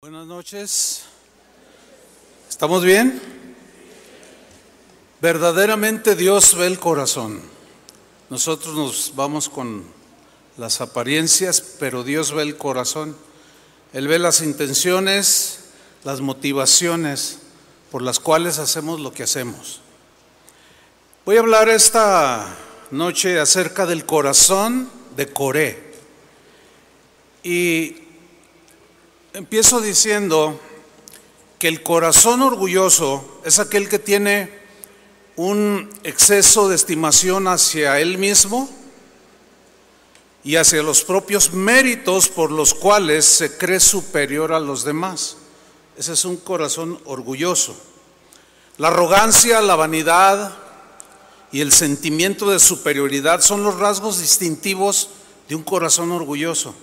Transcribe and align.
Buenas 0.00 0.28
noches. 0.28 1.02
¿Estamos 2.48 2.84
bien? 2.84 3.20
Verdaderamente 5.20 6.14
Dios 6.14 6.56
ve 6.56 6.68
el 6.68 6.78
corazón. 6.78 7.42
Nosotros 8.30 8.76
nos 8.76 9.16
vamos 9.16 9.48
con 9.48 9.82
las 10.56 10.80
apariencias, 10.80 11.60
pero 11.80 12.04
Dios 12.04 12.32
ve 12.32 12.44
el 12.44 12.56
corazón. 12.56 13.16
Él 13.92 14.06
ve 14.06 14.20
las 14.20 14.40
intenciones, 14.40 15.64
las 16.04 16.20
motivaciones 16.20 17.40
por 17.90 18.00
las 18.00 18.20
cuales 18.20 18.60
hacemos 18.60 19.00
lo 19.00 19.12
que 19.12 19.24
hacemos. 19.24 19.80
Voy 21.24 21.38
a 21.38 21.40
hablar 21.40 21.68
esta 21.68 22.56
noche 22.92 23.40
acerca 23.40 23.84
del 23.84 24.06
corazón 24.06 24.88
de 25.16 25.26
Coré. 25.26 25.92
Y 27.42 28.07
empiezo 29.32 29.80
diciendo 29.80 30.58
que 31.58 31.68
el 31.68 31.82
corazón 31.82 32.42
orgulloso 32.42 33.40
es 33.44 33.58
aquel 33.58 33.88
que 33.88 33.98
tiene 33.98 34.58
un 35.36 35.90
exceso 36.02 36.68
de 36.68 36.76
estimación 36.76 37.46
hacia 37.48 38.00
él 38.00 38.18
mismo 38.18 38.68
y 40.44 40.56
hacia 40.56 40.82
los 40.82 41.04
propios 41.04 41.52
méritos 41.52 42.28
por 42.28 42.50
los 42.50 42.74
cuales 42.74 43.24
se 43.24 43.56
cree 43.56 43.80
superior 43.80 44.52
a 44.52 44.60
los 44.60 44.84
demás. 44.84 45.36
Ese 45.96 46.12
es 46.12 46.24
un 46.24 46.36
corazón 46.36 46.98
orgulloso. 47.04 47.76
La 48.78 48.88
arrogancia, 48.88 49.60
la 49.60 49.74
vanidad 49.74 50.56
y 51.50 51.60
el 51.60 51.72
sentimiento 51.72 52.50
de 52.50 52.60
superioridad 52.60 53.40
son 53.40 53.64
los 53.64 53.78
rasgos 53.78 54.20
distintivos 54.20 55.10
de 55.48 55.56
un 55.56 55.64
corazón 55.64 56.12
orgulloso. 56.12 56.74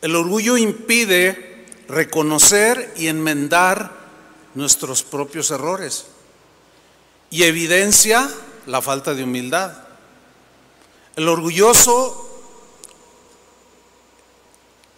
El 0.00 0.14
orgullo 0.14 0.56
impide 0.56 1.66
reconocer 1.88 2.94
y 2.96 3.08
enmendar 3.08 3.92
nuestros 4.54 5.02
propios 5.02 5.50
errores 5.50 6.06
y 7.30 7.42
evidencia 7.42 8.28
la 8.66 8.80
falta 8.80 9.14
de 9.14 9.24
humildad. 9.24 9.72
El 11.16 11.28
orgulloso, 11.28 12.28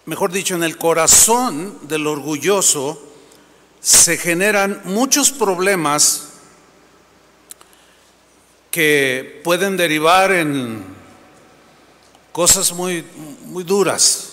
mejor 0.04 0.32
dicho, 0.32 0.54
en 0.54 0.64
el 0.64 0.76
corazón 0.76 1.78
del 1.88 2.06
orgulloso 2.06 3.00
se 3.80 4.18
generan 4.18 4.82
muchos 4.84 5.30
problemas 5.30 6.28
que 8.70 9.40
pueden 9.42 9.76
derivar 9.76 10.30
en 10.30 10.84
cosas 12.32 12.72
muy, 12.72 13.04
muy 13.46 13.64
duras. 13.64 14.29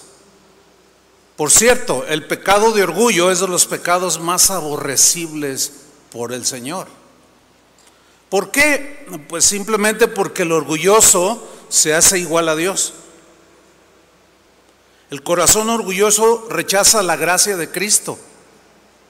Por 1.38 1.52
cierto, 1.52 2.04
el 2.08 2.26
pecado 2.26 2.72
de 2.72 2.82
orgullo 2.82 3.32
es 3.32 3.40
de 3.40 3.48
los 3.48 3.68
pecados 3.68 4.20
más 4.20 4.50
aborrecibles 4.50 5.72
por 6.12 6.34
el 6.34 6.46
Señor. 6.46 6.88
¿Por 8.30 8.50
qué? 8.50 9.06
Pues 9.30 9.46
simplemente 9.46 10.08
porque 10.08 10.42
el 10.42 10.52
orgulloso 10.52 11.48
se 11.70 11.94
hace 11.94 12.18
igual 12.18 12.50
a 12.50 12.56
Dios. 12.56 12.94
El 15.12 15.22
corazón 15.22 15.70
orgulloso 15.70 16.48
rechaza 16.50 17.04
la 17.04 17.16
gracia 17.16 17.56
de 17.56 17.70
Cristo 17.70 18.18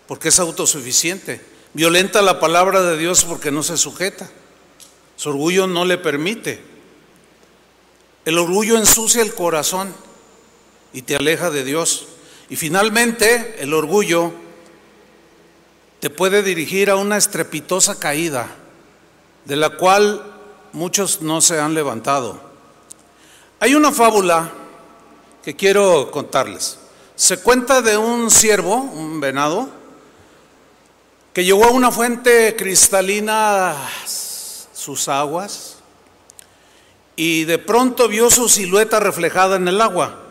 porque 0.06 0.28
es 0.28 0.40
autosuficiente. 0.40 1.42
Violenta 1.74 2.22
la 2.22 2.42
palabra 2.42 2.82
de 2.82 2.98
Dios 2.98 3.24
porque 3.24 3.52
no 3.52 3.64
se 3.64 3.78
sujeta. 3.78 4.30
Su 5.16 5.30
orgullo 5.30 5.66
no 5.66 5.86
le 5.86 5.98
permite. 5.98 6.62
El 8.26 8.38
orgullo 8.38 8.78
ensucia 8.78 9.22
el 9.22 9.34
corazón 9.34 9.96
y 10.94 11.04
te 11.04 11.16
aleja 11.16 11.50
de 11.50 11.64
Dios. 11.64 12.07
Y 12.50 12.56
finalmente, 12.56 13.58
el 13.60 13.74
orgullo 13.74 14.32
te 16.00 16.10
puede 16.10 16.44
dirigir 16.44 16.90
a 16.90 16.96
una 16.96 17.18
estrepitosa 17.18 18.00
caída, 18.00 18.48
de 19.46 19.56
la 19.56 19.72
cual 19.72 20.24
muchos 20.72 21.22
no 21.22 21.42
se 21.42 21.60
han 21.60 21.74
levantado. 21.74 22.40
Hay 23.60 23.76
una 23.76 23.92
fábula 23.92 24.50
que 25.44 25.56
quiero 25.56 26.10
contarles. 26.12 26.78
Se 27.16 27.38
cuenta 27.38 27.82
de 27.82 27.98
un 27.98 28.32
ciervo, 28.32 28.76
un 28.76 29.20
venado, 29.20 29.70
que 31.34 31.44
llegó 31.44 31.66
a 31.66 31.72
una 31.72 31.92
fuente 31.92 32.56
cristalina 32.56 33.76
sus 34.74 35.08
aguas 35.08 35.78
y 37.16 37.44
de 37.44 37.58
pronto 37.58 38.08
vio 38.08 38.32
su 38.32 38.48
silueta 38.48 39.00
reflejada 39.00 39.58
en 39.58 39.68
el 39.68 39.82
agua 39.82 40.27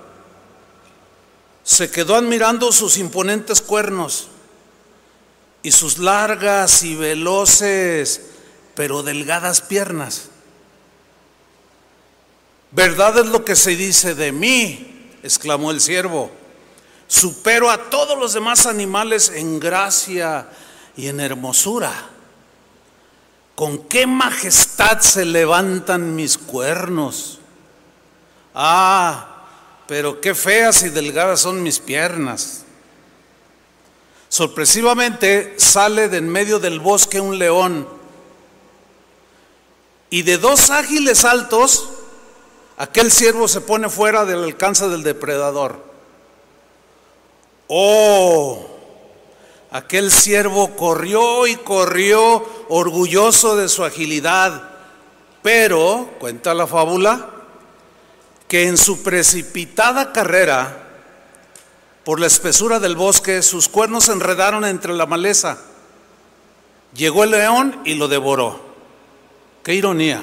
se 1.66 1.90
quedó 1.90 2.14
admirando 2.14 2.70
sus 2.70 2.96
imponentes 2.96 3.60
cuernos 3.60 4.28
y 5.64 5.72
sus 5.72 5.98
largas 5.98 6.84
y 6.84 6.94
veloces, 6.94 8.20
pero 8.76 9.02
delgadas 9.02 9.62
piernas. 9.62 10.28
Verdad 12.70 13.18
es 13.18 13.26
lo 13.26 13.44
que 13.44 13.56
se 13.56 13.74
dice 13.74 14.14
de 14.14 14.30
mí, 14.30 15.10
exclamó 15.24 15.72
el 15.72 15.80
siervo. 15.80 16.30
Supero 17.08 17.68
a 17.68 17.90
todos 17.90 18.16
los 18.16 18.32
demás 18.32 18.66
animales 18.66 19.32
en 19.34 19.58
gracia 19.58 20.48
y 20.96 21.08
en 21.08 21.18
hermosura. 21.18 21.92
Con 23.56 23.88
qué 23.88 24.06
majestad 24.06 25.00
se 25.00 25.24
levantan 25.24 26.14
mis 26.14 26.38
cuernos. 26.38 27.40
Ah, 28.54 29.35
pero 29.86 30.20
qué 30.20 30.34
feas 30.34 30.82
y 30.82 30.88
delgadas 30.88 31.40
son 31.40 31.62
mis 31.62 31.78
piernas. 31.78 32.64
Sorpresivamente 34.28 35.54
sale 35.58 36.08
de 36.08 36.18
en 36.18 36.28
medio 36.28 36.58
del 36.58 36.80
bosque 36.80 37.20
un 37.20 37.38
león 37.38 37.88
y 40.10 40.22
de 40.22 40.38
dos 40.38 40.70
ágiles 40.70 41.18
saltos 41.18 41.88
aquel 42.76 43.10
ciervo 43.10 43.48
se 43.48 43.60
pone 43.60 43.88
fuera 43.88 44.24
del 44.24 44.42
alcance 44.42 44.88
del 44.88 45.02
depredador. 45.02 45.84
Oh, 47.68 48.66
aquel 49.70 50.10
ciervo 50.10 50.76
corrió 50.76 51.46
y 51.46 51.56
corrió 51.56 52.44
orgulloso 52.68 53.56
de 53.56 53.68
su 53.68 53.84
agilidad, 53.84 54.70
pero, 55.42 56.10
cuenta 56.18 56.54
la 56.54 56.66
fábula, 56.66 57.35
que 58.48 58.68
en 58.68 58.76
su 58.76 59.02
precipitada 59.02 60.12
carrera 60.12 60.86
por 62.04 62.20
la 62.20 62.28
espesura 62.28 62.78
del 62.78 62.94
bosque, 62.94 63.42
sus 63.42 63.68
cuernos 63.68 64.04
se 64.04 64.12
enredaron 64.12 64.64
entre 64.64 64.94
la 64.94 65.06
maleza. 65.06 65.58
Llegó 66.94 67.24
el 67.24 67.32
león 67.32 67.80
y 67.84 67.94
lo 67.94 68.06
devoró. 68.06 68.60
Qué 69.64 69.74
ironía. 69.74 70.22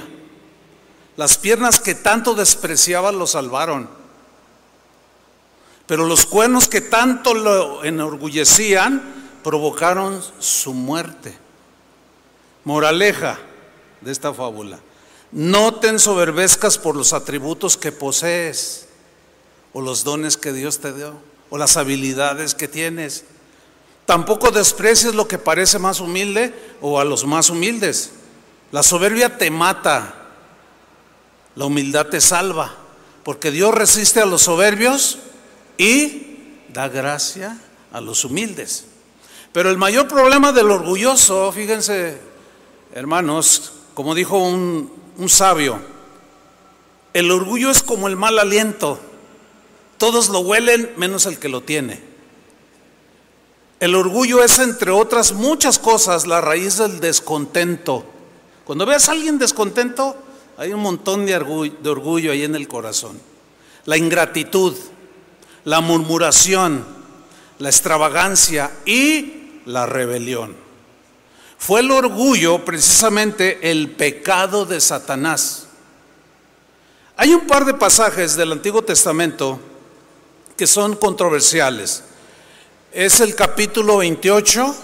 Las 1.18 1.38
piernas 1.38 1.82
que 1.82 1.94
tanto 1.94 2.36
despreciaba 2.36 3.12
lo 3.12 3.28
salvaron. 3.28 3.90
Pero 5.86 6.06
los 6.06 6.26
cuernos 6.26 6.70
que 6.70 6.80
tanto 6.80 7.34
lo 7.34 7.84
enorgullecían 7.84 9.04
provocaron 9.44 10.24
su 10.40 10.74
muerte. 10.74 11.38
Moraleja 12.64 13.38
de 14.00 14.12
esta 14.12 14.34
fábula. 14.34 14.80
No 15.34 15.74
te 15.74 15.88
ensoberbezcas 15.88 16.78
por 16.78 16.96
los 16.96 17.12
atributos 17.12 17.76
que 17.76 17.92
posees, 17.92 18.86
o 19.74 19.82
los 19.82 20.04
dones 20.04 20.38
que 20.38 20.54
Dios 20.54 20.78
te 20.78 20.94
dio, 20.94 21.16
o 21.50 21.58
las 21.58 21.76
habilidades 21.76 22.54
que 22.54 22.68
tienes. 22.68 23.26
Tampoco 24.06 24.52
desprecies 24.52 25.16
lo 25.16 25.28
que 25.28 25.40
parece 25.40 25.80
más 25.80 26.00
humilde 26.00 26.54
o 26.82 27.00
a 27.00 27.04
los 27.04 27.26
más 27.26 27.50
humildes. 27.50 28.12
La 28.72 28.84
soberbia 28.84 29.40
te 29.40 29.50
mata, 29.50 30.14
la 31.56 31.66
humildad 31.66 32.06
te 32.08 32.22
salva, 32.22 32.76
porque 33.24 33.50
Dios 33.50 33.74
resiste 33.74 34.22
a 34.22 34.28
los 34.28 34.44
soberbios 34.44 35.18
y 35.80 36.38
da 36.70 36.90
gracia 36.90 37.60
a 37.92 38.02
los 38.02 38.24
humildes. 38.24 38.86
Pero 39.52 39.72
el 39.72 39.80
mayor 39.80 40.08
problema 40.08 40.52
del 40.52 40.70
orgulloso, 40.70 41.52
fíjense, 41.52 42.20
hermanos, 42.94 43.74
como 43.96 44.14
dijo 44.14 44.38
un 44.38 45.03
un 45.18 45.30
sabio, 45.30 45.80
el 47.14 47.30
orgullo 47.32 47.70
es 47.70 47.84
como 47.84 48.08
el 48.08 48.16
mal 48.16 48.40
aliento, 48.40 49.00
todos 49.98 50.30
lo 50.30 50.40
huelen 50.40 50.92
menos 50.98 51.26
el 51.26 51.40
que 51.40 51.50
lo 51.50 51.62
tiene. 51.62 52.02
El 53.80 53.96
orgullo 53.96 54.42
es, 54.44 54.60
entre 54.60 54.92
otras 54.92 55.34
muchas 55.34 55.78
cosas, 55.78 56.26
la 56.26 56.40
raíz 56.40 56.78
del 56.78 57.00
descontento. 57.00 58.06
Cuando 58.64 58.86
veas 58.86 59.10
a 59.10 59.12
alguien 59.12 59.38
descontento, 59.38 60.16
hay 60.58 60.72
un 60.72 60.80
montón 60.80 61.26
de 61.26 61.36
orgullo, 61.36 61.74
de 61.82 61.90
orgullo 61.90 62.32
ahí 62.32 62.44
en 62.44 62.56
el 62.56 62.68
corazón. 62.68 63.20
La 63.86 63.98
ingratitud, 63.98 64.74
la 65.66 65.82
murmuración, 65.82 66.86
la 67.60 67.70
extravagancia 67.70 68.72
y 68.86 69.60
la 69.66 69.86
rebelión. 69.86 70.63
Fue 71.66 71.80
el 71.80 71.92
orgullo 71.92 72.66
precisamente 72.66 73.72
el 73.72 73.92
pecado 73.92 74.66
de 74.66 74.82
Satanás. 74.82 75.68
Hay 77.16 77.34
un 77.34 77.48
par 77.48 77.64
de 77.64 77.74
pasajes 77.74 78.36
del 78.36 78.52
Antiguo 78.52 78.82
Testamento 78.82 79.62
que 80.58 80.68
son 80.68 80.98
controversiales. 80.98 82.04
es 82.92 83.22
el 83.22 83.34
capítulo 83.34 84.00
28 84.00 84.76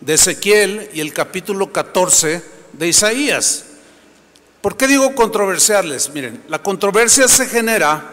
de 0.00 0.14
Ezequiel 0.14 0.90
y 0.94 1.00
el 1.00 1.12
capítulo 1.12 1.72
14 1.72 2.40
de 2.72 2.86
Isaías. 2.86 3.64
¿Por 4.60 4.76
qué 4.76 4.86
digo 4.86 5.12
controversiales? 5.16 6.10
Miren, 6.10 6.40
la 6.46 6.62
controversia 6.62 7.26
se 7.26 7.46
genera 7.46 8.12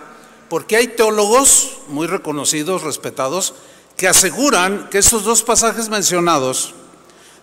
porque 0.49 0.77
hay 0.77 0.87
teólogos 0.87 1.77
muy 1.89 2.07
reconocidos, 2.07 2.81
respetados, 2.81 3.53
que 3.95 4.07
aseguran 4.07 4.89
que 4.89 4.97
estos 4.97 5.25
dos 5.25 5.43
pasajes 5.43 5.89
mencionados 5.89 6.73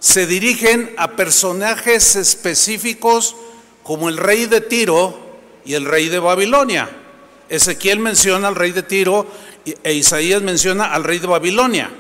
se 0.00 0.26
dirigen 0.26 0.92
a 0.96 1.12
personajes 1.14 2.16
específicos 2.16 3.36
como 3.82 4.08
el 4.08 4.16
rey 4.16 4.46
de 4.46 4.62
Tiro 4.62 5.16
y 5.64 5.74
el 5.74 5.84
rey 5.84 6.08
de 6.08 6.18
Babilonia. 6.18 6.90
Ezequiel 7.48 7.98
menciona 7.98 8.48
al 8.48 8.54
rey 8.54 8.72
de 8.72 8.82
Tiro 8.82 9.26
e 9.64 9.92
Isaías 9.92 10.40
menciona 10.40 10.94
al 10.94 11.04
rey 11.04 11.18
de 11.18 11.26
Babilonia. 11.26 11.90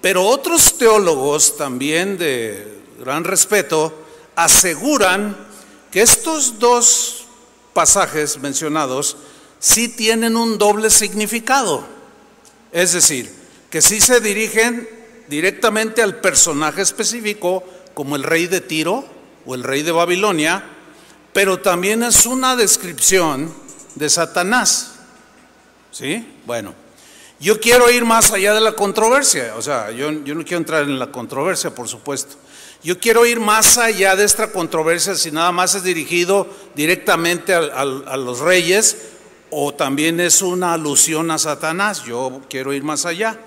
Pero 0.00 0.26
otros 0.26 0.76
teólogos 0.76 1.56
también 1.56 2.18
de 2.18 2.82
gran 2.98 3.24
respeto 3.24 3.94
aseguran 4.34 5.36
que 5.90 6.02
estos 6.02 6.58
dos 6.58 7.26
pasajes 7.72 8.38
mencionados 8.38 9.16
sí 9.60 9.88
tienen 9.88 10.36
un 10.36 10.58
doble 10.58 10.90
significado. 10.90 11.86
Es 12.72 12.92
decir, 12.92 13.32
que 13.70 13.80
sí 13.80 14.00
se 14.00 14.20
dirigen 14.20 14.88
directamente 15.28 16.02
al 16.02 16.16
personaje 16.16 16.82
específico 16.82 17.64
como 17.94 18.16
el 18.16 18.22
rey 18.22 18.46
de 18.46 18.60
Tiro 18.60 19.04
o 19.46 19.54
el 19.54 19.62
rey 19.62 19.82
de 19.82 19.92
Babilonia, 19.92 20.64
pero 21.32 21.60
también 21.60 22.02
es 22.02 22.26
una 22.26 22.56
descripción 22.56 23.52
de 23.94 24.08
Satanás. 24.08 24.94
¿Sí? 25.90 26.26
Bueno, 26.46 26.74
yo 27.40 27.60
quiero 27.60 27.90
ir 27.90 28.04
más 28.04 28.32
allá 28.32 28.54
de 28.54 28.60
la 28.60 28.72
controversia, 28.72 29.54
o 29.56 29.62
sea, 29.62 29.90
yo, 29.90 30.10
yo, 30.10 30.34
no 30.34 30.42
quiero 30.44 30.58
entrar 30.58 30.82
en 30.82 30.98
la 30.98 31.08
controversia, 31.08 31.74
por 31.74 31.88
supuesto. 31.88 32.36
Yo 32.84 32.98
quiero 32.98 33.24
ir 33.24 33.40
más 33.40 33.78
allá 33.78 34.14
de 34.14 34.24
esta 34.24 34.52
controversia 34.52 35.14
si 35.14 35.30
nada 35.30 35.50
más 35.52 35.74
es 35.74 35.84
dirigido 35.84 36.46
directamente 36.74 37.54
a, 37.54 37.84
los 37.84 38.40
reyes 38.40 38.98
o 39.50 39.72
también 39.72 40.20
es 40.20 40.42
una 40.42 40.74
alusión 40.74 41.30
a 41.30 41.38
Satanás. 41.38 42.04
Yo 42.04 42.42
quiero 42.50 42.74
ir 42.74 42.82
más 42.82 43.06
allá. 43.06 43.38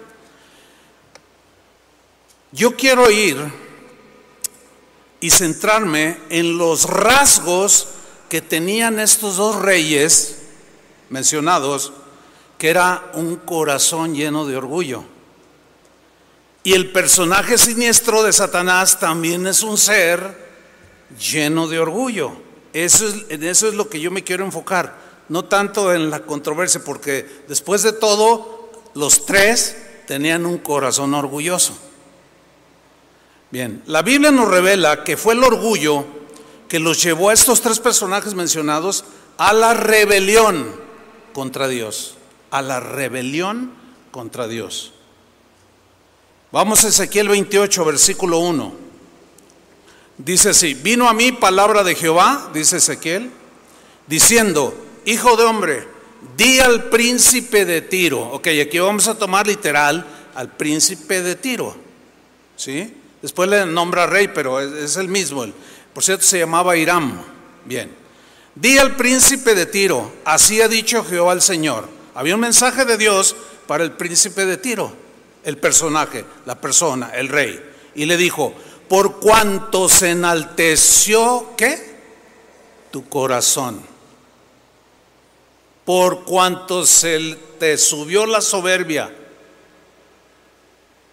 Yo 2.52 2.76
quiero 2.76 3.10
ir 3.12 3.38
y 5.20 5.30
centrarme 5.30 6.18
en 6.30 6.58
los 6.58 6.86
rasgos 6.86 7.88
que 8.30 8.42
tenían 8.42 9.00
estos 9.00 9.38
dos 9.38 9.56
reyes 9.56 10.38
mencionados 11.10 11.94
que 12.58 12.70
era 12.70 13.12
un 13.14 13.36
corazón 13.38 14.16
lleno 14.16 14.46
de 14.46 14.58
orgullo. 14.58 15.04
Y 16.64 16.74
el 16.74 16.92
personaje 16.92 17.58
siniestro 17.58 18.24
de 18.24 18.34
Satanás 18.34 19.00
también 19.00 19.46
es 19.48 19.62
un 19.64 19.78
ser 19.78 20.48
lleno 21.20 21.68
de 21.68 21.80
orgullo. 21.80 22.32
Eso 22.74 23.08
es, 23.08 23.26
en 23.30 23.44
eso 23.44 23.68
es 23.68 23.74
lo 23.74 23.90
que 23.90 24.00
yo 24.00 24.12
me 24.12 24.24
quiero 24.24 24.44
enfocar, 24.44 24.96
no 25.30 25.46
tanto 25.46 25.94
en 25.94 26.10
la 26.10 26.22
controversia, 26.22 26.84
porque 26.84 27.44
después 27.48 27.84
de 27.84 27.94
todo, 27.94 28.72
los 28.96 29.26
tres 29.26 29.78
tenían 30.08 30.46
un 30.46 30.58
corazón 30.58 31.14
orgulloso. 31.14 31.78
Bien, 33.52 33.82
la 33.86 34.02
Biblia 34.02 34.32
nos 34.32 34.50
revela 34.50 35.04
que 35.04 35.18
fue 35.18 35.34
el 35.34 35.44
orgullo 35.44 36.06
que 36.68 36.80
los 36.80 37.02
llevó 37.02 37.30
a 37.30 37.34
estos 37.34 37.62
tres 37.62 37.80
personajes 37.80 38.34
mencionados 38.34 39.06
a 39.38 39.54
la 39.54 39.74
rebelión 39.74 40.76
contra 41.34 41.68
Dios 41.68 42.18
a 42.52 42.62
la 42.62 42.80
rebelión 42.80 43.72
contra 44.12 44.48
Dios. 44.48 44.94
Vamos 46.52 46.84
a 46.86 46.88
Ezequiel 46.88 47.30
28, 47.30 47.86
versículo 47.86 48.40
1. 48.40 48.74
Dice 50.18 50.50
así, 50.50 50.74
vino 50.74 51.08
a 51.08 51.14
mí 51.14 51.32
palabra 51.32 51.84
de 51.84 51.96
Jehová, 51.96 52.50
dice 52.54 52.78
Ezequiel, 52.78 53.30
diciendo, 54.08 54.76
hijo 55.06 55.36
de 55.36 55.44
hombre, 55.44 55.88
di 56.36 56.60
al 56.60 56.86
príncipe 56.86 57.66
de 57.66 57.82
Tiro. 57.82 58.22
Ok, 58.32 58.48
aquí 58.62 58.80
vamos 58.80 59.08
a 59.08 59.18
tomar 59.18 59.46
literal 59.46 60.06
al 60.34 60.56
príncipe 60.56 61.22
de 61.22 61.36
Tiro. 61.36 61.76
¿Sí? 62.56 62.96
Después 63.28 63.50
le 63.50 63.66
nombra 63.66 64.08
rey, 64.08 64.30
pero 64.30 64.62
es, 64.62 64.96
el 64.96 65.10
mismo. 65.10 65.46
Por 65.94 66.02
cierto, 66.02 66.24
se 66.24 66.40
llamaba 66.40 66.78
Hiram. 66.78 67.22
Bien. 67.66 67.94
Di 68.56 68.78
al 68.78 68.96
príncipe 68.96 69.54
de 69.54 69.66
Tiro, 69.66 70.14
así 70.24 70.62
ha 70.62 70.70
dicho 70.70 71.04
Jehová 71.04 71.34
el 71.34 71.42
Señor 71.42 71.98
había 72.18 72.34
un 72.34 72.42
mensaje 72.42 72.84
de 72.84 72.98
Dios 72.98 73.36
para 73.68 73.84
el 73.84 73.92
príncipe 73.92 74.48
de 74.48 74.58
Tiro, 74.58 74.92
el 75.44 75.58
personaje, 75.58 76.26
la 76.48 76.60
persona, 76.60 77.12
el 77.14 77.28
rey. 77.28 77.64
Y 77.94 78.06
le 78.06 78.18
dijo, 78.18 78.56
por 78.90 79.20
cuanto 79.20 79.88
se 79.88 80.12
enalteció, 80.12 81.54
¿qué? 81.56 81.96
Tu 82.90 83.08
corazón. 83.08 83.84
Por 85.86 86.24
cuanto 86.24 86.88
se 86.88 87.38
te 87.60 87.78
subió 87.78 88.26
la 88.26 88.42
soberbia 88.42 89.14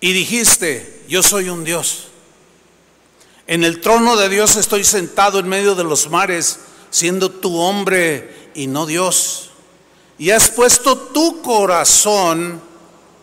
y 0.01 0.13
dijiste, 0.13 0.94
yo 1.09 1.23
soy 1.23 1.49
un 1.49 1.65
Dios. 1.65 2.09
En 3.47 3.65
el 3.65 3.81
trono 3.81 4.17
de 4.17 4.29
Dios 4.29 4.57
estoy 4.57 4.85
sentado 4.85 5.39
en 5.39 5.49
medio 5.49 5.75
de 5.75 5.85
los 5.85 6.11
mares, 6.11 6.61
siendo 6.91 7.31
tu 7.31 7.57
hombre 7.59 8.51
y 8.55 8.67
no 8.67 8.87
Dios 8.87 9.51
y 10.19 10.31
has 10.31 10.51
puesto 10.51 10.97
tu 10.97 11.43
corazón 11.43 12.61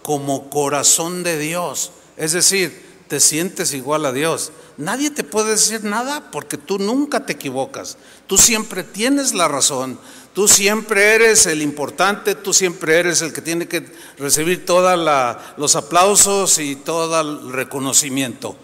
como 0.02 0.50
corazón 0.50 1.24
de 1.24 1.38
Dios. 1.38 1.92
Es 2.18 2.34
decir, 2.34 3.06
te 3.08 3.20
sientes 3.20 3.74
igual 3.74 4.06
a 4.06 4.12
Dios. 4.12 4.52
Nadie 4.78 5.12
te 5.12 5.24
puede 5.24 5.52
decir 5.52 5.84
nada 5.84 6.32
porque 6.32 6.58
tú 6.58 6.80
nunca 6.80 7.26
te 7.26 7.34
equivocas. 7.34 7.98
Tú 8.28 8.38
siempre 8.38 8.84
tienes 8.84 9.34
la 9.34 9.48
razón. 9.48 10.00
Tú 10.34 10.48
siempre 10.48 11.16
eres 11.16 11.46
el 11.46 11.62
importante, 11.62 12.36
tú 12.36 12.54
siempre 12.54 13.00
eres 13.00 13.22
el 13.22 13.34
que 13.34 13.42
tiene 13.42 13.68
que 13.68 13.86
recibir 14.18 14.66
todos 14.66 14.98
los 15.58 15.76
aplausos 15.76 16.58
y 16.60 16.78
todo 16.78 17.20
el 17.20 17.52
reconocimiento. 17.52 18.56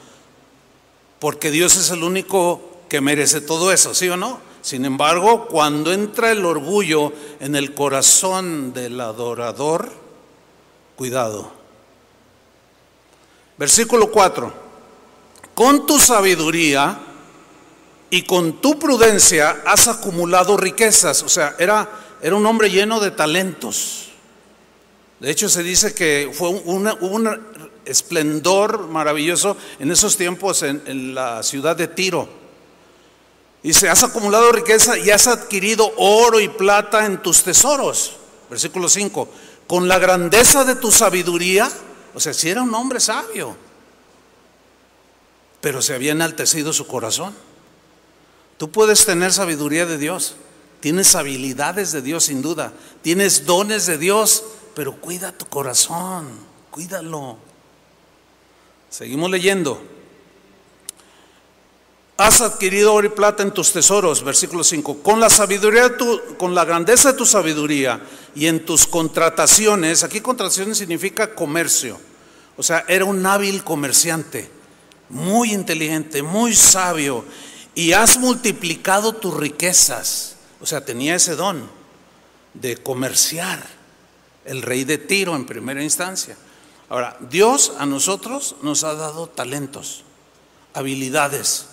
Porque 1.20 1.52
Dios 1.52 1.76
es 1.76 1.92
el 1.92 2.04
único 2.04 2.62
que 2.88 3.02
merece 3.02 3.42
todo 3.42 3.74
eso, 3.74 3.94
¿sí 3.94 4.08
o 4.08 4.16
no? 4.16 4.40
Sin 4.62 4.86
embargo, 4.86 5.48
cuando 5.48 5.92
entra 5.92 6.32
el 6.32 6.46
orgullo 6.46 7.12
en 7.40 7.56
el 7.56 7.74
corazón 7.74 8.74
del 8.74 9.00
adorador, 9.02 9.92
cuidado. 10.96 11.52
Versículo 13.58 14.12
4. 14.12 14.54
Con 15.54 15.86
tu 15.86 16.00
sabiduría 16.00 16.98
y 18.10 18.24
con 18.24 18.62
tu 18.62 18.80
prudencia 18.80 19.64
has 19.66 19.88
acumulado 19.88 20.58
riquezas. 20.58 21.24
O 21.24 21.30
sea, 21.30 21.56
era, 21.60 21.90
era 22.22 22.36
un 22.36 22.46
hombre 22.46 22.70
lleno 22.70 23.00
de 23.00 23.12
talentos. 23.12 24.10
De 25.20 25.32
hecho, 25.32 25.50
se 25.50 25.64
dice 25.64 25.94
que 25.94 26.32
fue 26.34 26.50
un, 26.50 27.58
esplendor 27.86 28.90
maravilloso 28.90 29.56
en 29.80 29.90
esos 29.92 30.18
tiempos 30.18 30.62
en, 30.62 30.84
en 30.88 31.16
la 31.16 31.42
ciudad 31.42 31.76
de 31.76 31.88
Tiro. 31.88 32.28
Dice, 33.64 33.90
has 33.90 34.04
acumulado 34.04 34.52
riqueza 34.52 34.98
y 34.98 35.10
has 35.10 35.28
adquirido 35.28 35.94
oro 35.98 36.40
y 36.40 36.50
plata 36.50 37.06
en 37.06 37.22
tus 37.22 37.44
tesoros. 37.44 38.18
Versículo 38.50 38.90
5. 38.90 39.30
Con 39.68 39.88
la 39.88 40.00
grandeza 40.00 40.64
de 40.64 40.76
tu 40.76 40.92
sabiduría, 40.92 41.70
o 42.14 42.20
sea, 42.20 42.34
si 42.34 42.50
era 42.50 42.62
un 42.62 42.74
hombre 42.76 43.00
sabio, 43.00 43.56
pero 45.62 45.82
se 45.82 45.96
había 45.96 46.12
enaltecido 46.12 46.72
su 46.74 46.88
corazón. 46.88 47.34
Tú 48.58 48.72
puedes 48.72 49.06
tener 49.06 49.32
sabiduría 49.32 49.86
de 49.86 49.98
Dios, 49.98 50.36
tienes 50.80 51.16
habilidades 51.16 51.92
de 51.92 52.02
Dios 52.02 52.26
sin 52.26 52.42
duda, 52.42 52.74
tienes 53.02 53.46
dones 53.46 53.86
de 53.86 53.98
Dios, 53.98 54.44
pero 54.74 55.00
cuida 55.00 55.32
tu 55.32 55.46
corazón, 55.46 56.28
cuídalo. 56.72 57.38
Seguimos 58.90 59.30
leyendo. 59.30 59.82
Has 62.18 62.42
adquirido 62.42 62.96
oro 62.96 63.06
y 63.06 63.12
plata 63.12 63.44
en 63.44 63.52
tus 63.52 63.72
tesoros, 63.72 64.24
versículo 64.24 64.64
5. 64.64 65.04
Con 65.04 65.20
la 65.20 65.30
sabiduría, 65.30 65.96
tu, 65.96 66.20
con 66.38 66.56
la 66.56 66.66
grandeza 66.66 67.12
de 67.12 67.18
tu 67.18 67.28
sabiduría 67.28 68.02
y 68.34 68.48
en 68.48 68.66
tus 68.66 68.88
contrataciones, 68.88 70.04
aquí 70.04 70.20
contrataciones 70.20 70.80
significa 70.80 71.36
comercio. 71.36 72.00
O 72.58 72.64
sea, 72.64 72.86
era 72.88 73.06
un 73.06 73.24
hábil 73.24 73.64
comerciante, 73.64 74.50
muy 75.10 75.54
inteligente, 75.54 76.24
muy 76.24 76.56
sabio, 76.56 77.24
y 77.78 77.94
has 77.94 78.18
multiplicado 78.18 79.14
tus 79.14 79.36
riquezas. 79.36 80.38
O 80.60 80.66
sea, 80.66 80.84
tenía 80.84 81.14
ese 81.14 81.36
don 81.36 81.70
de 82.56 82.76
comerciar. 82.78 83.64
El 84.46 84.64
rey 84.64 84.84
de 84.84 84.98
Tiro 84.98 85.36
en 85.36 85.46
primera 85.46 85.84
instancia. 85.84 86.36
Ahora, 86.90 87.18
Dios 87.30 87.74
a 87.78 87.86
nosotros 87.86 88.56
nos 88.64 88.84
ha 88.84 88.96
dado 88.96 89.28
talentos, 89.28 90.04
habilidades 90.74 91.68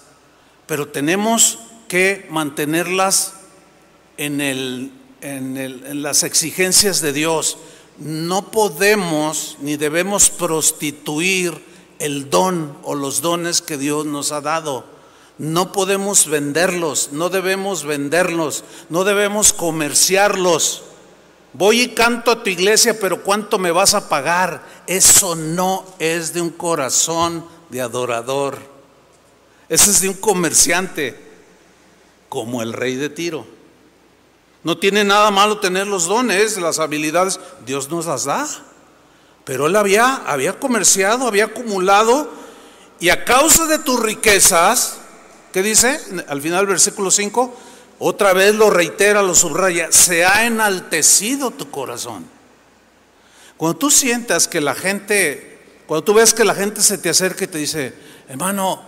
pero 0.67 0.89
tenemos 0.89 1.59
que 1.89 2.27
mantenerlas 2.31 3.35
en, 4.17 4.41
el, 4.41 4.93
en, 5.21 5.57
el, 5.57 5.85
en 5.87 6.03
las 6.03 6.23
exigencias 6.23 7.01
de 7.01 7.13
Dios. 7.13 7.57
no 7.99 8.51
podemos 8.51 9.57
ni 9.61 9.77
debemos 9.77 10.29
prostituir 10.31 11.63
el 11.99 12.29
don 12.29 12.77
o 12.83 12.95
los 12.95 13.21
dones 13.21 13.63
que 13.63 13.79
Dios 13.79 14.05
nos 14.05 14.33
ha 14.33 14.41
dado. 14.41 14.94
No 15.39 15.73
podemos 15.73 16.29
venderlos, 16.29 17.11
no 17.11 17.29
debemos 17.29 17.85
venderlos, 17.85 18.65
no 18.89 19.05
debemos 19.05 19.53
comerciarlos. 19.53 20.85
Voy 21.53 21.83
y 21.83 21.89
canto 21.89 22.31
a 22.31 22.43
tu 22.43 22.51
iglesia, 22.51 22.99
pero 22.99 23.23
¿cuánto 23.23 23.59
me 23.59 23.73
vas 23.73 23.95
a 23.95 24.09
pagar? 24.09 24.63
Eso 24.87 25.35
no 25.35 25.85
es 25.99 26.33
de 26.35 26.41
un 26.41 26.51
corazón 26.51 27.45
de 27.69 27.81
adorador. 27.81 28.59
Ese 29.69 29.91
es 29.91 30.01
de 30.01 30.09
un 30.09 30.15
comerciante, 30.15 31.19
como 32.29 32.63
el 32.63 32.73
rey 32.73 32.97
de 32.97 33.09
Tiro. 33.09 33.47
No 34.63 34.79
tiene 34.79 35.05
nada 35.05 35.31
malo 35.31 35.59
tener 35.59 35.87
los 35.87 36.07
dones, 36.07 36.57
las 36.59 36.79
habilidades, 36.79 37.39
Dios 37.67 37.91
nos 37.91 38.07
las 38.07 38.25
da. 38.25 38.49
Pero 39.45 39.67
él 39.67 39.77
había, 39.77 40.17
había 40.27 40.59
comerciado, 40.59 41.27
había 41.27 41.47
acumulado, 41.47 42.31
y 42.99 43.11
a 43.11 43.25
causa 43.25 43.67
de 43.67 43.79
tus 43.79 44.01
riquezas, 44.01 44.99
¿qué 45.55 45.63
dice? 45.63 46.01
Al 46.27 46.43
final 46.43 46.63
del 46.63 46.67
versículo 46.67 47.13
5, 47.13 47.55
otra 48.01 48.33
vez 48.33 48.57
lo 48.57 48.71
reitera, 48.71 49.23
lo 49.23 49.37
subraya, 49.37 49.93
se 49.93 50.25
ha 50.25 50.47
enaltecido 50.47 51.53
tu 51.53 51.71
corazón. 51.71 52.27
Cuando 53.57 53.79
tú 53.79 53.89
sientas 53.89 54.49
que 54.49 54.61
la 54.61 54.75
gente, 54.75 55.61
cuando 55.87 56.03
tú 56.03 56.15
ves 56.15 56.35
que 56.35 56.45
la 56.45 56.57
gente 56.57 56.83
se 56.83 56.99
te 56.99 57.09
acerca 57.09 57.45
y 57.45 57.47
te 57.47 57.59
dice, 57.59 57.95
hermano, 58.29 58.83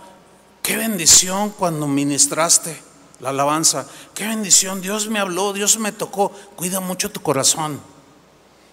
qué 0.61 0.75
bendición 0.75 1.51
cuando 1.51 1.87
ministraste 1.87 2.77
la 3.21 3.29
alabanza. 3.29 3.87
Qué 4.13 4.27
bendición, 4.27 4.81
Dios 4.81 5.07
me 5.07 5.19
habló, 5.19 5.53
Dios 5.53 5.79
me 5.79 5.93
tocó. 5.93 6.33
Cuida 6.57 6.81
mucho 6.81 7.09
tu 7.09 7.21
corazón. 7.21 7.79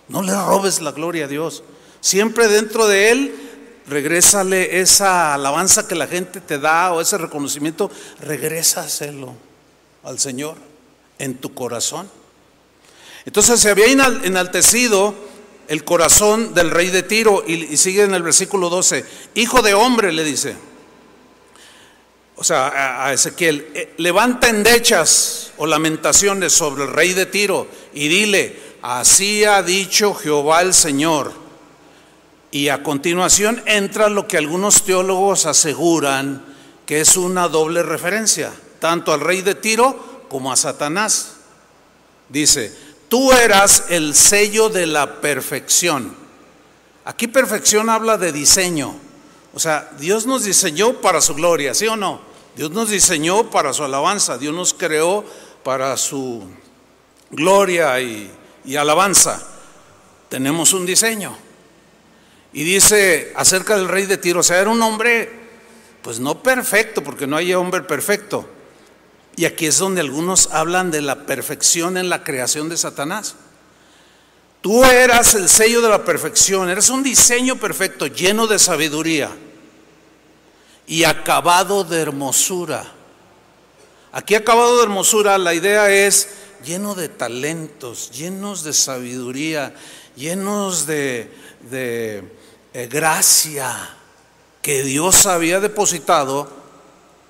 No 0.08 0.20
le 0.20 0.34
robes 0.34 0.80
la 0.80 0.90
gloria 0.90 1.26
a 1.26 1.28
Dios. 1.28 1.62
Siempre 2.00 2.48
dentro 2.48 2.88
de 2.88 3.12
Él, 3.12 3.53
regrésale 3.86 4.80
esa 4.80 5.34
alabanza 5.34 5.86
que 5.86 5.94
la 5.94 6.06
gente 6.06 6.40
te 6.40 6.58
da 6.58 6.92
o 6.92 7.00
ese 7.00 7.18
reconocimiento, 7.18 7.90
regrésaselo 8.20 9.34
al 10.04 10.18
Señor 10.18 10.56
en 11.18 11.36
tu 11.36 11.54
corazón. 11.54 12.10
Entonces 13.24 13.60
se 13.60 13.70
había 13.70 13.86
enaltecido 13.86 15.14
el 15.68 15.84
corazón 15.84 16.54
del 16.54 16.70
rey 16.70 16.90
de 16.90 17.02
Tiro 17.02 17.42
y, 17.46 17.76
sigue 17.76 18.02
en 18.02 18.14
el 18.14 18.22
versículo 18.22 18.68
12, 18.68 19.04
hijo 19.34 19.62
de 19.62 19.74
hombre 19.74 20.12
le 20.12 20.24
dice 20.24 20.56
o 22.36 22.42
sea, 22.42 23.06
a 23.06 23.12
Ezequiel, 23.12 23.70
eh, 23.74 23.94
levanta 23.98 24.48
endechas 24.48 25.52
o 25.56 25.66
lamentaciones 25.66 26.52
sobre 26.52 26.84
el 26.84 26.92
rey 26.92 27.12
de 27.14 27.26
Tiro 27.26 27.68
y 27.92 28.08
dile, 28.08 28.58
así 28.82 29.44
ha 29.44 29.62
dicho 29.62 30.14
Jehová 30.14 30.62
el 30.62 30.74
Señor. 30.74 31.43
Y 32.54 32.68
a 32.68 32.84
continuación 32.84 33.60
entra 33.66 34.08
lo 34.08 34.28
que 34.28 34.38
algunos 34.38 34.84
teólogos 34.84 35.44
aseguran 35.44 36.40
que 36.86 37.00
es 37.00 37.16
una 37.16 37.48
doble 37.48 37.82
referencia, 37.82 38.52
tanto 38.78 39.12
al 39.12 39.18
rey 39.18 39.42
de 39.42 39.56
Tiro 39.56 40.22
como 40.28 40.52
a 40.52 40.56
Satanás. 40.56 41.34
Dice, 42.28 42.72
tú 43.08 43.32
eras 43.32 43.86
el 43.88 44.14
sello 44.14 44.68
de 44.68 44.86
la 44.86 45.20
perfección. 45.20 46.14
Aquí 47.04 47.26
perfección 47.26 47.90
habla 47.90 48.18
de 48.18 48.30
diseño. 48.30 48.94
O 49.52 49.58
sea, 49.58 49.90
Dios 49.98 50.24
nos 50.24 50.44
diseñó 50.44 51.00
para 51.00 51.20
su 51.20 51.34
gloria, 51.34 51.74
¿sí 51.74 51.88
o 51.88 51.96
no? 51.96 52.20
Dios 52.54 52.70
nos 52.70 52.88
diseñó 52.88 53.50
para 53.50 53.72
su 53.72 53.82
alabanza, 53.82 54.38
Dios 54.38 54.54
nos 54.54 54.74
creó 54.74 55.24
para 55.64 55.96
su 55.96 56.44
gloria 57.32 58.00
y, 58.00 58.30
alabanza. 58.76 59.44
Tenemos 60.28 60.72
un 60.72 60.86
diseño. 60.86 61.43
Y 62.54 62.62
dice 62.62 63.32
acerca 63.34 63.76
del 63.76 63.88
rey 63.88 64.06
de 64.06 64.16
Tiro, 64.16 64.40
o 64.40 64.42
sea, 64.44 64.60
era 64.60 64.70
un 64.70 64.80
hombre, 64.80 65.28
pues 66.02 66.20
no 66.20 66.40
perfecto, 66.40 67.02
porque 67.02 67.26
no 67.26 67.36
hay 67.36 67.52
hombre 67.52 67.82
perfecto. 67.82 68.48
Y 69.36 69.44
aquí 69.44 69.66
es 69.66 69.78
donde 69.78 70.00
algunos 70.00 70.48
hablan 70.52 70.92
de 70.92 71.02
la 71.02 71.26
perfección 71.26 71.96
en 71.96 72.08
la 72.08 72.22
creación 72.22 72.68
de 72.68 72.76
Satanás. 72.76 73.34
Tú 74.60 74.84
eras 74.84 75.34
el 75.34 75.48
sello 75.48 75.82
de 75.82 75.88
la 75.88 76.04
perfección, 76.04 76.70
eres 76.70 76.90
un 76.90 77.02
diseño 77.02 77.56
perfecto, 77.56 78.06
lleno 78.06 78.46
de 78.46 78.60
sabiduría 78.60 79.30
y 80.86 81.02
acabado 81.02 81.82
de 81.82 82.00
hermosura. 82.00 82.86
Aquí 84.12 84.36
acabado 84.36 84.76
de 84.76 84.84
hermosura, 84.84 85.36
la 85.38 85.54
idea 85.54 85.90
es 85.90 86.28
lleno 86.64 86.94
de 86.94 87.08
talentos, 87.08 88.12
llenos 88.12 88.62
de 88.62 88.72
sabiduría, 88.72 89.74
llenos 90.16 90.86
de, 90.86 91.30
eh, 91.72 92.22
gracia 92.74 93.96
que 94.62 94.82
Dios 94.82 95.26
había 95.26 95.60
depositado 95.60 96.50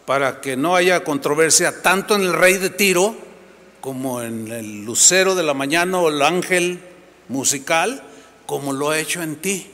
para 0.07 0.41
que 0.41 0.57
no 0.57 0.77
haya 0.77 1.05
controversia 1.05 1.83
tanto 1.83 2.15
en 2.15 2.23
el 2.23 2.33
rey 2.33 2.59
de 2.59 2.71
Tiro 2.71 3.15
como 3.81 4.23
en 4.23 4.51
el 4.51 4.85
lucero 4.85 5.35
de 5.35 5.43
la 5.43 5.53
mañana 5.53 5.99
o 5.99 6.09
el 6.09 6.23
ángel 6.23 6.81
musical, 7.29 8.03
como 8.47 8.73
lo 8.73 8.91
ha 8.91 8.99
hecho 8.99 9.23
en 9.23 9.37
ti. 9.37 9.71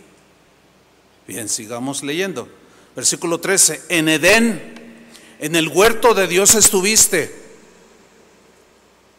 Bien, 1.29 1.49
sigamos 1.49 2.03
leyendo. 2.03 2.49
Versículo 2.97 3.39
13, 3.39 3.83
en 3.89 4.09
Edén, 4.09 5.07
en 5.39 5.55
el 5.55 5.69
huerto 5.69 6.15
de 6.15 6.27
Dios 6.27 6.57
estuviste. 6.57 7.33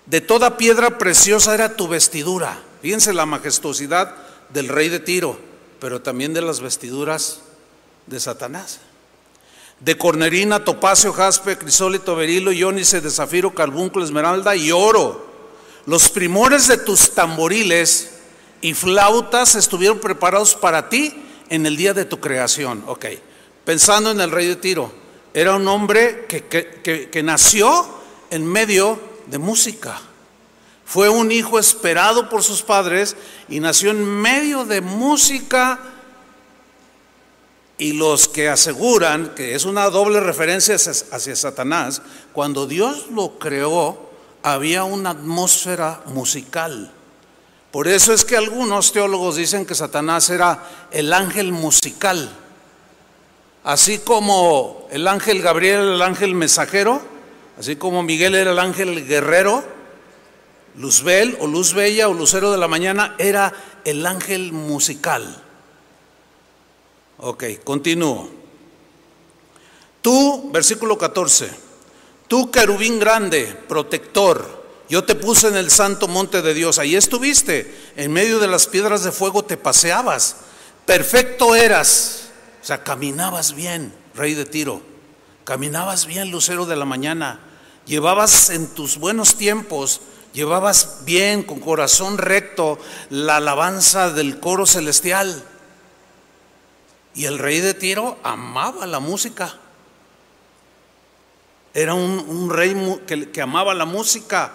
De 0.08 0.20
toda 0.20 0.58
piedra 0.58 0.98
preciosa 0.98 1.54
era 1.54 1.78
tu 1.78 1.88
vestidura. 1.88 2.62
Fíjense 2.82 3.14
la 3.14 3.26
majestuosidad 3.26 4.14
del 4.50 4.68
rey 4.68 4.90
de 4.90 5.00
Tiro, 5.00 5.40
pero 5.82 6.00
también 6.00 6.32
de 6.32 6.44
las 6.44 6.62
vestiduras 6.62 7.40
de 8.06 8.20
Satanás. 8.20 8.80
De 9.80 9.98
cornerina, 9.98 10.64
topacio, 10.64 11.12
jaspe, 11.12 11.58
crisólito, 11.58 12.16
berilo, 12.16 12.52
iónice, 12.52 13.02
de 13.02 13.10
zafiro, 13.10 13.56
carbúnculo, 13.56 14.06
esmeralda 14.06 14.56
y 14.56 14.72
oro. 14.72 15.26
Los 15.88 16.10
primores 16.10 16.68
de 16.68 16.78
tus 16.78 17.16
tamboriles 17.16 18.12
y 18.62 18.76
flautas 18.76 19.56
estuvieron 19.56 20.00
preparados 20.00 20.54
para 20.54 20.88
ti 20.88 21.16
en 21.50 21.66
el 21.66 21.76
día 21.76 21.96
de 21.96 22.06
tu 22.06 22.20
creación. 22.20 22.84
Ok, 22.86 23.08
pensando 23.66 24.12
en 24.12 24.22
el 24.22 24.30
rey 24.30 24.46
de 24.46 24.58
Tiro, 24.58 24.94
era 25.34 25.56
un 25.56 25.68
hombre 25.68 26.28
que, 26.28 27.22
nació 27.24 27.88
en 28.30 28.46
medio 28.46 29.00
de 29.26 29.40
música. 29.40 30.00
Fue 30.92 31.08
un 31.08 31.32
hijo 31.32 31.58
esperado 31.58 32.28
por 32.28 32.44
sus 32.44 32.64
padres 32.64 33.16
y 33.48 33.62
nació 33.62 33.92
en 33.92 34.06
medio 34.06 34.66
de 34.66 34.82
música. 34.82 35.80
Y 37.78 37.94
los 37.94 38.28
que 38.28 38.50
aseguran 38.50 39.34
que 39.34 39.56
es 39.56 39.64
una 39.64 39.90
doble 39.90 40.20
referencia 40.20 40.76
hacia 40.76 41.36
Satanás, 41.38 42.02
cuando 42.34 42.68
Dios 42.68 43.08
lo 43.10 43.40
creó, 43.40 44.10
había 44.44 44.84
una 44.84 45.12
atmósfera 45.12 46.02
musical. 46.08 46.92
Por 47.72 47.88
eso 47.88 48.12
es 48.12 48.26
que 48.26 48.36
algunos 48.36 48.92
teólogos 48.92 49.38
dicen 49.38 49.66
que 49.66 49.76
Satanás 49.76 50.30
era 50.30 50.62
el 50.92 51.14
ángel 51.14 51.54
musical. 51.54 52.30
Así 53.64 54.00
como 54.00 54.90
el 54.92 55.08
ángel 55.08 55.42
Gabriel 55.42 55.84
era 55.84 55.94
el 55.94 56.02
ángel 56.02 56.36
mensajero, 56.36 57.02
así 57.58 57.78
como 57.78 58.04
Miguel 58.04 58.36
era 58.36 58.52
el 58.52 58.60
ángel 58.60 59.08
guerrero, 59.08 59.80
Luzbel 60.76 61.38
o 61.40 61.48
Luz 61.48 61.74
Bella 61.74 62.08
o 62.08 62.14
Lucero 62.14 62.52
de 62.52 62.58
la 62.58 62.68
Mañana 62.68 63.16
era 63.18 63.54
el 63.84 64.06
ángel 64.06 64.54
musical. 64.54 65.44
Ok, 67.18 67.44
continúo. 67.64 68.30
Tú, 70.02 70.50
versículo 70.52 70.98
14, 70.98 71.52
tú 72.28 72.50
querubín 72.50 73.00
grande, 73.00 73.46
protector, 73.68 74.62
yo 74.90 75.04
te 75.04 75.16
puse 75.16 75.48
en 75.48 75.56
el 75.56 75.70
santo 75.70 76.08
monte 76.08 76.42
de 76.42 76.54
Dios, 76.56 76.80
ahí 76.80 76.96
estuviste, 76.96 77.92
en 77.96 78.12
medio 78.12 78.40
de 78.40 78.48
las 78.48 78.66
piedras 78.66 79.04
de 79.04 79.12
fuego 79.12 79.46
te 79.46 79.58
paseabas, 79.58 80.38
perfecto 80.88 81.54
eras, 81.54 82.30
o 82.62 82.66
sea, 82.66 82.84
caminabas 82.84 83.54
bien, 83.54 83.94
rey 84.16 84.34
de 84.34 84.46
Tiro, 84.46 84.82
caminabas 85.44 86.08
bien, 86.08 86.32
lucero 86.32 86.66
de 86.66 86.76
la 86.76 86.86
mañana, 86.86 87.40
llevabas 87.86 88.50
en 88.50 88.68
tus 88.68 88.98
buenos 88.98 89.36
tiempos, 89.38 90.02
llevabas 90.34 91.00
bien, 91.06 91.44
con 91.44 91.60
corazón 91.60 92.18
recto, 92.18 92.80
la 93.10 93.38
alabanza 93.38 94.10
del 94.12 94.40
coro 94.40 94.66
celestial. 94.66 95.44
Y 97.14 97.26
el 97.26 97.40
rey 97.40 97.60
de 97.60 97.74
Tiro 97.74 98.18
amaba 98.24 98.86
la 98.86 99.00
música. 99.00 99.58
Era 101.74 101.94
un, 101.94 102.50
rey 102.50 102.76
que 103.32 103.42
amaba 103.42 103.74
la 103.74 103.86
música 103.86 104.54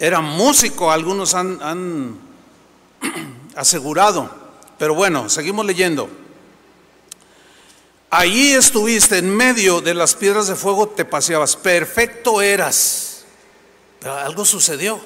era 0.00 0.22
músico, 0.22 0.90
algunos 0.90 1.34
han, 1.34 2.18
asegurado. 3.54 4.30
Pero 4.78 4.94
bueno, 4.94 5.28
seguimos 5.28 5.66
leyendo. 5.66 6.08
Allí 8.08 8.54
estuviste 8.54 9.18
en 9.18 9.36
medio 9.36 9.82
de 9.82 9.92
las 9.92 10.14
piedras 10.14 10.48
de 10.48 10.56
fuego, 10.56 10.88
te 10.88 11.04
paseabas, 11.04 11.54
perfecto 11.54 12.40
eras. 12.40 13.09
Pero 14.00 14.16
algo 14.16 14.44
sucedió. 14.44 15.00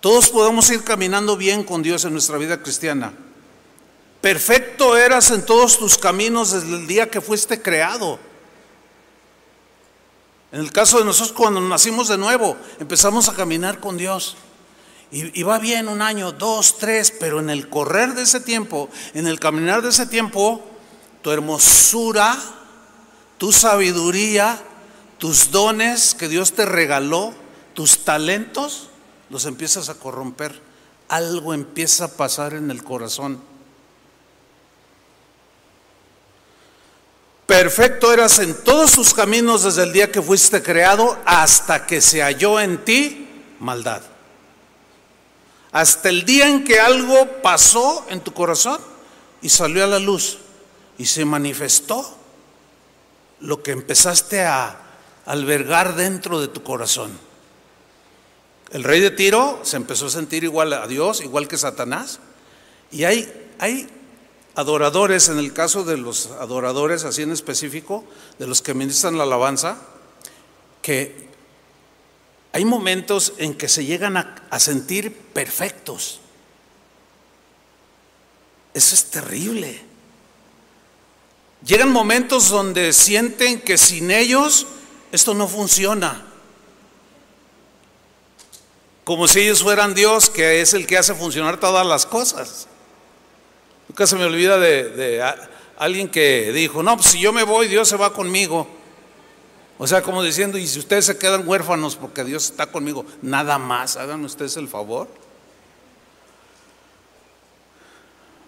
Todos 0.00 0.28
podemos 0.28 0.70
ir 0.70 0.84
caminando 0.84 1.36
bien 1.36 1.64
con 1.64 1.82
Dios 1.82 2.04
en 2.04 2.12
nuestra 2.12 2.38
vida 2.38 2.62
cristiana. 2.62 3.12
Perfecto 4.20 4.96
eras 4.96 5.30
en 5.30 5.44
todos 5.44 5.78
tus 5.78 5.96
caminos 5.98 6.52
desde 6.52 6.76
el 6.76 6.86
día 6.86 7.10
que 7.10 7.20
fuiste 7.20 7.60
creado. 7.60 8.18
En 10.52 10.60
el 10.60 10.72
caso 10.72 10.98
de 10.98 11.04
nosotros 11.04 11.36
cuando 11.36 11.60
nacimos 11.60 12.08
de 12.08 12.18
nuevo, 12.18 12.56
empezamos 12.78 13.28
a 13.28 13.34
caminar 13.34 13.80
con 13.80 13.96
Dios. 13.96 14.36
Y, 15.10 15.40
y, 15.40 15.42
va 15.42 15.58
bien 15.58 15.88
un 15.88 16.02
año, 16.02 16.32
dos, 16.32 16.76
tres, 16.76 17.12
pero 17.18 17.40
en 17.40 17.48
el 17.48 17.70
correr 17.70 18.14
de 18.14 18.22
ese 18.22 18.40
tiempo, 18.40 18.90
en 19.14 19.26
el 19.26 19.40
caminar 19.40 19.80
de 19.80 19.88
ese 19.88 20.04
tiempo, 20.06 20.62
tu 21.22 21.30
hermosura, 21.30 22.36
tu 23.38 23.50
sabiduría, 23.50 24.62
tus 25.18 25.50
dones 25.50 26.14
que 26.14 26.28
Dios 26.28 26.52
te 26.52 26.64
regaló, 26.64 27.34
tus 27.74 28.04
talentos, 28.04 28.88
los 29.30 29.44
empiezas 29.44 29.88
a 29.88 29.94
corromper. 29.94 30.60
Algo 31.08 31.54
empieza 31.54 32.04
a 32.04 32.08
pasar 32.08 32.54
en 32.54 32.70
el 32.70 32.84
corazón. 32.84 33.40
Perfecto 37.46 38.12
eras 38.12 38.38
en 38.40 38.54
todos 38.62 38.92
tus 38.92 39.14
caminos 39.14 39.64
desde 39.64 39.84
el 39.84 39.92
día 39.92 40.12
que 40.12 40.20
fuiste 40.20 40.62
creado 40.62 41.18
hasta 41.24 41.86
que 41.86 42.00
se 42.00 42.20
halló 42.20 42.60
en 42.60 42.84
ti 42.84 43.26
maldad. 43.58 44.02
Hasta 45.72 46.10
el 46.10 46.24
día 46.24 46.48
en 46.48 46.62
que 46.62 46.78
algo 46.78 47.40
pasó 47.42 48.06
en 48.10 48.20
tu 48.20 48.32
corazón 48.32 48.78
y 49.40 49.48
salió 49.48 49.84
a 49.84 49.86
la 49.86 49.98
luz 49.98 50.38
y 50.98 51.06
se 51.06 51.24
manifestó 51.24 52.16
lo 53.40 53.62
que 53.62 53.70
empezaste 53.70 54.42
a 54.42 54.87
albergar 55.28 55.94
dentro 55.94 56.40
de 56.40 56.48
tu 56.48 56.62
corazón. 56.62 57.10
El 58.70 58.82
rey 58.82 59.00
de 59.00 59.10
Tiro 59.10 59.60
se 59.62 59.76
empezó 59.76 60.06
a 60.06 60.10
sentir 60.10 60.42
igual 60.42 60.72
a 60.72 60.86
Dios, 60.86 61.20
igual 61.20 61.48
que 61.48 61.58
Satanás. 61.58 62.18
Y 62.90 63.04
hay, 63.04 63.30
hay 63.58 63.88
adoradores, 64.54 65.28
en 65.28 65.38
el 65.38 65.52
caso 65.52 65.84
de 65.84 65.98
los 65.98 66.28
adoradores, 66.40 67.04
así 67.04 67.22
en 67.22 67.32
específico, 67.32 68.04
de 68.38 68.46
los 68.46 68.62
que 68.62 68.72
ministran 68.72 69.18
la 69.18 69.24
alabanza, 69.24 69.76
que 70.80 71.28
hay 72.52 72.64
momentos 72.64 73.34
en 73.36 73.54
que 73.54 73.68
se 73.68 73.84
llegan 73.84 74.16
a, 74.16 74.58
sentir 74.58 75.14
perfectos. 75.14 76.20
Eso 78.72 78.94
es 78.94 79.04
terrible. 79.04 79.82
Llegan 81.66 81.92
momentos 81.92 82.48
donde 82.48 82.94
sienten 82.94 83.60
que 83.60 83.76
sin 83.76 84.10
ellos 84.10 84.66
esto 85.12 85.34
no 85.34 85.48
funciona. 85.48 86.24
Como 89.04 89.26
si 89.26 89.40
ellos 89.40 89.62
fueran 89.62 89.94
Dios, 89.94 90.28
que 90.28 90.60
es 90.60 90.74
el 90.74 90.86
que 90.86 90.98
hace 90.98 91.14
funcionar 91.14 91.58
todas 91.58 91.86
las 91.86 92.04
cosas. 92.04 92.68
Nunca 93.88 94.06
se 94.06 94.16
me 94.16 94.24
olvida 94.24 94.58
de, 94.58 95.24
alguien 95.78 96.10
que 96.10 96.52
dijo, 96.52 96.82
no, 96.82 96.96
pues 96.96 97.08
si 97.08 97.20
yo 97.20 97.32
me 97.32 97.42
voy, 97.42 97.68
Dios 97.68 97.88
se 97.88 97.96
va 97.96 98.12
conmigo. 98.12 98.68
O 99.78 99.86
sea, 99.86 100.02
como 100.02 100.22
diciendo, 100.22 100.58
y 100.58 100.66
si 100.66 100.78
ustedes 100.78 101.06
se 101.06 101.16
quedan 101.16 101.48
huérfanos 101.48 101.96
porque 101.96 102.24
Dios 102.24 102.46
está 102.46 102.66
conmigo, 102.66 103.06
nada 103.22 103.58
más, 103.58 103.96
hagan 103.96 104.24
ustedes 104.24 104.56
el 104.56 104.68
favor. 104.68 105.08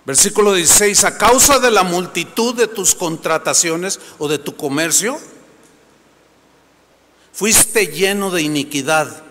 Versículo 0.04 0.52
16, 0.52 1.04
a 1.04 1.16
causa 1.16 1.58
de 1.58 1.70
la 1.70 1.84
multitud 1.84 2.54
de 2.54 2.66
tus 2.66 2.94
contrataciones 2.94 4.00
o 4.18 4.28
de 4.28 4.38
tu 4.38 4.56
comercio, 4.56 5.18
fuiste 7.40 7.86
lleno 7.86 8.30
de 8.30 8.42
iniquidad. 8.42 9.22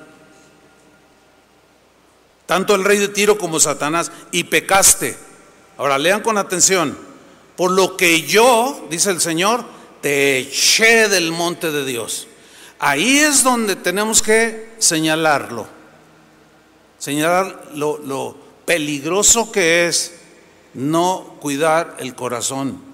Tanto 2.47 2.73
el 2.73 2.83
rey 2.83 2.97
de 2.97 3.07
Tiro 3.07 3.37
como 3.37 3.59
Satanás, 3.59 4.11
y 4.31 4.45
pecaste. 4.45 5.15
Ahora 5.77 5.99
lean 5.99 6.23
con 6.23 6.39
atención. 6.39 6.97
Por 7.55 7.69
lo 7.69 7.95
que 7.97 8.23
yo, 8.23 8.87
dice 8.89 9.11
el 9.11 9.21
Señor, 9.21 9.63
te 10.01 10.39
eché 10.39 11.07
del 11.07 11.31
monte 11.31 11.71
de 11.71 11.85
Dios. 11.85 12.25
Ahí 12.79 13.19
es 13.19 13.43
donde 13.43 13.75
tenemos 13.75 14.23
que 14.23 14.71
señalarlo. 14.79 15.67
Señalar 16.97 17.69
lo, 17.75 17.99
lo 17.99 18.35
peligroso 18.65 19.51
que 19.51 19.85
es 19.85 20.15
no 20.73 21.37
cuidar 21.39 21.97
el 21.99 22.15
corazón. 22.15 22.88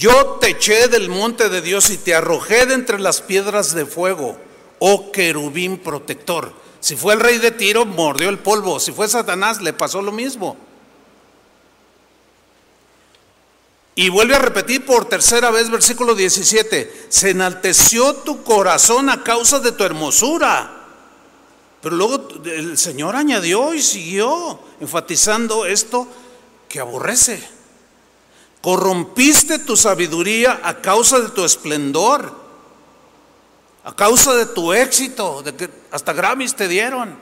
Yo 0.00 0.38
te 0.40 0.48
eché 0.48 0.88
del 0.88 1.10
monte 1.10 1.50
de 1.50 1.60
Dios 1.60 1.90
y 1.90 1.98
te 1.98 2.14
arrojé 2.14 2.64
de 2.64 2.72
entre 2.72 2.98
las 2.98 3.20
piedras 3.20 3.74
de 3.74 3.84
fuego, 3.84 4.38
oh 4.78 5.12
querubín 5.12 5.76
protector. 5.76 6.54
Si 6.80 6.96
fue 6.96 7.12
el 7.12 7.20
rey 7.20 7.36
de 7.36 7.50
Tiro, 7.50 7.84
mordió 7.84 8.30
el 8.30 8.38
polvo. 8.38 8.80
Si 8.80 8.92
fue 8.92 9.08
Satanás, 9.08 9.60
le 9.60 9.74
pasó 9.74 10.00
lo 10.00 10.10
mismo. 10.10 10.56
Y 13.94 14.08
vuelve 14.08 14.36
a 14.36 14.38
repetir 14.38 14.86
por 14.86 15.04
tercera 15.04 15.50
vez 15.50 15.68
versículo 15.68 16.14
17, 16.14 17.08
se 17.10 17.30
enalteció 17.30 18.14
tu 18.14 18.42
corazón 18.42 19.10
a 19.10 19.22
causa 19.22 19.60
de 19.60 19.72
tu 19.72 19.84
hermosura. 19.84 20.78
Pero 21.82 21.96
luego 21.96 22.26
el 22.46 22.78
Señor 22.78 23.16
añadió 23.16 23.74
y 23.74 23.82
siguió 23.82 24.60
enfatizando 24.80 25.66
esto 25.66 26.08
que 26.70 26.80
aborrece. 26.80 27.59
Corrompiste 28.62 29.58
tu 29.60 29.76
sabiduría 29.76 30.60
a 30.62 30.80
causa 30.80 31.18
de 31.20 31.30
tu 31.30 31.44
esplendor 31.44 32.40
a 33.84 33.94
causa 33.94 34.34
de 34.34 34.46
tu 34.46 34.72
éxito, 34.72 35.42
de 35.42 35.54
que 35.54 35.70
hasta 35.90 36.12
Grammys 36.12 36.54
te 36.54 36.68
dieron. 36.68 37.18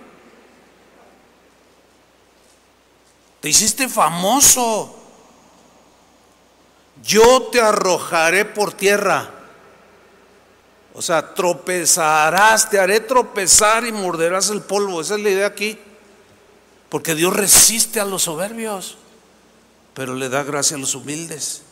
Te 3.41 3.49
hiciste 3.49 3.89
famoso. 3.89 4.95
Yo 7.03 7.45
te 7.53 7.61
arrojaré 7.61 8.45
por 8.45 8.73
tierra. 8.73 9.31
O 10.95 11.01
sea, 11.01 11.33
tropezarás, 11.33 12.69
te 12.69 12.81
haré 12.81 12.99
tropezar 13.01 13.87
y 13.87 13.93
morderás 13.93 14.51
el 14.51 14.63
polvo. 14.63 15.01
Esa 15.01 15.15
es 15.15 15.23
la 15.23 15.31
idea 15.31 15.47
aquí. 15.47 15.79
Porque 16.89 17.15
Dios 17.15 17.35
resiste 17.35 18.01
a 18.01 18.05
los 18.05 18.25
soberbios, 18.25 18.98
pero 19.99 20.15
le 20.15 20.29
da 20.29 20.45
gracia 20.45 20.77
a 20.77 20.81
los 20.81 20.95
humildes. 20.95 21.63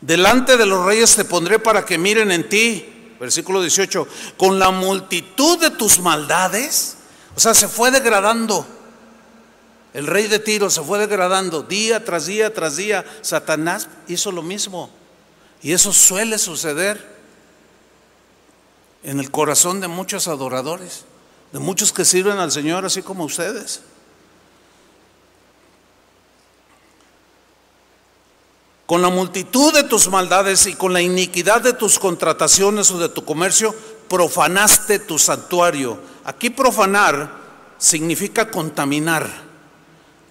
Delante 0.00 0.56
de 0.56 0.64
los 0.64 0.86
reyes 0.86 1.16
te 1.16 1.26
pondré 1.26 1.58
para 1.58 1.84
que 1.84 1.98
miren 1.98 2.32
en 2.32 2.48
ti 2.48 3.14
versículo 3.20 3.60
18, 3.60 4.08
con 4.38 4.58
la 4.58 4.70
multitud 4.70 5.58
de 5.60 5.68
tus 5.68 5.98
maldades, 5.98 6.96
o 7.36 7.40
sea, 7.40 7.52
se 7.52 7.68
fue 7.68 7.90
degradando. 7.90 8.66
El 9.92 10.06
rey 10.06 10.28
de 10.28 10.38
Tiro 10.38 10.70
se 10.70 10.80
fue 10.80 10.98
degradando 10.98 11.60
día 11.60 12.02
tras 12.02 12.24
día 12.24 12.54
tras 12.54 12.76
día. 12.76 13.04
Satanás 13.20 13.88
hizo 14.08 14.32
lo 14.32 14.40
mismo. 14.40 14.88
Y 15.60 15.72
eso 15.72 15.92
suele 15.92 16.38
suceder 16.38 17.06
en 19.02 19.20
el 19.20 19.30
corazón 19.30 19.82
de 19.82 19.88
muchos 19.88 20.26
adoradores, 20.26 21.04
de 21.52 21.58
muchos 21.58 21.92
que 21.92 22.06
sirven 22.06 22.38
al 22.38 22.50
Señor 22.50 22.86
así 22.86 23.02
como 23.02 23.24
ustedes. 23.24 23.82
Con 28.86 29.00
la 29.00 29.08
multitud 29.08 29.72
de 29.72 29.84
tus 29.84 30.08
maldades 30.08 30.66
y 30.66 30.74
con 30.74 30.92
la 30.92 31.00
iniquidad 31.00 31.62
de 31.62 31.72
tus 31.72 31.98
contrataciones 31.98 32.90
o 32.90 32.98
de 32.98 33.08
tu 33.08 33.24
comercio, 33.24 33.74
profanaste 34.08 34.98
tu 34.98 35.18
santuario. 35.18 35.98
Aquí 36.24 36.50
profanar 36.50 37.30
significa 37.78 38.50
contaminar. 38.50 39.28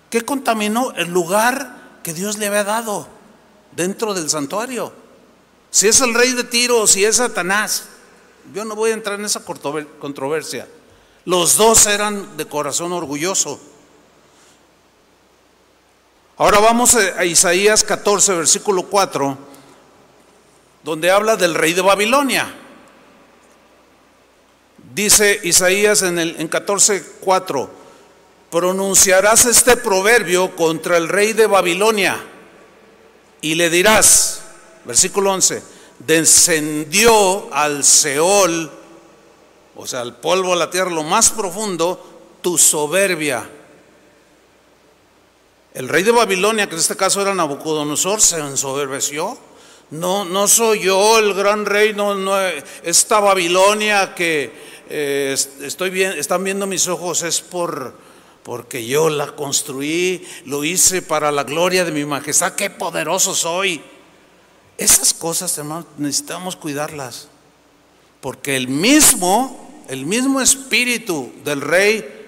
¿Qué 0.09 0.21
contaminó? 0.21 0.91
El 0.95 1.09
lugar 1.09 1.99
que 2.03 2.13
Dios 2.13 2.37
le 2.37 2.47
había 2.47 2.63
dado 2.63 3.07
dentro 3.71 4.13
del 4.13 4.29
santuario. 4.29 4.93
Si 5.71 5.87
es 5.87 6.01
el 6.01 6.13
rey 6.13 6.33
de 6.33 6.43
Tiro 6.43 6.81
o 6.81 6.87
si 6.87 7.03
es 7.03 7.15
Satanás, 7.15 7.85
yo 8.53 8.65
no 8.65 8.75
voy 8.75 8.91
a 8.91 8.93
entrar 8.93 9.19
en 9.19 9.25
esa 9.25 9.43
controversia. 9.43 10.67
Los 11.25 11.57
dos 11.57 11.87
eran 11.87 12.37
de 12.37 12.45
corazón 12.45 12.91
orgulloso. 12.91 13.59
Ahora 16.35 16.59
vamos 16.59 16.95
a 16.95 17.23
Isaías 17.25 17.83
14, 17.83 18.33
versículo 18.33 18.87
4, 18.87 19.37
donde 20.83 21.11
habla 21.11 21.35
del 21.35 21.53
rey 21.53 21.73
de 21.73 21.81
Babilonia. 21.81 22.51
Dice 24.95 25.39
Isaías 25.43 26.01
en, 26.01 26.17
el, 26.17 26.35
en 26.39 26.47
14, 26.47 27.17
4, 27.19 27.69
pronunciarás 28.49 29.45
este 29.45 29.77
proverbio 29.77 30.55
contra 30.55 30.97
el 30.97 31.07
rey 31.07 31.33
de 31.33 31.45
Babilonia 31.45 32.17
y 33.41 33.53
le 33.53 33.69
dirás, 33.69 34.41
versículo 34.85 35.33
11, 35.33 35.61
descendió 35.99 37.53
al 37.53 37.83
Seol, 37.83 38.71
o 39.75 39.85
sea, 39.85 40.01
al 40.01 40.17
polvo, 40.17 40.53
a 40.53 40.55
la 40.55 40.71
tierra, 40.71 40.89
lo 40.89 41.03
más 41.03 41.29
profundo, 41.29 42.39
tu 42.41 42.57
soberbia 42.57 43.47
el 45.73 45.89
rey 45.89 46.03
de 46.03 46.11
Babilonia, 46.11 46.67
que 46.67 46.75
en 46.75 46.81
este 46.81 46.95
caso 46.95 47.21
era 47.21 47.33
Nabucodonosor, 47.33 48.21
se 48.21 48.37
ensoberbeció. 48.37 49.37
No, 49.89 50.23
no 50.25 50.47
soy 50.47 50.81
yo 50.81 51.19
el 51.19 51.33
gran 51.33 51.65
rey, 51.65 51.93
no, 51.93 52.37
esta 52.83 53.19
Babilonia 53.19 54.15
que 54.15 54.51
eh, 54.89 55.35
estoy 55.61 55.89
bien, 55.89 56.13
están 56.13 56.43
viendo 56.43 56.65
mis 56.67 56.87
ojos 56.87 57.23
es 57.23 57.41
por, 57.41 57.95
porque 58.43 58.85
yo 58.85 59.09
la 59.09 59.35
construí, 59.35 60.25
lo 60.45 60.63
hice 60.63 61.01
para 61.01 61.31
la 61.31 61.43
gloria 61.43 61.85
de 61.85 61.91
mi 61.91 62.05
majestad, 62.05 62.53
qué 62.53 62.69
poderoso 62.69 63.35
soy. 63.35 63.81
Esas 64.77 65.13
cosas, 65.13 65.55
hermanos, 65.57 65.85
necesitamos 65.97 66.55
cuidarlas, 66.55 67.27
porque 68.21 68.55
el 68.55 68.67
mismo, 68.67 69.83
el 69.89 70.05
mismo 70.05 70.41
espíritu 70.41 71.31
del 71.43 71.61
rey 71.61 72.22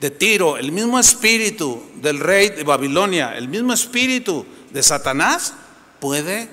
de 0.00 0.10
Tiro, 0.10 0.56
el 0.56 0.72
mismo 0.72 0.98
espíritu 0.98 1.82
del 1.96 2.18
rey 2.18 2.50
de 2.50 2.64
Babilonia, 2.64 3.36
el 3.36 3.48
mismo 3.48 3.72
espíritu 3.72 4.46
de 4.70 4.82
Satanás 4.82 5.52
puede 6.00 6.48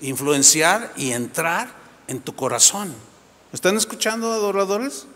influenciar 0.00 0.92
y 0.96 1.10
entrar 1.10 1.74
en 2.06 2.20
tu 2.20 2.34
corazón. 2.36 2.94
¿Están 3.52 3.76
escuchando, 3.76 4.32
adoradores? 4.32 5.06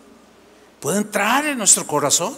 Puede 0.80 0.98
entrar 0.98 1.46
en 1.46 1.58
nuestro 1.58 1.86
corazón. 1.86 2.36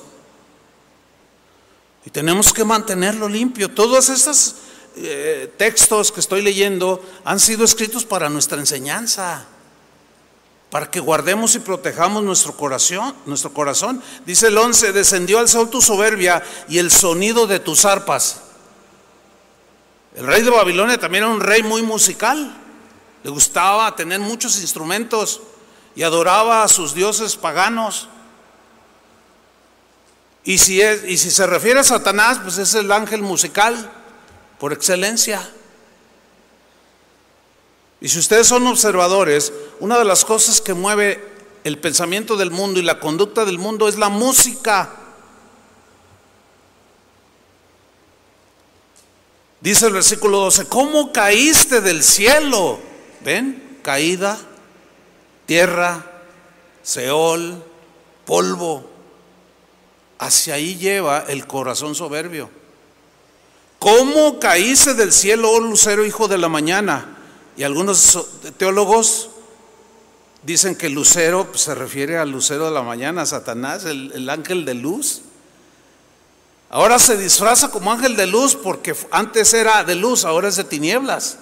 Y 2.05 2.11
tenemos 2.11 2.53
que 2.53 2.65
mantenerlo 2.65 3.29
limpio. 3.29 3.71
Todos 3.71 4.09
estos 4.09 4.57
eh, 4.97 5.53
textos 5.57 6.11
que 6.13 6.21
estoy 6.21 6.43
leyendo 6.43 7.05
han 7.25 7.39
sido 7.41 7.65
escritos 7.65 8.05
para 8.05 8.29
nuestra 8.29 8.59
enseñanza, 8.59 9.47
para 10.71 10.89
que 10.89 11.01
guardemos 11.01 11.55
y 11.57 11.59
protejamos 11.59 12.23
nuestro 12.23 12.57
corazón, 12.57 13.15
nuestro 13.27 13.53
corazón. 13.53 14.03
Dice 14.25 14.47
el 14.47 14.57
11, 14.57 14.93
descendió 14.93 15.41
al 15.41 15.49
sol 15.49 15.69
tu 15.69 15.83
soberbia 15.83 16.43
y 16.69 16.79
el 16.79 16.91
sonido 16.91 17.47
de 17.47 17.59
tus 17.59 17.85
arpas. 17.85 18.43
El 20.15 20.27
rey 20.27 20.43
de 20.43 20.51
Babilonia 20.51 20.99
también 20.99 21.25
era 21.25 21.33
un 21.33 21.41
rey 21.41 21.63
muy 21.63 21.83
musical. 21.83 22.57
Le 23.23 23.31
gustaba 23.31 23.95
tener 23.97 24.21
muchos 24.21 24.61
instrumentos 24.61 25.41
y 25.97 26.05
adoraba 26.05 26.63
a 26.63 26.69
sus 26.69 26.95
dioses 26.95 27.37
paganos. 27.37 28.09
Y 30.45 30.59
si, 30.59 30.81
es, 30.81 31.05
y 31.05 31.19
si 31.19 31.31
se 31.31 31.47
refiere 31.47 31.81
a 31.81 31.85
Satanás, 31.85 32.39
pues 32.43 32.59
es 32.59 32.75
el 32.75 32.91
ángel 32.93 33.23
musical 33.23 33.91
por 34.59 34.73
excelencia. 34.73 35.49
Y 38.01 38.09
si 38.09 38.19
ustedes 38.19 38.47
son 38.47 38.67
observadores, 38.67 39.53
una 39.79 39.99
de 39.99 40.05
las 40.05 40.25
cosas 40.25 40.61
que 40.61 40.75
mueve 40.75 41.23
el 41.65 41.79
pensamiento 41.79 42.37
del 42.37 42.51
mundo 42.51 42.81
y 42.81 42.83
la 42.83 42.99
conducta 42.99 43.45
del 43.45 43.59
mundo 43.59 43.89
es 43.89 43.99
la 43.99 44.09
música. 44.09 44.97
Dice 49.61 49.87
el 49.87 49.93
versículo 49.93 50.39
12, 50.39 50.67
¿cómo 50.67 51.13
caíste 51.13 51.83
del 51.83 52.03
cielo? 52.03 52.79
¿Ven? 53.23 53.79
Caída, 53.83 54.39
tierra, 55.45 56.07
Seol, 56.83 57.63
polvo. 58.25 58.89
Hacia 60.19 60.55
ahí 60.55 60.77
lleva 60.77 61.25
el 61.29 61.47
corazón 61.47 61.95
soberbio. 61.95 62.49
¿Cómo 63.79 64.39
caíste 64.39 64.95
del 64.95 65.13
cielo, 65.13 65.51
oh 65.51 65.61
lucero, 65.61 66.05
hijo 66.07 66.29
de 66.29 66.39
la 66.39 66.49
mañana? 66.49 67.20
Y 67.57 67.63
algunos 67.63 68.27
teólogos 68.57 69.31
dicen 70.43 70.77
que 70.77 70.89
lucero 70.89 71.47
pues, 71.47 71.63
se 71.63 71.75
refiere 71.75 72.17
al 72.17 72.31
lucero 72.31 72.67
de 72.67 72.71
la 72.71 72.83
mañana, 72.83 73.27
Satanás, 73.27 73.85
el, 73.85 74.13
el 74.13 74.29
ángel 74.31 74.65
de 74.65 74.75
luz. 74.75 75.23
Ahora 76.71 76.99
se 76.99 77.17
disfraza 77.17 77.71
como 77.71 77.93
ángel 77.93 78.17
de 78.17 78.27
luz 78.27 78.57
porque 78.57 78.95
antes 79.11 79.53
era 79.55 79.85
de 79.85 79.97
luz, 79.97 80.25
ahora 80.25 80.49
es 80.49 80.57
de 80.57 80.65
tinieblas. 80.65 81.39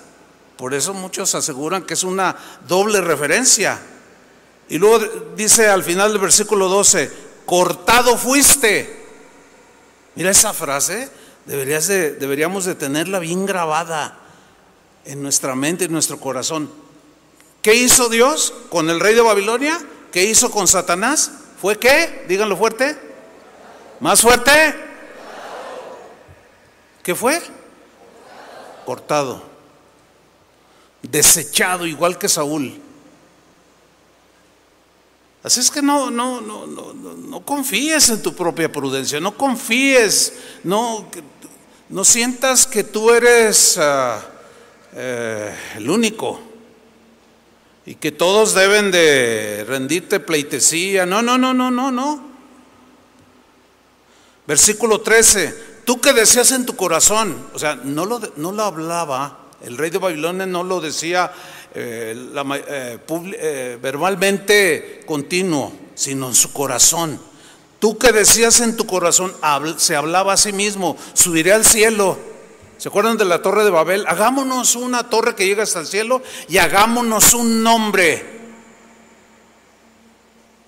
Por 0.56 0.74
eso 0.74 0.94
muchos 0.94 1.34
aseguran 1.34 1.84
que 1.84 1.94
es 1.94 2.02
una 2.02 2.34
doble 2.66 3.00
referencia. 3.00 3.78
Y 4.68 4.78
luego 4.78 5.04
dice 5.36 5.68
al 5.68 5.82
final 5.82 6.12
del 6.12 6.20
versículo 6.20 6.68
12, 6.68 7.10
cortado 7.46 8.16
fuiste. 8.16 9.06
Mira 10.16 10.30
esa 10.30 10.52
frase, 10.52 11.08
deberías 11.46 11.86
de, 11.86 12.12
deberíamos 12.12 12.64
de 12.64 12.74
tenerla 12.74 13.20
bien 13.20 13.46
grabada 13.46 14.18
en 15.08 15.22
nuestra 15.22 15.54
mente 15.54 15.86
en 15.86 15.92
nuestro 15.92 16.20
corazón. 16.20 16.70
¿Qué 17.62 17.74
hizo 17.74 18.10
Dios 18.10 18.52
con 18.68 18.90
el 18.90 19.00
rey 19.00 19.14
de 19.14 19.22
Babilonia? 19.22 19.80
¿Qué 20.12 20.24
hizo 20.24 20.50
con 20.50 20.68
Satanás? 20.68 21.30
¿Fue 21.60 21.78
qué? 21.78 22.26
Díganlo 22.28 22.56
fuerte. 22.58 22.96
¿Más 24.00 24.20
fuerte? 24.20 24.52
¿Qué 27.02 27.14
fue? 27.14 27.40
Cortado. 28.84 29.42
Desechado, 31.00 31.86
igual 31.86 32.18
que 32.18 32.28
Saúl. 32.28 32.78
Así 35.42 35.60
es 35.60 35.70
que 35.70 35.80
no, 35.80 36.10
no, 36.10 36.42
no, 36.42 36.66
no, 36.66 36.92
no 36.92 37.40
confíes 37.46 38.10
en 38.10 38.20
tu 38.20 38.34
propia 38.34 38.70
prudencia, 38.70 39.20
no 39.20 39.34
confíes, 39.38 40.34
no, 40.64 41.08
no 41.88 42.04
sientas 42.04 42.66
que 42.66 42.84
tú 42.84 43.10
eres 43.10 43.78
uh, 43.78 44.37
eh, 44.94 45.54
el 45.76 45.88
único 45.90 46.40
y 47.86 47.94
que 47.94 48.12
todos 48.12 48.54
deben 48.54 48.90
de 48.90 49.64
rendirte 49.66 50.20
pleitesía. 50.20 51.06
No, 51.06 51.22
no, 51.22 51.38
no, 51.38 51.54
no, 51.54 51.70
no, 51.70 51.90
no. 51.90 52.28
Versículo 54.46 55.00
13, 55.00 55.82
tú 55.84 56.00
que 56.00 56.12
decías 56.12 56.52
en 56.52 56.66
tu 56.66 56.76
corazón, 56.76 57.48
o 57.54 57.58
sea, 57.58 57.76
no 57.76 58.04
lo, 58.04 58.20
no 58.36 58.52
lo 58.52 58.62
hablaba, 58.62 59.46
el 59.62 59.76
rey 59.76 59.90
de 59.90 59.98
Babilonia 59.98 60.46
no 60.46 60.62
lo 60.64 60.80
decía 60.80 61.32
eh, 61.74 62.14
eh, 62.34 63.78
verbalmente 63.80 65.02
continuo, 65.06 65.72
sino 65.94 66.28
en 66.28 66.34
su 66.34 66.52
corazón. 66.52 67.20
Tú 67.78 67.96
que 67.96 68.12
decías 68.12 68.60
en 68.60 68.76
tu 68.76 68.86
corazón, 68.86 69.32
se 69.76 69.96
hablaba 69.96 70.32
a 70.32 70.36
sí 70.36 70.52
mismo, 70.52 70.96
subiré 71.14 71.52
al 71.52 71.64
cielo. 71.64 72.18
¿Se 72.78 72.88
acuerdan 72.88 73.16
de 73.16 73.24
la 73.24 73.42
torre 73.42 73.64
de 73.64 73.70
Babel? 73.70 74.04
Hagámonos 74.06 74.76
una 74.76 75.10
torre 75.10 75.34
que 75.34 75.44
llega 75.44 75.64
hasta 75.64 75.80
el 75.80 75.86
cielo 75.88 76.22
y 76.48 76.58
hagámonos 76.58 77.34
un 77.34 77.60
nombre. 77.62 78.38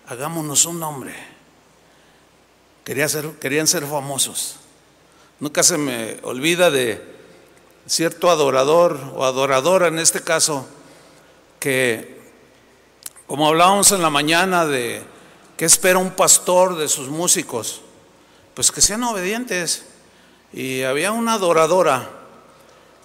Hagámonos 0.09 0.65
un 0.67 0.81
nombre. 0.81 1.15
Quería 2.83 3.09
ser, 3.09 3.31
querían 3.39 3.69
ser 3.69 3.87
famosos. 3.87 4.57
Nunca 5.39 5.63
se 5.63 5.79
me 5.79 6.19
olvida 6.23 6.69
de 6.69 7.01
cierto 7.87 8.29
adorador 8.29 8.99
o 9.15 9.25
adoradora 9.25 9.87
en 9.87 10.01
este 10.01 10.21
caso 10.21 10.67
que, 11.61 12.21
como 13.29 13.47
hablábamos 13.47 13.93
en 13.93 14.03
la 14.03 14.11
mañana 14.11 14.67
de 14.67 15.01
qué 15.57 15.65
espera 15.65 16.01
un 16.01 16.11
pastor 16.11 16.77
de 16.77 16.89
sus 16.89 17.09
músicos, 17.09 17.83
pues 18.55 18.73
que 18.73 18.81
sean 18.81 19.05
obedientes. 19.05 19.85
Y 20.53 20.83
había 20.83 21.13
una 21.13 21.35
adoradora 21.35 22.09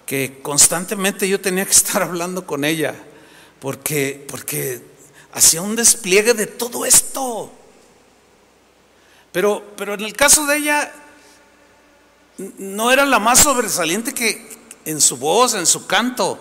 que 0.04 0.40
constantemente 0.42 1.28
yo 1.28 1.40
tenía 1.40 1.64
que 1.64 1.72
estar 1.72 2.02
hablando 2.02 2.46
con 2.46 2.64
ella, 2.64 2.94
porque, 3.60 4.24
porque 4.28 4.80
hacía 5.32 5.62
un 5.62 5.76
despliegue 5.76 6.34
de 6.34 6.46
todo 6.46 6.86
esto. 6.86 7.52
Pero, 9.32 9.62
pero 9.76 9.94
en 9.94 10.00
el 10.00 10.14
caso 10.14 10.46
de 10.46 10.56
ella, 10.56 10.92
no 12.38 12.90
era 12.90 13.04
la 13.04 13.18
más 13.18 13.40
sobresaliente 13.40 14.12
que 14.12 14.56
en 14.84 15.00
su 15.00 15.16
voz, 15.16 15.54
en 15.54 15.66
su 15.66 15.86
canto. 15.86 16.38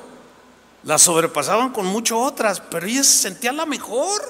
La 0.83 0.97
sobrepasaban 0.97 1.71
con 1.71 1.85
mucho 1.85 2.19
otras, 2.19 2.61
pero 2.61 2.85
ella 2.85 3.03
se 3.03 3.17
sentía 3.17 3.51
la 3.51 3.65
mejor. 3.65 4.21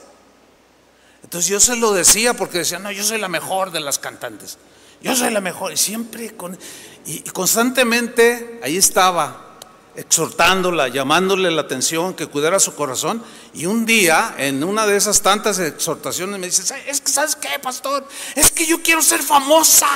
Entonces 1.21 1.49
yo 1.49 1.59
se 1.59 1.75
lo 1.75 1.91
decía 1.91 2.33
porque 2.33 2.59
decía, 2.59 2.79
no, 2.79 2.91
yo 2.91 3.03
soy 3.03 3.19
la 3.19 3.27
mejor 3.27 3.71
de 3.71 3.81
las 3.81 3.99
cantantes. 3.99 4.57
Yo 5.01 5.15
soy 5.15 5.31
la 5.31 5.41
mejor. 5.41 5.73
Y 5.73 5.77
siempre, 5.77 6.35
con, 6.35 6.57
y, 7.05 7.21
constantemente 7.21 8.59
ahí 8.63 8.77
estaba, 8.77 9.57
exhortándola, 9.95 10.87
llamándole 10.87 11.49
la 11.51 11.61
atención, 11.61 12.13
que 12.13 12.27
cuidara 12.27 12.59
su 12.59 12.75
corazón. 12.75 13.23
Y 13.53 13.65
un 13.65 13.85
día, 13.85 14.35
en 14.37 14.63
una 14.63 14.85
de 14.85 14.97
esas 14.97 15.21
tantas 15.21 15.59
exhortaciones, 15.59 16.39
me 16.39 16.47
dice, 16.47 16.63
es 16.87 17.01
que, 17.01 17.11
¿sabes 17.11 17.35
qué, 17.35 17.59
pastor? 17.61 18.07
Es 18.35 18.51
que 18.51 18.65
yo 18.65 18.81
quiero 18.81 19.01
ser 19.01 19.21
famosa. 19.21 19.87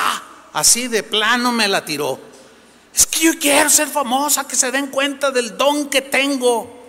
Así 0.53 0.87
de 0.87 1.03
plano 1.03 1.51
me 1.51 1.67
la 1.67 1.85
tiró. 1.85 2.19
Es 2.95 3.05
que 3.05 3.19
yo 3.19 3.39
quiero 3.39 3.69
ser 3.69 3.87
famosa, 3.87 4.47
que 4.47 4.55
se 4.55 4.71
den 4.71 4.87
cuenta 4.87 5.31
del 5.31 5.57
don 5.57 5.89
que 5.89 6.01
tengo. 6.01 6.79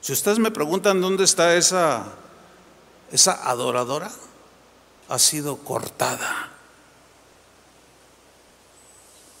Si 0.00 0.12
ustedes 0.12 0.38
me 0.38 0.50
preguntan 0.50 1.00
dónde 1.00 1.24
está 1.24 1.56
esa, 1.56 2.06
esa 3.10 3.48
adoradora, 3.50 4.10
ha 5.08 5.18
sido 5.18 5.58
cortada. 5.58 6.50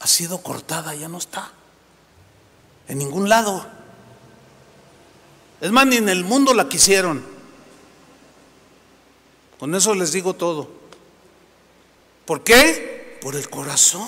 Ha 0.00 0.06
sido 0.06 0.42
cortada, 0.42 0.94
ya 0.94 1.08
no 1.08 1.18
está. 1.18 1.50
En 2.88 2.98
ningún 2.98 3.28
lado. 3.28 3.66
Es 5.60 5.70
más, 5.72 5.86
ni 5.86 5.96
en 5.96 6.08
el 6.08 6.24
mundo 6.24 6.54
la 6.54 6.68
quisieron. 6.68 7.24
Con 9.58 9.74
eso 9.74 9.94
les 9.94 10.12
digo 10.12 10.34
todo. 10.34 10.68
¿Por 12.24 12.44
qué? 12.44 12.96
por 13.26 13.34
el 13.34 13.50
corazón. 13.50 14.06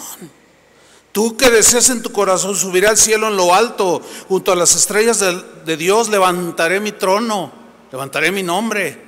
Tú 1.11 1.37
que 1.37 1.51
deseas 1.51 1.91
en 1.91 2.03
tu 2.03 2.13
corazón 2.13 2.55
subir 2.55 2.87
al 2.87 2.97
cielo 2.97 3.27
en 3.27 3.37
lo 3.37 3.53
alto, 3.53 4.01
junto 4.29 4.53
a 4.53 4.55
las 4.55 4.77
estrellas 4.77 5.19
de, 5.19 5.43
de 5.65 5.77
Dios, 5.77 6.09
levantaré 6.09 6.79
mi 6.79 6.93
trono, 6.93 7.51
levantaré 7.91 8.31
mi 8.31 8.45
nombre. 8.45 9.08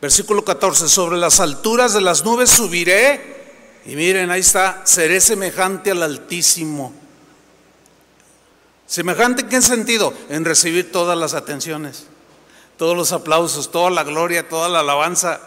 Versículo 0.00 0.44
14, 0.44 0.88
sobre 0.88 1.18
las 1.18 1.40
alturas 1.40 1.92
de 1.92 2.00
las 2.00 2.24
nubes 2.24 2.50
subiré. 2.50 3.38
Y 3.84 3.96
miren, 3.96 4.30
ahí 4.30 4.40
está, 4.40 4.82
seré 4.84 5.20
semejante 5.20 5.90
al 5.90 6.02
Altísimo. 6.02 6.94
¿Semejante 8.86 9.42
en 9.42 9.48
qué 9.48 9.62
sentido? 9.62 10.12
En 10.30 10.44
recibir 10.44 10.90
todas 10.90 11.16
las 11.16 11.34
atenciones, 11.34 12.06
todos 12.76 12.96
los 12.96 13.12
aplausos, 13.12 13.70
toda 13.70 13.90
la 13.90 14.02
gloria, 14.02 14.48
toda 14.48 14.68
la 14.68 14.80
alabanza. 14.80 15.40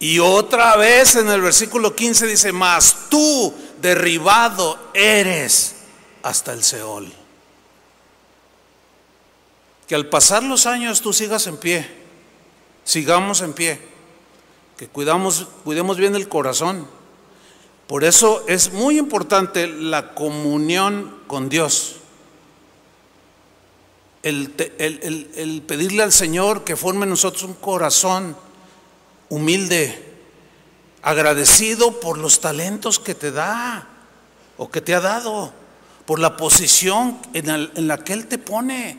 Y 0.00 0.18
otra 0.18 0.76
vez 0.76 1.16
en 1.16 1.30
el 1.30 1.40
versículo 1.40 1.96
15 1.96 2.26
dice, 2.26 2.52
mas 2.52 3.08
tú 3.08 3.54
derribado 3.80 4.78
eres 4.92 5.76
hasta 6.22 6.52
el 6.52 6.62
Seol. 6.62 7.10
Que 9.86 9.94
al 9.94 10.06
pasar 10.08 10.42
los 10.42 10.66
años 10.66 11.00
tú 11.00 11.12
sigas 11.12 11.46
en 11.46 11.56
pie, 11.56 12.03
sigamos 12.84 13.40
en 13.40 13.52
pie, 13.52 13.80
que 14.76 14.88
cuidamos, 14.88 15.48
cuidemos 15.64 15.96
bien 15.96 16.14
el 16.14 16.28
corazón. 16.28 16.86
Por 17.86 18.04
eso 18.04 18.44
es 18.48 18.72
muy 18.72 18.98
importante 18.98 19.66
la 19.66 20.14
comunión 20.14 21.18
con 21.26 21.48
Dios. 21.48 21.96
El, 24.22 24.50
pedirle 25.66 26.02
al 26.02 26.12
Señor 26.12 26.64
que 26.64 26.76
forme 26.76 27.02
en 27.04 27.10
nosotros 27.10 27.42
un 27.42 27.54
corazón 27.54 28.36
humilde, 29.28 30.12
agradecido 31.02 32.00
por 32.00 32.16
los 32.16 32.40
talentos 32.40 32.98
que 32.98 33.14
te 33.14 33.30
da 33.30 33.86
o 34.56 34.70
que 34.70 34.80
te 34.80 34.94
ha 34.94 35.00
dado, 35.00 35.52
por 36.06 36.18
la 36.18 36.38
posición 36.38 37.18
en 37.34 37.86
la 37.86 37.98
que 37.98 38.14
Él 38.14 38.26
te 38.26 38.38
pone. 38.38 38.98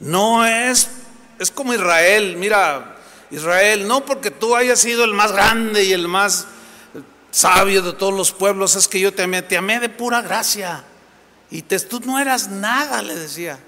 No 0.00 0.44
es, 0.44 0.90
es 1.38 1.50
como 1.50 1.74
Israel, 1.74 2.36
mira, 2.38 2.96
Israel, 3.30 3.86
no 3.86 4.04
porque 4.04 4.30
tú 4.30 4.54
hayas 4.54 4.80
sido 4.80 5.04
el 5.04 5.12
más 5.14 5.32
grande 5.32 5.84
y 5.84 5.92
el 5.92 6.08
más 6.08 6.46
sabio 7.30 7.82
de 7.82 7.92
todos 7.92 8.14
los 8.14 8.32
pueblos, 8.32 8.76
es 8.76 8.88
que 8.88 9.00
yo 9.00 9.12
te 9.12 9.22
amé, 9.22 9.42
te 9.42 9.56
amé 9.56 9.80
de 9.80 9.88
pura 9.88 10.22
gracia. 10.22 10.84
Y 11.50 11.62
te, 11.62 11.78
tú 11.80 12.00
no 12.00 12.18
eras 12.18 12.48
nada, 12.48 13.02
le 13.02 13.14
decía. 13.14 13.58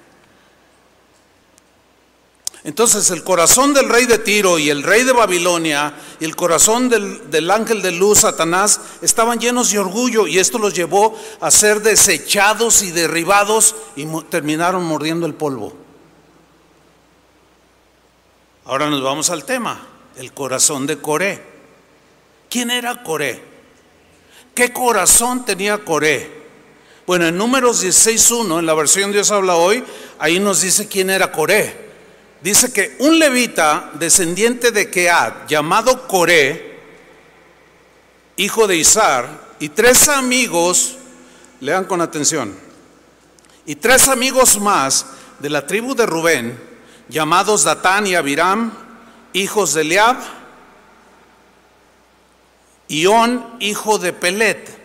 Entonces 2.65 3.11
el 3.11 3.23
corazón 3.23 3.73
del 3.73 3.89
rey 3.89 4.07
de 4.07 4.19
Tiro 4.19 4.59
y 4.59 4.69
el 4.69 4.83
rey 4.83 5.05
de 5.05 5.13
Babilonia 5.13 5.95
y 6.19 6.25
el 6.25 6.35
corazón 6.35 6.89
del, 6.89 7.31
del, 7.31 7.51
ángel 7.51 7.83
de 7.83 7.93
luz, 7.93 8.21
Satanás, 8.21 8.81
estaban 9.01 9.39
llenos 9.39 9.71
de 9.71 9.79
orgullo 9.79 10.27
y 10.27 10.39
esto 10.39 10.59
los 10.59 10.75
llevó 10.75 11.17
a 11.41 11.51
ser 11.51 11.83
desechados 11.83 12.83
y 12.83 12.91
derribados 12.91 13.77
y 13.95 14.07
terminaron 14.29 14.85
mordiendo 14.85 15.27
el 15.27 15.35
polvo. 15.35 15.88
Ahora 18.69 18.89
nos 18.89 19.03
vamos 19.03 19.31
al 19.31 19.45
tema, 19.45 19.81
el 20.17 20.33
corazón 20.33 20.87
de 20.87 20.99
Coré. 20.99 21.43
¿Quién 22.49 22.71
era 22.71 23.03
Coré? 23.03 23.43
¿Qué 24.55 24.73
corazón 24.73 25.45
tenía 25.45 25.79
Coré? 25.79 26.39
Bueno, 27.07 27.27
en 27.27 27.37
números 27.37 27.85
16.1, 27.85 28.61
en 28.61 28.67
la 28.67 28.75
versión 28.75 29.11
Dios 29.11 29.33
habla 29.33 29.57
hoy, 29.57 29.83
ahí 30.21 30.39
nos 30.39 30.61
dice 30.61 30.87
quién 30.87 31.11
era 31.11 31.33
Coré 31.33 31.89
dice 32.41 32.73
que 32.73 32.97
un 33.01 33.19
levita 33.19 33.91
descendiente 33.95 34.71
de 34.71 34.91
Keat, 34.91 35.49
llamado 35.49 36.07
Coré, 36.07 36.79
hijo 38.37 38.67
de 38.67 38.77
Izar, 38.77 39.49
y 39.61 39.71
tres 39.71 40.09
amigos, 40.09 40.97
lean 41.61 41.85
con 41.85 42.01
atención, 42.01 42.55
y 43.67 43.75
tres 43.77 44.09
amigos 44.09 44.61
más 44.61 45.07
de 45.41 45.51
la 45.51 45.67
tribu 45.67 45.95
de 45.95 46.07
Rubén, 46.07 46.68
llamados 47.09 47.65
Datán 47.65 48.07
y 48.07 48.15
Abiram, 48.15 48.73
hijos 49.33 49.75
de 49.75 49.83
Eliab, 49.83 50.17
y 52.89 53.07
On, 53.07 53.57
hijo 53.61 53.99
de 53.99 54.13
Pelet. 54.13 54.79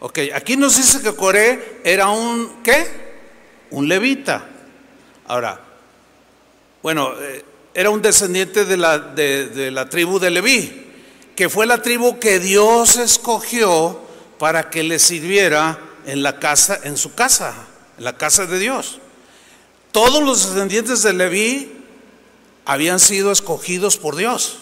Ok, 0.00 0.18
aquí 0.34 0.56
nos 0.56 0.76
dice 0.76 1.00
que 1.02 1.14
Coré 1.14 1.80
era 1.84 2.08
un, 2.08 2.62
¿qué? 2.62 2.86
Un 3.70 3.88
levita. 3.88 4.44
Ahora, 5.28 5.60
bueno, 6.82 7.12
eh, 7.20 7.44
era 7.74 7.90
un 7.90 8.02
descendiente 8.02 8.64
de 8.64 8.76
la, 8.76 8.98
de, 8.98 9.70
la 9.70 9.88
tribu 9.88 10.18
de 10.18 10.30
Leví, 10.30 10.86
que 11.36 11.48
fue 11.48 11.66
la 11.66 11.80
tribu 11.80 12.18
que 12.18 12.40
Dios 12.40 12.96
escogió 12.96 14.00
para 14.38 14.70
que 14.70 14.82
le 14.82 14.98
sirviera 14.98 15.78
en 16.06 16.22
la 16.22 16.38
casa, 16.38 16.80
en 16.82 16.96
su 16.96 17.14
casa, 17.14 17.54
en 17.96 18.04
la 18.04 18.16
casa 18.16 18.46
de 18.46 18.58
Dios. 18.58 18.98
Todos 19.92 20.22
los 20.22 20.48
descendientes 20.48 21.02
de 21.02 21.12
Leví 21.12 21.70
habían 22.64 22.98
sido 22.98 23.30
escogidos 23.30 23.98
por 23.98 24.16
Dios. 24.16 24.58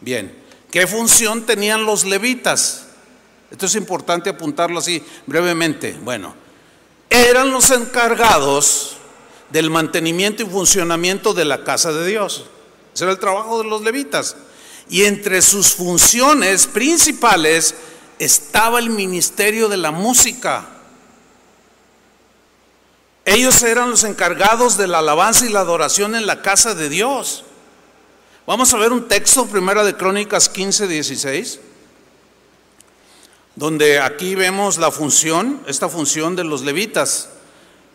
Bien, 0.00 0.34
¿qué 0.70 0.86
función 0.86 1.44
tenían 1.44 1.84
los 1.84 2.04
levitas? 2.04 2.86
Esto 3.50 3.66
es 3.66 3.74
importante 3.74 4.30
apuntarlo 4.30 4.78
así 4.78 5.04
brevemente. 5.26 5.96
Bueno, 6.02 6.34
eran 7.10 7.50
los 7.50 7.70
encargados 7.70 8.96
del 9.50 9.68
mantenimiento 9.68 10.42
y 10.42 10.46
funcionamiento 10.46 11.34
de 11.34 11.44
la 11.44 11.62
casa 11.62 11.92
de 11.92 12.06
Dios. 12.06 12.46
Ese 12.94 13.04
era 13.04 13.12
el 13.12 13.18
trabajo 13.18 13.62
de 13.62 13.68
los 13.68 13.82
levitas. 13.82 14.36
Y 14.88 15.04
entre 15.04 15.42
sus 15.42 15.74
funciones 15.74 16.66
principales 16.66 17.74
estaba 18.18 18.78
el 18.78 18.88
ministerio 18.88 19.68
de 19.68 19.76
la 19.76 19.90
música. 19.90 20.66
Ellos 23.32 23.62
eran 23.62 23.88
los 23.88 24.04
encargados 24.04 24.76
de 24.76 24.86
la 24.86 24.98
alabanza 24.98 25.46
y 25.46 25.48
la 25.48 25.60
adoración 25.60 26.14
en 26.14 26.26
la 26.26 26.42
casa 26.42 26.74
de 26.74 26.90
Dios. 26.90 27.44
Vamos 28.46 28.74
a 28.74 28.76
ver 28.76 28.92
un 28.92 29.08
texto, 29.08 29.46
primera 29.46 29.84
de 29.84 29.96
Crónicas 29.96 30.50
15, 30.50 30.86
16, 30.86 31.58
donde 33.54 34.00
aquí 34.00 34.34
vemos 34.34 34.76
la 34.76 34.90
función, 34.90 35.62
esta 35.66 35.88
función 35.88 36.36
de 36.36 36.44
los 36.44 36.60
levitas. 36.60 37.30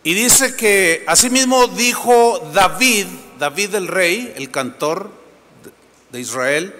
Y 0.02 0.14
dice 0.14 0.56
que 0.56 1.04
asimismo 1.06 1.68
dijo 1.68 2.50
David, 2.52 3.06
David 3.38 3.76
el 3.76 3.86
rey, 3.86 4.32
el 4.34 4.50
cantor 4.50 5.08
de 6.10 6.18
Israel, 6.18 6.74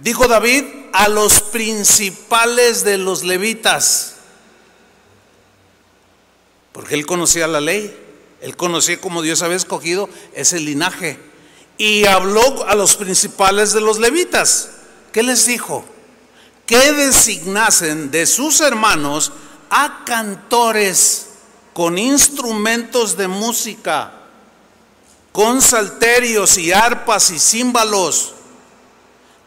dijo 0.00 0.28
David 0.28 0.64
a 0.92 1.08
los 1.08 1.40
principales 1.40 2.84
de 2.84 2.98
los 2.98 3.24
levitas, 3.24 4.16
porque 6.72 6.94
él 6.94 7.06
conocía 7.06 7.46
la 7.46 7.60
ley, 7.62 8.01
él 8.42 8.56
conocía 8.56 9.00
como 9.00 9.22
Dios 9.22 9.42
había 9.42 9.56
escogido 9.56 10.08
ese 10.34 10.58
linaje, 10.60 11.18
y 11.78 12.04
habló 12.06 12.66
a 12.68 12.74
los 12.74 12.96
principales 12.96 13.72
de 13.72 13.80
los 13.80 13.98
levitas. 13.98 14.70
¿Qué 15.12 15.22
les 15.22 15.46
dijo? 15.46 15.84
Que 16.66 16.92
designasen 16.92 18.10
de 18.10 18.26
sus 18.26 18.60
hermanos 18.60 19.32
a 19.70 20.02
cantores 20.04 21.28
con 21.72 21.98
instrumentos 21.98 23.16
de 23.16 23.28
música, 23.28 24.12
con 25.32 25.62
salterios 25.62 26.58
y 26.58 26.72
arpas 26.72 27.30
y 27.30 27.38
címbalos, 27.38 28.34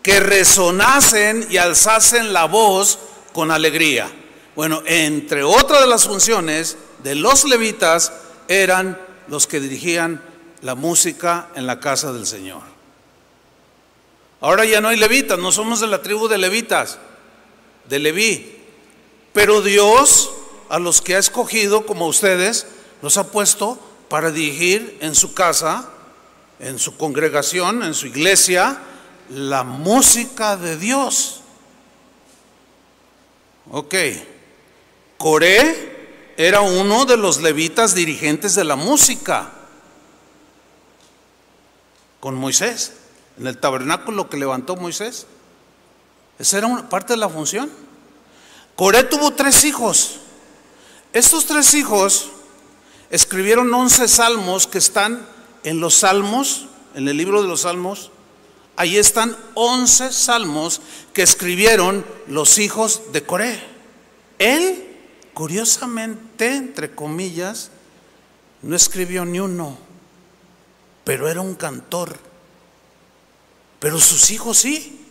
que 0.01 0.19
resonasen 0.19 1.47
y 1.49 1.58
alzasen 1.58 2.34
la 2.34 2.45
voz 2.45 2.97
con 3.34 3.51
alegría. 3.51 4.12
Bueno, 4.55 4.81
entre 4.86 5.43
otras 5.43 5.81
de 5.81 5.88
las 5.88 6.05
funciones 6.05 6.77
de 7.03 7.15
los 7.15 7.43
levitas 7.43 8.12
eran 8.47 8.99
los 9.27 9.47
que 9.47 9.60
dirigían 9.60 10.21
la 10.62 10.75
música 10.75 11.49
en 11.55 11.67
la 11.67 11.79
casa 11.79 12.13
del 12.13 12.25
Señor. 12.25 12.62
Ahora 14.41 14.65
ya 14.65 14.81
no 14.81 14.89
hay 14.89 14.97
levitas, 14.97 15.39
no 15.39 15.51
somos 15.51 15.79
de 15.79 15.88
la 15.88 16.01
tribu 16.01 16.27
de 16.27 16.38
levitas, 16.38 16.99
de 17.88 17.99
Leví. 17.99 18.58
Pero 19.34 19.62
Dios 19.62 20.31
a 20.69 20.79
los 20.79 21.01
que 21.01 21.15
ha 21.15 21.19
escogido, 21.19 21.86
como 21.86 22.08
ustedes, 22.08 22.67
los 23.01 23.17
ha 23.17 23.31
puesto 23.31 23.79
para 24.10 24.31
dirigir 24.31 24.97
en 25.01 25.15
su 25.15 25.34
casa, 25.34 25.89
en 26.60 26.79
su 26.79 26.97
congregación, 26.97 27.84
en 27.84 27.93
su 27.93 28.08
iglesia, 28.08 28.79
la 29.29 29.63
música 29.63 30.58
de 30.58 30.77
Dios. 30.77 31.41
Ok, 33.71 33.95
Coré 35.17 35.94
era 36.38 36.62
uno 36.62 37.06
de 37.06 37.17
los 37.17 37.41
levitas 37.41 37.95
dirigentes 37.95 38.56
de 38.56 38.63
la 38.63 38.76
música 38.76 39.52
con 42.19 42.36
Moisés, 42.36 42.93
en 43.38 43.48
el 43.48 43.58
tabernáculo 43.58 44.30
que 44.30 44.38
levantó 44.38 44.76
Moisés. 44.76 45.28
Esa 46.39 46.58
era 46.58 46.67
una 46.67 46.89
parte 46.89 47.13
de 47.13 47.17
la 47.17 47.30
función. 47.30 47.69
Coré 48.76 49.04
tuvo 49.04 49.32
tres 49.32 49.63
hijos. 49.63 50.17
Estos 51.13 51.45
tres 51.45 51.74
hijos 51.74 52.30
escribieron 53.10 53.74
once 53.74 54.08
salmos 54.08 54.67
que 54.67 54.80
están 54.80 55.26
en 55.63 55.80
los 55.80 55.95
salmos, 55.95 56.65
en 56.93 57.08
el 57.08 57.15
libro 57.15 57.41
de 57.41 57.48
los 57.48 57.62
salmos. 57.62 58.12
Ahí 58.76 58.98
están 58.98 59.38
once 59.54 60.12
salmos 60.12 60.82
que 61.13 61.21
escribieron 61.21 62.06
los 62.28 62.58
hijos 62.58 63.13
de 63.13 63.24
Coré. 63.24 63.63
Él, 64.39 64.85
curiosamente, 65.36 66.56
entre 66.56 66.95
comillas, 66.95 67.69
no 68.63 68.76
escribió 68.76 69.26
ni 69.26 69.39
uno, 69.39 69.78
pero 71.04 71.28
era 71.30 71.41
un 71.41 71.54
cantor. 71.54 72.17
Pero 73.80 74.00
sus 74.00 74.32
hijos 74.32 74.58
sí. 74.58 75.06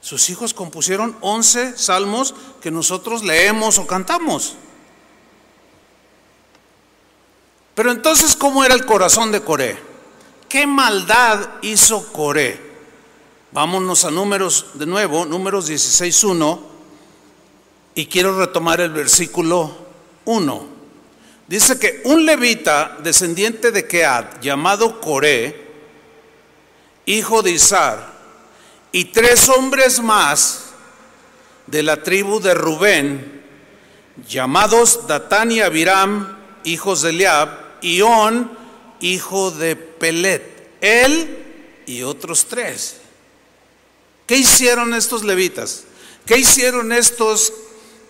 Sus 0.00 0.30
hijos 0.30 0.54
compusieron 0.54 1.16
11 1.20 1.76
salmos 1.76 2.34
que 2.62 2.70
nosotros 2.70 3.24
leemos 3.24 3.78
o 3.78 3.86
cantamos. 3.86 4.54
Pero 7.74 7.90
entonces, 7.90 8.36
¿cómo 8.36 8.64
era 8.64 8.74
el 8.74 8.86
corazón 8.86 9.32
de 9.32 9.42
Coré? 9.42 9.76
¿Qué 10.48 10.66
maldad 10.66 11.54
hizo 11.62 12.12
Coré? 12.12 12.62
Vámonos 13.50 14.04
a 14.04 14.10
números 14.10 14.66
de 14.74 14.86
nuevo, 14.86 15.26
números 15.26 15.68
16.1, 15.68 16.73
y 17.94 18.06
quiero 18.06 18.38
retomar 18.38 18.80
el 18.80 18.90
versículo 18.90 19.76
1. 20.24 20.74
Dice 21.46 21.78
que 21.78 22.00
un 22.04 22.24
levita 22.24 22.96
descendiente 23.02 23.70
de 23.70 23.86
Keat, 23.86 24.40
llamado 24.40 25.00
Coré, 25.00 25.64
hijo 27.06 27.42
de 27.42 27.52
Isar, 27.52 28.14
y 28.92 29.06
tres 29.06 29.48
hombres 29.48 30.00
más 30.00 30.66
de 31.66 31.82
la 31.82 32.02
tribu 32.02 32.40
de 32.40 32.54
Rubén, 32.54 33.42
llamados 34.28 35.06
Datán 35.06 35.52
y 35.52 35.60
Abiram, 35.60 36.38
hijos 36.64 37.02
de 37.02 37.10
Eliab, 37.10 37.48
y 37.82 38.00
On, 38.00 38.50
hijo 39.00 39.50
de 39.50 39.76
Pelet, 39.76 40.70
él 40.80 41.44
y 41.86 42.02
otros 42.02 42.46
tres. 42.46 42.96
¿Qué 44.26 44.36
hicieron 44.36 44.94
estos 44.94 45.22
levitas? 45.24 45.84
¿Qué 46.24 46.38
hicieron 46.38 46.92
estos 46.92 47.52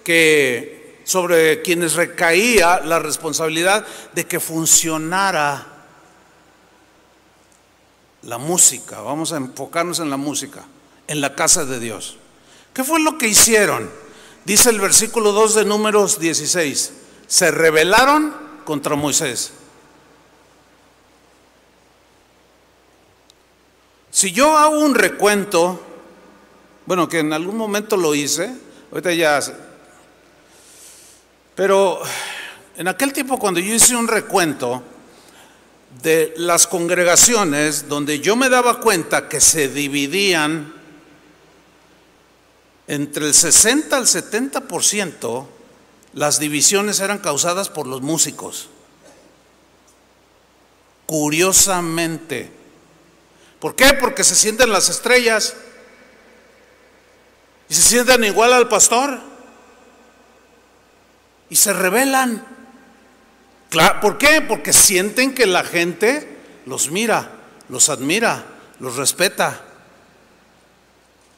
que 0.05 1.01
sobre 1.05 1.62
quienes 1.62 1.95
recaía 1.95 2.81
la 2.81 2.99
responsabilidad 2.99 3.87
de 4.14 4.27
que 4.27 4.38
funcionara 4.38 5.67
la 8.23 8.38
música? 8.38 9.01
Vamos 9.01 9.33
a 9.33 9.38
enfocarnos 9.38 9.99
en 9.99 10.11
la 10.11 10.17
música, 10.17 10.64
en 11.09 11.21
la 11.21 11.35
casa 11.35 11.64
de 11.64 11.81
Dios. 11.81 12.19
¿Qué 12.73 12.85
fue 12.85 13.01
lo 13.01 13.19
que 13.19 13.29
hicieron? 13.29 13.90
Dice 14.45 14.71
el 14.71 14.81
versículo 14.81 15.33
2 15.33 15.55
de 15.55 15.64
Números 15.64 16.19
16. 16.19 16.93
Se 17.27 17.51
rebelaron 17.51 18.35
contra 18.64 18.95
Moisés. 18.95 19.53
Si 24.11 24.33
yo 24.33 24.57
hago 24.57 24.79
un 24.79 24.95
recuento, 24.95 25.81
bueno, 26.87 27.09
que 27.09 27.19
en 27.19 27.33
algún 27.33 27.57
momento 27.57 27.97
lo 27.97 28.14
hice, 28.14 28.55
ahorita 28.93 29.12
ya, 29.12 29.40
pero 31.55 32.01
en 32.77 32.88
aquel 32.88 33.12
tiempo 33.12 33.38
cuando 33.38 33.61
yo 33.61 33.75
hice 33.75 33.95
un 33.97 34.09
recuento 34.09 34.83
de 36.03 36.35
las 36.37 36.67
congregaciones 36.67 37.88
donde 37.88 38.21
yo 38.21 38.37
me 38.37 38.49
daba 38.49 38.81
cuenta 38.81 39.29
que 39.29 39.40
se 39.40 39.69
dividían 39.69 40.75
entre 42.87 43.27
el 43.27 43.35
60 43.35 43.97
al 43.97 44.07
70%, 44.07 45.47
las 46.12 46.38
divisiones 46.38 47.01
eran 47.01 47.19
causadas 47.19 47.69
por 47.69 47.87
los 47.87 48.03
músicos. 48.03 48.69
Curiosamente, 51.07 52.51
¿Por 53.64 53.75
qué? 53.75 53.95
Porque 53.95 54.25
se 54.25 54.35
sienten 54.35 54.71
las 54.71 54.90
estrellas 54.90 55.55
y 57.67 57.75
se 57.75 57.81
sienten 57.81 58.23
igual 58.25 58.53
al 58.53 58.69
pastor 58.69 59.19
y 61.55 61.57
se 61.57 61.73
rebelan. 61.73 62.45
¿Por 64.03 64.19
qué? 64.19 64.40
Porque 64.40 64.73
sienten 64.73 65.37
que 65.37 65.47
la 65.47 65.62
gente 65.62 66.37
los 66.67 66.90
mira, 66.90 67.31
los 67.69 67.90
admira, 67.90 68.45
los 68.81 68.97
respeta. 68.97 69.61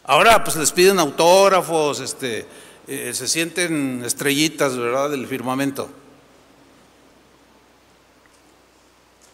Ahora 0.04 0.42
pues 0.42 0.56
les 0.56 0.72
piden 0.72 0.98
autógrafos, 1.00 2.00
este, 2.00 2.46
eh, 2.86 3.12
se 3.12 3.28
sienten 3.28 4.02
estrellitas, 4.06 4.74
¿verdad? 4.78 5.10
Del 5.10 5.26
firmamento. 5.26 5.90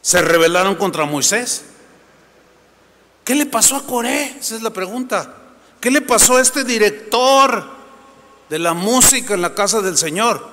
Se 0.01 0.21
rebelaron 0.21 0.75
contra 0.75 1.05
Moisés. 1.05 1.65
¿Qué 3.23 3.37
le 3.37 3.47
pasó 3.47 3.77
a 3.77 3.87
Coré? 3.87 4.35
Esa 4.41 4.57
es 4.57 4.63
la 4.63 4.71
pregunta. 4.71 5.33
¿Qué 5.81 5.93
le 5.93 6.01
pasó 6.01 6.39
a 6.39 6.43
este 6.43 6.65
director 6.65 7.71
de 8.51 8.59
la 8.59 8.75
música 8.75 9.35
en 9.35 9.43
la 9.43 9.55
casa 9.55 9.81
del 9.81 9.97
Señor? 9.97 10.51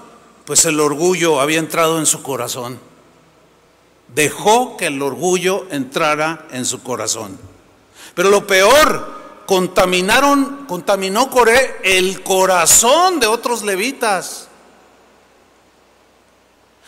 Pues 0.49 0.65
el 0.65 0.79
orgullo 0.79 1.39
había 1.39 1.59
entrado 1.59 1.99
en 1.99 2.07
su 2.07 2.23
corazón. 2.23 2.79
Dejó 4.15 4.77
que 4.77 4.87
el 4.87 4.99
orgullo 4.99 5.67
entrara 5.69 6.47
en 6.49 6.65
su 6.65 6.81
corazón. 6.81 7.37
Pero 8.15 8.31
lo 8.31 8.47
peor, 8.47 9.43
contaminaron, 9.45 10.65
contaminó 10.65 11.29
Coré 11.29 11.75
el 11.83 12.23
corazón 12.23 13.19
de 13.19 13.27
otros 13.27 13.61
levitas. 13.61 14.47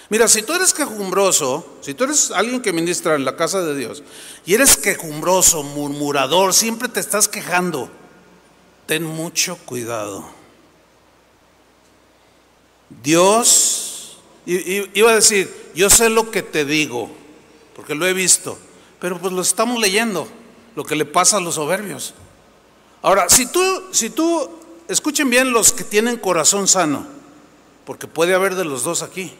Mira, 0.10 0.28
si 0.28 0.42
tú 0.42 0.54
eres 0.54 0.74
quejumbroso, 0.74 1.78
si 1.82 1.94
tú 1.94 2.06
eres 2.06 2.32
alguien 2.32 2.64
que 2.64 2.74
ministra 2.74 3.14
en 3.14 3.26
la 3.26 3.36
casa 3.36 3.62
de 3.62 3.76
Dios 3.76 4.02
y 4.44 4.56
eres 4.56 4.76
quejumbroso, 4.76 5.62
murmurador, 5.62 6.56
siempre 6.56 6.90
te 6.90 7.00
estás 7.00 7.28
quejando, 7.28 7.92
ten 8.88 9.04
mucho 9.04 9.56
cuidado. 9.68 10.41
Dios, 13.04 14.18
iba 14.46 15.12
a 15.12 15.16
decir, 15.16 15.72
yo 15.74 15.90
sé 15.90 16.10
lo 16.10 16.32
que 16.32 16.42
te 16.42 16.66
digo, 16.66 17.10
porque 17.76 17.96
lo 17.96 18.06
he 18.06 18.14
visto, 18.14 18.58
pero 19.00 19.20
pues 19.20 19.34
lo 19.34 19.42
estamos 19.42 19.80
leyendo, 19.80 20.28
lo 20.76 20.84
que 20.84 20.96
le 20.96 21.06
pasa 21.06 21.38
a 21.38 21.42
los 21.42 21.56
soberbios. 21.56 22.14
Ahora, 23.02 23.30
si 23.30 23.48
tú, 23.48 23.62
si 23.92 24.10
tú, 24.10 24.50
escuchen 24.88 25.30
bien 25.30 25.52
los 25.52 25.72
que 25.72 25.84
tienen 25.84 26.18
corazón 26.18 26.68
sano, 26.68 27.08
porque 27.86 28.08
puede 28.08 28.34
haber 28.34 28.56
de 28.56 28.66
los 28.66 28.84
dos 28.84 29.02
aquí. 29.02 29.34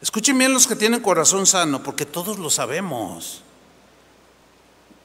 Escuchen 0.00 0.36
bien 0.38 0.52
los 0.52 0.66
que 0.66 0.76
tienen 0.76 1.00
corazón 1.00 1.46
sano, 1.46 1.82
porque 1.82 2.04
todos 2.04 2.38
lo 2.38 2.50
sabemos. 2.50 3.42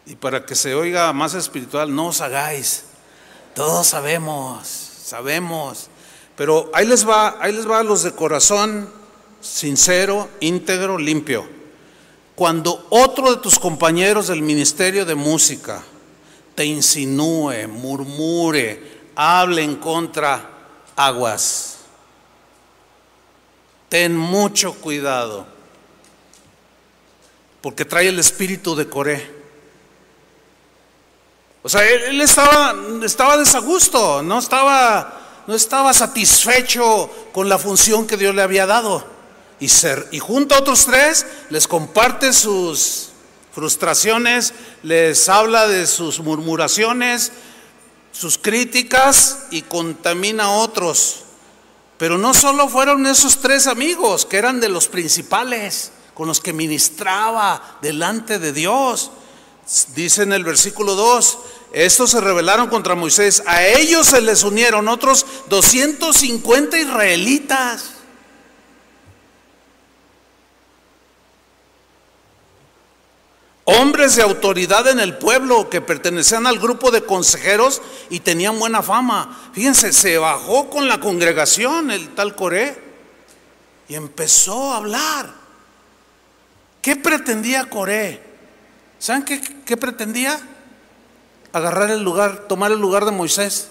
Y 0.06 0.16
para 0.16 0.46
que 0.46 0.56
se 0.56 0.74
oiga 0.74 1.12
más 1.14 1.34
espiritual, 1.34 1.94
no 1.94 2.08
os 2.08 2.22
hagáis. 2.22 2.86
Todos 3.54 3.88
sabemos, 3.88 4.68
sabemos. 4.68 5.90
Pero 6.38 6.72
ahí 6.74 6.88
les 6.88 7.08
va, 7.08 7.36
ahí 7.42 7.52
les 7.52 7.70
va 7.70 7.80
a 7.80 7.84
los 7.84 8.04
de 8.04 8.14
corazón 8.14 8.90
sincero, 9.42 10.30
íntegro, 10.40 10.98
limpio. 10.98 11.46
Cuando 12.36 12.88
otro 12.92 13.36
de 13.36 13.42
tus 13.42 13.60
compañeros 13.60 14.28
del 14.28 14.42
ministerio 14.42 15.06
de 15.06 15.16
música 15.16 15.84
te 16.56 16.64
insinúe, 16.64 17.68
murmure, 17.68 19.10
hable 19.16 19.64
en 19.64 19.76
contra, 19.76 20.52
aguas 20.96 21.78
Ten 23.90 24.18
mucho 24.18 24.74
cuidado, 24.74 25.48
porque 27.62 27.86
trae 27.86 28.10
el 28.10 28.20
espíritu 28.20 28.76
de 28.76 28.90
Coré. 28.90 29.38
O 31.64 31.70
sea, 31.70 31.88
él, 31.88 32.20
estaba, 32.20 32.76
estaba 33.04 33.38
desagusto, 33.38 34.22
no 34.22 34.40
estaba, 34.40 35.27
no 35.48 35.56
estaba 35.56 35.94
satisfecho 35.94 37.10
con 37.32 37.50
la 37.50 37.58
función 37.58 38.06
que 38.06 38.18
Dios 38.18 38.36
le 38.36 38.42
había 38.42 38.66
dado. 38.66 39.06
Y, 39.60 39.70
ser, 39.70 40.08
y 40.12 40.20
junto 40.20 40.54
a 40.54 40.60
otros 40.60 40.86
tres 40.86 41.26
les 41.50 41.68
comparte 41.68 42.32
sus 42.32 43.10
frustraciones, 43.54 44.54
les 44.84 45.30
habla 45.30 45.68
de 45.68 45.88
sus 45.88 46.20
murmuraciones, 46.20 47.32
sus 48.12 48.38
críticas 48.38 49.46
y 49.50 49.64
contamina 49.64 50.44
a 50.44 50.50
otros. 50.52 51.24
Pero 51.98 52.18
no 52.18 52.34
solo 52.34 52.70
fueron 52.70 53.08
esos 53.08 53.38
tres 53.40 53.66
amigos, 53.66 54.26
que 54.26 54.38
eran 54.38 54.60
de 54.60 54.70
los 54.70 54.88
principales, 54.88 55.92
con 56.14 56.28
los 56.28 56.40
que 56.40 56.54
ministraba 56.54 57.80
delante 57.82 58.38
de 58.38 58.54
Dios. 58.54 59.12
Dice 59.96 60.24
en 60.24 60.34
el 60.34 60.44
versículo 60.44 60.96
2, 60.96 61.38
estos 61.74 62.12
se 62.12 62.22
rebelaron 62.22 62.68
contra 62.68 62.96
Moisés, 62.96 63.44
a 63.46 63.66
ellos 63.66 64.08
se 64.08 64.22
les 64.22 64.44
unieron 64.44 64.88
otros 64.88 65.26
250 65.50 66.80
israelitas. 66.80 67.98
hombres 73.70 74.16
de 74.16 74.22
autoridad 74.22 74.88
en 74.88 75.00
el 75.00 75.18
pueblo 75.18 75.70
que 75.70 75.82
pertenecían 75.82 76.48
al 76.48 76.58
grupo 76.58 76.90
de 76.90 77.04
consejeros 77.04 77.82
y 78.10 78.22
tenían 78.22 78.58
buena 78.58 78.82
fama. 78.82 79.38
Fíjense, 79.52 79.92
se 79.92 80.18
bajó 80.18 80.70
con 80.70 80.88
la 80.88 81.02
congregación 81.02 81.92
el 81.92 82.16
tal 82.16 82.34
Coré 82.34 82.82
y 83.90 83.96
empezó 83.96 84.72
a 84.72 84.78
hablar. 84.78 85.34
¿Qué 86.82 86.96
pretendía 86.96 87.70
Coré? 87.70 88.24
¿Saben 89.00 89.24
qué, 89.24 89.42
qué 89.66 89.76
pretendía? 89.76 90.40
Agarrar 91.54 91.90
el 91.92 92.02
lugar, 92.04 92.48
tomar 92.48 92.72
el 92.72 92.80
lugar 92.80 93.06
de 93.06 93.12
Moisés. 93.12 93.70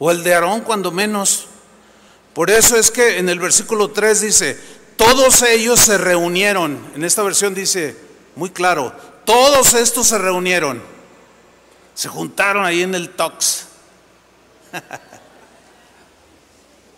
o 0.00 0.10
el 0.12 0.22
de 0.22 0.34
Aarón 0.34 0.60
cuando 0.60 0.92
menos. 0.92 1.46
Por 2.32 2.50
eso 2.50 2.76
es 2.76 2.90
que 2.90 3.18
en 3.18 3.28
el 3.28 3.40
versículo 3.40 3.90
3 3.90 4.20
dice, 4.20 4.60
todos 4.96 5.42
ellos 5.42 5.80
se 5.80 5.98
reunieron. 5.98 6.78
En 6.94 7.04
esta 7.04 7.22
versión 7.22 7.54
dice, 7.54 7.96
muy 8.36 8.50
claro, 8.50 8.92
todos 9.24 9.74
estos 9.74 10.06
se 10.06 10.18
reunieron. 10.18 10.80
Se 11.94 12.08
juntaron 12.08 12.64
ahí 12.64 12.82
en 12.82 12.94
el 12.94 13.10
Tox. 13.10 13.66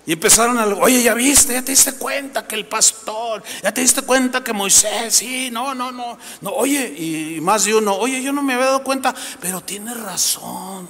Y 0.06 0.12
empezaron 0.12 0.58
a, 0.58 0.66
oye, 0.66 1.02
ya 1.02 1.14
viste, 1.14 1.52
ya 1.52 1.62
te 1.62 1.72
diste 1.72 1.92
cuenta 1.92 2.46
que 2.46 2.54
el 2.54 2.66
pastor, 2.66 3.42
ya 3.62 3.72
te 3.72 3.82
diste 3.82 4.02
cuenta 4.02 4.42
que 4.42 4.52
Moisés, 4.52 5.14
sí, 5.14 5.50
no, 5.50 5.74
no, 5.74 5.92
no, 5.92 6.18
no, 6.40 6.50
oye, 6.50 6.86
y 6.88 7.40
más 7.42 7.64
de 7.64 7.74
uno, 7.74 7.94
oye, 7.96 8.22
yo 8.22 8.32
no 8.32 8.42
me 8.42 8.54
había 8.54 8.66
dado 8.66 8.82
cuenta, 8.82 9.14
pero 9.40 9.60
tiene 9.60 9.92
razón. 9.94 10.88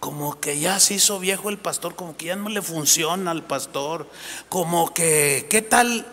Como 0.00 0.40
que 0.40 0.58
ya 0.58 0.80
se 0.80 0.94
hizo 0.94 1.20
viejo 1.20 1.48
el 1.48 1.58
pastor, 1.58 1.94
como 1.94 2.16
que 2.16 2.26
ya 2.26 2.36
no 2.36 2.48
le 2.48 2.62
funciona 2.62 3.30
al 3.30 3.44
pastor, 3.44 4.08
como 4.48 4.92
que, 4.92 5.46
¿qué 5.48 5.62
tal? 5.62 6.06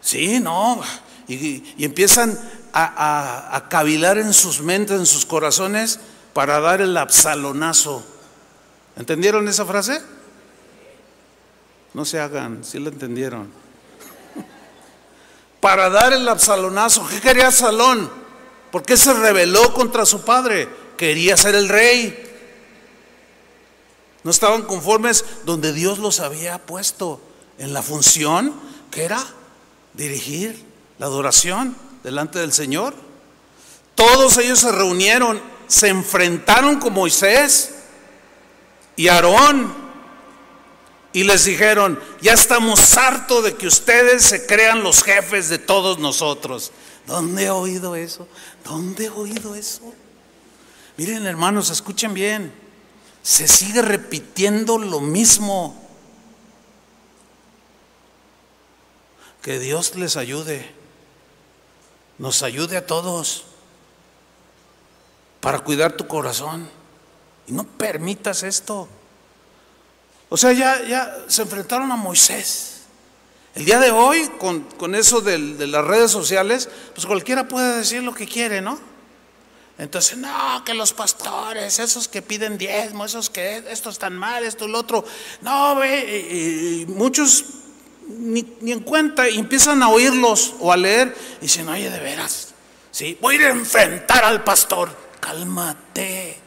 Sí, 0.00 0.38
no, 0.40 0.80
y, 1.28 1.84
empiezan 1.84 2.38
a, 2.72 3.56
a 3.56 3.68
cavilar 3.68 4.16
en 4.16 4.32
sus 4.32 4.60
mentes, 4.60 4.98
en 4.98 5.06
sus 5.06 5.26
corazones, 5.26 5.98
para 6.32 6.60
dar 6.60 6.80
el 6.80 6.96
absalonazo. 6.96 8.04
¿Entendieron 8.96 9.48
esa 9.48 9.66
frase? 9.66 10.00
No 11.96 12.04
se 12.04 12.20
hagan, 12.20 12.62
si 12.62 12.78
lo 12.78 12.90
entendieron. 12.90 13.50
Para 15.60 15.88
dar 15.88 16.12
el 16.12 16.28
absalonazo. 16.28 17.08
¿Qué 17.08 17.22
quería 17.22 17.50
Salón? 17.50 18.10
¿Por 18.70 18.82
qué 18.82 18.98
se 18.98 19.14
rebeló 19.14 19.72
contra 19.72 20.04
su 20.04 20.20
padre? 20.20 20.68
Quería 20.98 21.38
ser 21.38 21.54
el 21.54 21.70
rey. 21.70 22.22
No 24.24 24.30
estaban 24.30 24.64
conformes 24.64 25.24
donde 25.46 25.72
Dios 25.72 25.98
los 25.98 26.20
había 26.20 26.58
puesto 26.58 27.18
en 27.56 27.72
la 27.72 27.80
función 27.80 28.52
que 28.90 29.04
era 29.04 29.24
dirigir 29.94 30.62
la 30.98 31.06
adoración 31.06 31.74
delante 32.02 32.40
del 32.40 32.52
Señor. 32.52 32.92
Todos 33.94 34.36
ellos 34.36 34.58
se 34.58 34.70
reunieron, 34.70 35.40
se 35.66 35.88
enfrentaron 35.88 36.78
con 36.78 36.92
Moisés 36.92 37.70
y 38.96 39.08
Aarón 39.08 39.85
y 41.16 41.24
les 41.24 41.46
dijeron, 41.46 41.98
ya 42.20 42.34
estamos 42.34 42.94
hartos 42.98 43.42
de 43.42 43.54
que 43.54 43.66
ustedes 43.66 44.22
se 44.22 44.44
crean 44.44 44.82
los 44.82 45.02
jefes 45.02 45.48
de 45.48 45.56
todos 45.56 45.98
nosotros. 45.98 46.72
¿Dónde 47.06 47.44
he 47.44 47.50
oído 47.50 47.96
eso? 47.96 48.28
¿Dónde 48.62 49.06
he 49.06 49.08
oído 49.08 49.54
eso? 49.54 49.94
Miren 50.98 51.24
hermanos, 51.24 51.70
escuchen 51.70 52.12
bien. 52.12 52.52
Se 53.22 53.48
sigue 53.48 53.80
repitiendo 53.80 54.76
lo 54.76 55.00
mismo. 55.00 55.82
Que 59.40 59.58
Dios 59.58 59.96
les 59.96 60.18
ayude. 60.18 60.70
Nos 62.18 62.42
ayude 62.42 62.76
a 62.76 62.86
todos 62.86 63.44
para 65.40 65.60
cuidar 65.60 65.96
tu 65.96 66.06
corazón. 66.06 66.68
Y 67.46 67.52
no 67.52 67.64
permitas 67.64 68.42
esto. 68.42 68.86
O 70.28 70.36
sea, 70.36 70.52
ya, 70.52 70.82
ya 70.84 71.24
se 71.28 71.42
enfrentaron 71.42 71.90
a 71.92 71.96
Moisés. 71.96 72.76
El 73.54 73.64
día 73.64 73.78
de 73.78 73.90
hoy, 73.90 74.28
con, 74.38 74.94
eso 74.94 75.20
de, 75.20 75.38
las 75.38 75.84
redes 75.84 76.10
sociales, 76.10 76.68
pues 76.94 77.06
cualquiera 77.06 77.48
puede 77.48 77.78
decir 77.78 78.02
lo 78.02 78.12
que 78.12 78.26
quiere, 78.26 78.60
¿no? 78.60 78.78
Entonces, 79.78 80.18
no, 80.18 80.62
que 80.64 80.74
los 80.74 80.92
pastores, 80.92 81.78
esos 81.78 82.08
que 82.08 82.22
piden 82.22 82.58
diezmo, 82.58 83.04
esos 83.04 83.30
que 83.30 83.64
esto 83.70 83.90
están 83.90 84.16
mal, 84.16 84.44
esto, 84.44 84.64
el 84.64 84.74
otro, 84.74 85.04
no, 85.42 85.76
ve, 85.76 86.84
y, 86.86 86.86
muchos 86.86 87.44
ni, 88.08 88.46
ni, 88.60 88.72
en 88.72 88.80
cuenta 88.80 89.26
empiezan 89.26 89.82
a 89.82 89.88
oírlos 89.88 90.54
o 90.60 90.72
a 90.72 90.76
leer 90.76 91.16
y 91.38 91.42
dicen, 91.42 91.68
oye, 91.68 91.90
de 91.90 92.00
veras, 92.00 92.48
sí, 92.90 93.16
voy 93.20 93.36
a 93.36 93.38
ir 93.38 93.46
a 93.46 93.50
enfrentar 93.50 94.24
al 94.24 94.44
pastor, 94.44 94.94
cálmate. 95.20 96.45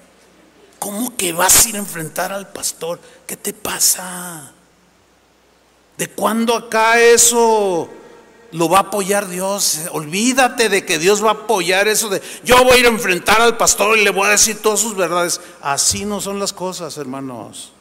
¿Cómo 0.80 1.16
que 1.16 1.34
vas 1.34 1.66
a 1.66 1.70
ir 1.70 1.76
a 1.76 1.80
enfrentar 1.80 2.32
al 2.32 2.48
pastor? 2.48 3.00
¿Qué 3.28 3.36
te 3.36 3.54
pasa? 3.54 4.54
¿De 5.98 6.08
cuándo 6.10 6.56
acá 6.56 7.00
eso 7.02 7.90
lo 8.52 8.70
va 8.70 8.78
a 8.78 8.82
apoyar 8.82 9.28
Dios? 9.28 9.82
Olvídate 9.92 10.70
de 10.70 10.86
que 10.86 10.98
Dios 10.98 11.24
va 11.24 11.32
a 11.32 11.34
apoyar 11.34 11.90
eso 11.90 12.08
de 12.08 12.22
yo 12.46 12.64
voy 12.64 12.74
a 12.74 12.78
ir 12.78 12.86
a 12.86 12.90
enfrentar 12.90 13.42
al 13.42 13.58
pastor 13.58 13.98
y 13.98 14.04
le 14.04 14.10
voy 14.10 14.28
a 14.28 14.32
decir 14.32 14.62
todas 14.62 14.80
sus 14.80 14.96
verdades. 14.96 15.42
Así 15.62 16.06
no 16.06 16.22
son 16.22 16.40
las 16.40 16.54
cosas, 16.54 16.98
hermanos. 16.98 17.74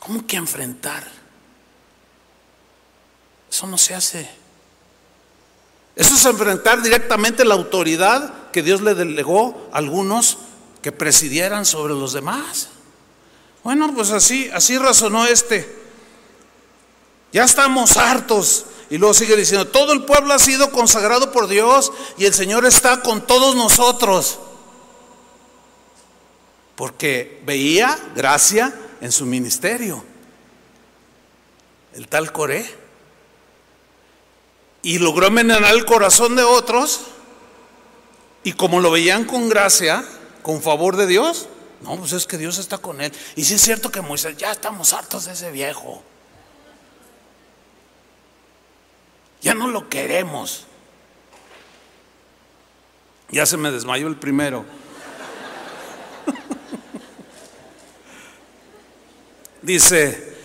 ¿Cómo 0.00 0.26
que 0.26 0.36
enfrentar? 0.36 1.06
Eso 3.48 3.68
no 3.68 3.78
se 3.78 3.94
hace. 3.94 4.28
Eso 5.94 6.14
es 6.14 6.24
enfrentar 6.24 6.82
directamente 6.82 7.44
la 7.44 7.54
autoridad 7.54 8.50
que 8.50 8.62
Dios 8.62 8.80
le 8.80 8.96
delegó 8.96 9.68
a 9.72 9.78
algunos 9.78 10.38
que 10.84 10.92
presidieran 10.92 11.64
sobre 11.64 11.94
los 11.94 12.12
demás. 12.12 12.68
Bueno, 13.62 13.90
pues 13.94 14.10
así, 14.10 14.50
así 14.52 14.76
razonó 14.76 15.24
este. 15.24 15.82
Ya 17.32 17.44
estamos 17.44 17.96
hartos. 17.96 18.66
Y 18.90 18.98
luego 18.98 19.14
sigue 19.14 19.34
diciendo, 19.34 19.66
todo 19.68 19.94
el 19.94 20.04
pueblo 20.04 20.34
ha 20.34 20.38
sido 20.38 20.70
consagrado 20.72 21.32
por 21.32 21.48
Dios 21.48 21.90
y 22.18 22.26
el 22.26 22.34
Señor 22.34 22.66
está 22.66 23.00
con 23.00 23.26
todos 23.26 23.56
nosotros. 23.56 24.38
Porque 26.76 27.40
veía 27.46 27.98
gracia 28.14 28.78
en 29.00 29.10
su 29.10 29.24
ministerio. 29.24 30.04
El 31.94 32.08
tal 32.08 32.30
Coré. 32.30 32.70
Y 34.82 34.98
logró 34.98 35.28
envenenar 35.28 35.72
el 35.72 35.86
corazón 35.86 36.36
de 36.36 36.42
otros. 36.42 37.00
Y 38.42 38.52
como 38.52 38.80
lo 38.80 38.90
veían 38.90 39.24
con 39.24 39.48
gracia, 39.48 40.04
con 40.44 40.62
favor 40.62 40.96
de 40.96 41.06
Dios? 41.06 41.48
No, 41.80 41.96
pues 41.96 42.12
es 42.12 42.26
que 42.26 42.36
Dios 42.36 42.58
está 42.58 42.76
con 42.76 43.00
él. 43.00 43.10
Y 43.34 43.44
si 43.44 43.54
es 43.54 43.62
cierto 43.62 43.90
que 43.90 44.02
Moisés, 44.02 44.36
ya 44.36 44.52
estamos 44.52 44.92
hartos 44.92 45.24
de 45.24 45.32
ese 45.32 45.50
viejo. 45.50 46.02
Ya 49.40 49.54
no 49.54 49.68
lo 49.68 49.88
queremos. 49.88 50.66
Ya 53.30 53.46
se 53.46 53.56
me 53.56 53.70
desmayó 53.70 54.06
el 54.06 54.16
primero. 54.16 54.66
Dice, 59.62 60.36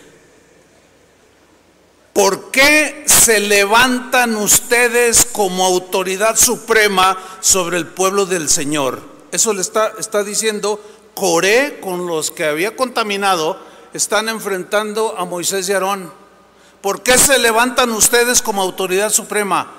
¿por 2.14 2.50
qué 2.50 3.04
se 3.06 3.38
levantan 3.38 4.34
ustedes 4.36 5.26
como 5.26 5.66
autoridad 5.66 6.36
suprema 6.36 7.18
sobre 7.40 7.76
el 7.76 7.86
pueblo 7.86 8.24
del 8.24 8.48
Señor? 8.48 9.09
Eso 9.32 9.52
le 9.52 9.60
está, 9.60 9.92
está 9.98 10.24
diciendo 10.24 10.80
Coré 11.14 11.80
con 11.80 12.06
los 12.06 12.30
que 12.30 12.44
había 12.44 12.76
contaminado, 12.76 13.58
están 13.92 14.28
enfrentando 14.28 15.16
a 15.18 15.24
Moisés 15.24 15.68
y 15.68 15.72
Aarón. 15.72 16.12
¿Por 16.80 17.02
qué 17.02 17.18
se 17.18 17.38
levantan 17.38 17.90
ustedes 17.90 18.40
como 18.40 18.62
autoridad 18.62 19.10
suprema? 19.10 19.70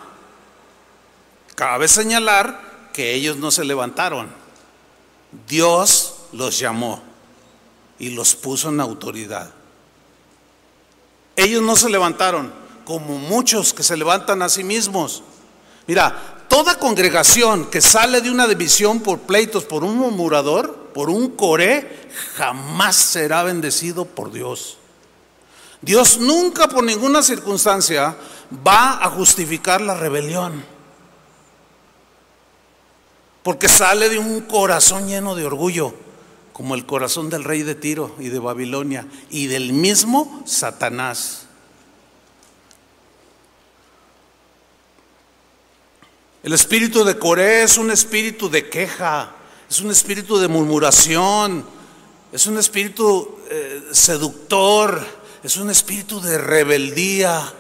Cabe 1.55 1.87
señalar 1.87 2.89
que 2.93 3.13
ellos 3.13 3.37
no 3.37 3.49
se 3.49 3.65
levantaron. 3.65 4.29
Dios 5.47 6.15
los 6.31 6.59
llamó 6.59 7.01
y 7.97 8.09
los 8.11 8.35
puso 8.35 8.69
en 8.69 8.79
autoridad. 8.79 9.51
Ellos 11.35 11.63
no 11.63 11.75
se 11.75 11.89
levantaron 11.89 12.53
como 12.85 13.17
muchos 13.17 13.73
que 13.73 13.83
se 13.83 13.97
levantan 13.97 14.41
a 14.41 14.49
sí 14.49 14.63
mismos. 14.63 15.23
Mira, 15.87 16.40
toda 16.51 16.77
congregación 16.77 17.67
que 17.67 17.79
sale 17.79 18.19
de 18.19 18.29
una 18.29 18.45
división 18.45 18.99
por 18.99 19.19
pleitos, 19.19 19.63
por 19.63 19.85
un 19.85 19.97
murmurador, 19.97 20.89
por 20.93 21.09
un 21.09 21.29
coré, 21.29 22.09
jamás 22.35 22.97
será 22.97 23.41
bendecido 23.43 24.03
por 24.03 24.33
Dios. 24.33 24.77
Dios 25.81 26.17
nunca 26.17 26.67
por 26.67 26.83
ninguna 26.83 27.23
circunstancia 27.23 28.17
va 28.67 29.01
a 29.01 29.09
justificar 29.11 29.79
la 29.79 29.95
rebelión. 29.95 30.65
Porque 33.43 33.69
sale 33.69 34.09
de 34.09 34.19
un 34.19 34.41
corazón 34.41 35.07
lleno 35.07 35.35
de 35.35 35.45
orgullo, 35.45 35.93
como 36.51 36.75
el 36.75 36.85
corazón 36.85 37.29
del 37.29 37.45
rey 37.45 37.63
de 37.63 37.75
Tiro 37.75 38.13
y 38.19 38.27
de 38.27 38.39
Babilonia 38.39 39.07
y 39.29 39.47
del 39.47 39.71
mismo 39.71 40.43
Satanás. 40.45 41.40
El 46.43 46.53
espíritu 46.53 47.03
de 47.03 47.19
Coré 47.19 47.63
es 47.63 47.77
un 47.77 47.91
espíritu 47.91 48.49
de 48.49 48.67
queja, 48.67 49.31
es 49.69 49.79
un 49.79 49.91
espíritu 49.91 50.39
de 50.39 50.47
murmuración, 50.47 51.63
es 52.31 52.47
un 52.47 52.57
espíritu 52.57 53.37
eh, 53.49 53.83
seductor, 53.91 55.05
es 55.43 55.57
un 55.57 55.69
espíritu 55.69 56.19
de 56.19 56.39
rebeldía. 56.39 57.53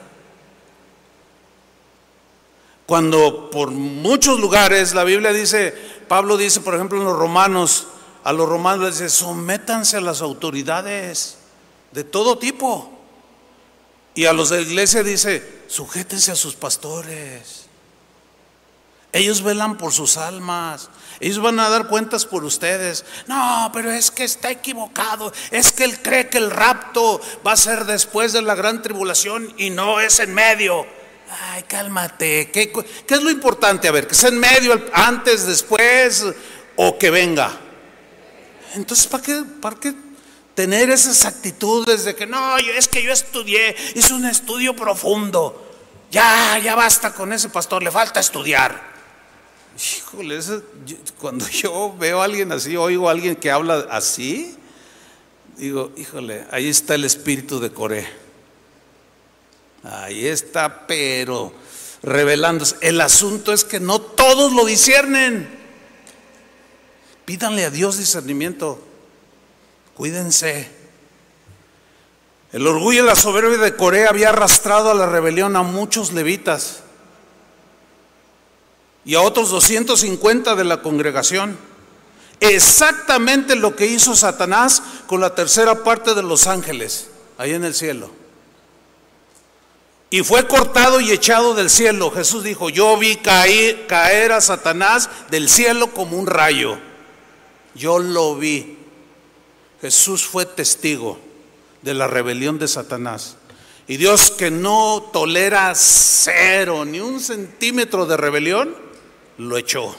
Cuando 2.87 3.51
por 3.51 3.69
muchos 3.69 4.39
lugares 4.39 4.95
la 4.95 5.03
Biblia 5.03 5.31
dice, 5.31 5.75
Pablo 6.07 6.35
dice, 6.35 6.61
por 6.61 6.73
ejemplo, 6.73 6.97
en 6.97 7.05
los 7.05 7.17
Romanos, 7.17 7.85
a 8.23 8.33
los 8.33 8.49
romanos 8.49 8.85
les 8.85 8.99
dice, 8.99 9.09
sométanse 9.09 9.97
a 9.97 10.01
las 10.01 10.21
autoridades 10.21 11.37
de 11.91 12.03
todo 12.03 12.37
tipo. 12.37 12.97
Y 14.13 14.25
a 14.25 14.33
los 14.33 14.49
de 14.49 14.57
la 14.57 14.61
iglesia 14.63 15.03
dice, 15.03 15.61
sujétense 15.67 16.31
a 16.31 16.35
sus 16.35 16.55
pastores. 16.55 17.60
Ellos 19.13 19.43
velan 19.43 19.77
por 19.77 19.91
sus 19.91 20.17
almas. 20.17 20.89
Ellos 21.19 21.39
van 21.39 21.59
a 21.59 21.69
dar 21.69 21.87
cuentas 21.87 22.25
por 22.25 22.43
ustedes. 22.43 23.05
No, 23.27 23.69
pero 23.73 23.91
es 23.91 24.09
que 24.09 24.23
está 24.23 24.49
equivocado. 24.51 25.33
Es 25.51 25.71
que 25.71 25.83
él 25.83 26.01
cree 26.01 26.29
que 26.29 26.37
el 26.37 26.49
rapto 26.49 27.19
va 27.45 27.51
a 27.53 27.57
ser 27.57 27.85
después 27.85 28.31
de 28.33 28.41
la 28.41 28.55
gran 28.55 28.81
tribulación 28.81 29.53
y 29.57 29.69
no 29.69 29.99
es 29.99 30.19
en 30.19 30.33
medio. 30.33 30.85
Ay, 31.29 31.63
cálmate. 31.63 32.51
¿Qué, 32.51 32.71
es 33.07 33.21
lo 33.21 33.29
importante? 33.29 33.87
A 33.87 33.91
ver, 33.91 34.07
que 34.07 34.15
sea 34.15 34.29
en 34.29 34.39
medio, 34.39 34.81
antes, 34.93 35.45
después 35.45 36.25
o 36.77 36.97
que 36.97 37.11
venga. 37.11 37.51
Entonces, 38.75 39.07
¿para 39.07 39.23
qué, 39.23 39.43
para 39.61 39.75
qué 39.75 39.93
tener 40.55 40.89
esas 40.89 41.25
actitudes 41.25 42.05
de 42.05 42.15
que 42.15 42.25
no, 42.25 42.57
es 42.57 42.87
que 42.87 43.03
yo 43.03 43.11
estudié, 43.11 43.75
hice 43.95 44.13
un 44.13 44.25
estudio 44.25 44.75
profundo? 44.75 45.67
Ya, 46.09 46.57
ya 46.59 46.75
basta 46.75 47.13
con 47.13 47.31
ese 47.31 47.49
pastor, 47.49 47.83
le 47.83 47.91
falta 47.91 48.19
estudiar. 48.19 48.90
Híjole, 49.77 50.39
cuando 51.19 51.47
yo 51.47 51.95
veo 51.97 52.21
a 52.21 52.25
alguien 52.25 52.51
así, 52.51 52.75
oigo 52.77 53.07
a 53.07 53.11
alguien 53.11 53.35
que 53.35 53.49
habla 53.49 53.87
así, 53.89 54.55
digo, 55.57 55.91
híjole, 55.95 56.45
ahí 56.51 56.69
está 56.69 56.95
el 56.95 57.05
espíritu 57.05 57.59
de 57.59 57.71
Coré. 57.71 58.07
Ahí 59.83 60.27
está, 60.27 60.85
pero 60.85 61.53
revelándose. 62.03 62.75
El 62.81 63.01
asunto 63.01 63.53
es 63.53 63.63
que 63.63 63.79
no 63.79 63.99
todos 63.99 64.53
lo 64.53 64.65
disciernen. 64.65 65.49
Pídanle 67.25 67.65
a 67.65 67.71
Dios 67.71 67.97
discernimiento. 67.97 68.79
Cuídense. 69.95 70.69
El 72.51 72.67
orgullo 72.67 73.03
y 73.03 73.07
la 73.07 73.15
soberbia 73.15 73.57
de 73.57 73.75
Corea 73.75 74.09
había 74.09 74.29
arrastrado 74.29 74.91
a 74.91 74.93
la 74.93 75.05
rebelión 75.05 75.55
a 75.55 75.63
muchos 75.63 76.11
levitas 76.11 76.83
y 79.03 79.15
a 79.15 79.21
otros 79.21 79.49
250 79.49 80.55
de 80.55 80.63
la 80.63 80.81
congregación. 80.81 81.57
Exactamente 82.39 83.55
lo 83.55 83.75
que 83.75 83.85
hizo 83.85 84.15
Satanás 84.15 84.81
con 85.07 85.21
la 85.21 85.35
tercera 85.35 85.83
parte 85.83 86.13
de 86.15 86.23
los 86.23 86.47
ángeles, 86.47 87.09
ahí 87.37 87.53
en 87.53 87.63
el 87.63 87.73
cielo. 87.73 88.09
Y 90.09 90.23
fue 90.23 90.45
cortado 90.45 90.99
y 90.99 91.11
echado 91.11 91.53
del 91.53 91.69
cielo. 91.69 92.11
Jesús 92.11 92.43
dijo, 92.43 92.69
yo 92.69 92.97
vi 92.97 93.15
caer, 93.15 93.87
caer 93.87 94.33
a 94.33 94.41
Satanás 94.41 95.09
del 95.29 95.47
cielo 95.47 95.93
como 95.93 96.17
un 96.17 96.27
rayo. 96.27 96.77
Yo 97.75 97.97
lo 97.97 98.35
vi. 98.35 98.77
Jesús 99.79 100.25
fue 100.25 100.45
testigo 100.45 101.17
de 101.81 101.93
la 101.93 102.07
rebelión 102.07 102.59
de 102.59 102.67
Satanás. 102.67 103.37
Y 103.87 103.97
Dios 103.97 104.31
que 104.31 104.51
no 104.51 105.09
tolera 105.13 105.73
cero, 105.75 106.83
ni 106.83 106.99
un 106.99 107.19
centímetro 107.19 108.05
de 108.05 108.17
rebelión, 108.17 108.75
lo 109.37 109.57
echó. 109.57 109.95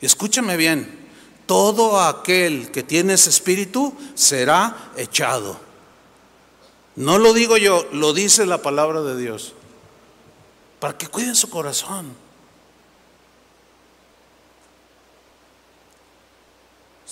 Escúchame 0.00 0.56
bien, 0.56 1.08
todo 1.46 2.00
aquel 2.00 2.70
que 2.70 2.82
tiene 2.82 3.14
ese 3.14 3.30
espíritu 3.30 3.94
será 4.14 4.92
echado. 4.96 5.58
No 6.96 7.18
lo 7.18 7.32
digo 7.32 7.56
yo, 7.56 7.86
lo 7.92 8.12
dice 8.12 8.46
la 8.46 8.62
palabra 8.62 9.02
de 9.02 9.16
Dios. 9.16 9.54
Para 10.78 10.96
que 10.96 11.06
cuiden 11.06 11.34
su 11.34 11.50
corazón. 11.50 12.14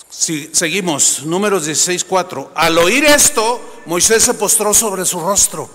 Si, 0.09 0.51
seguimos, 0.55 1.25
números 1.25 1.67
16, 1.67 2.05
4. 2.05 2.53
Al 2.55 2.79
oír 2.79 3.05
esto, 3.05 3.61
Moisés 3.87 4.23
se 4.23 4.35
postró 4.35 4.73
sobre 4.73 5.05
su 5.05 5.21
rostro. 5.21 5.69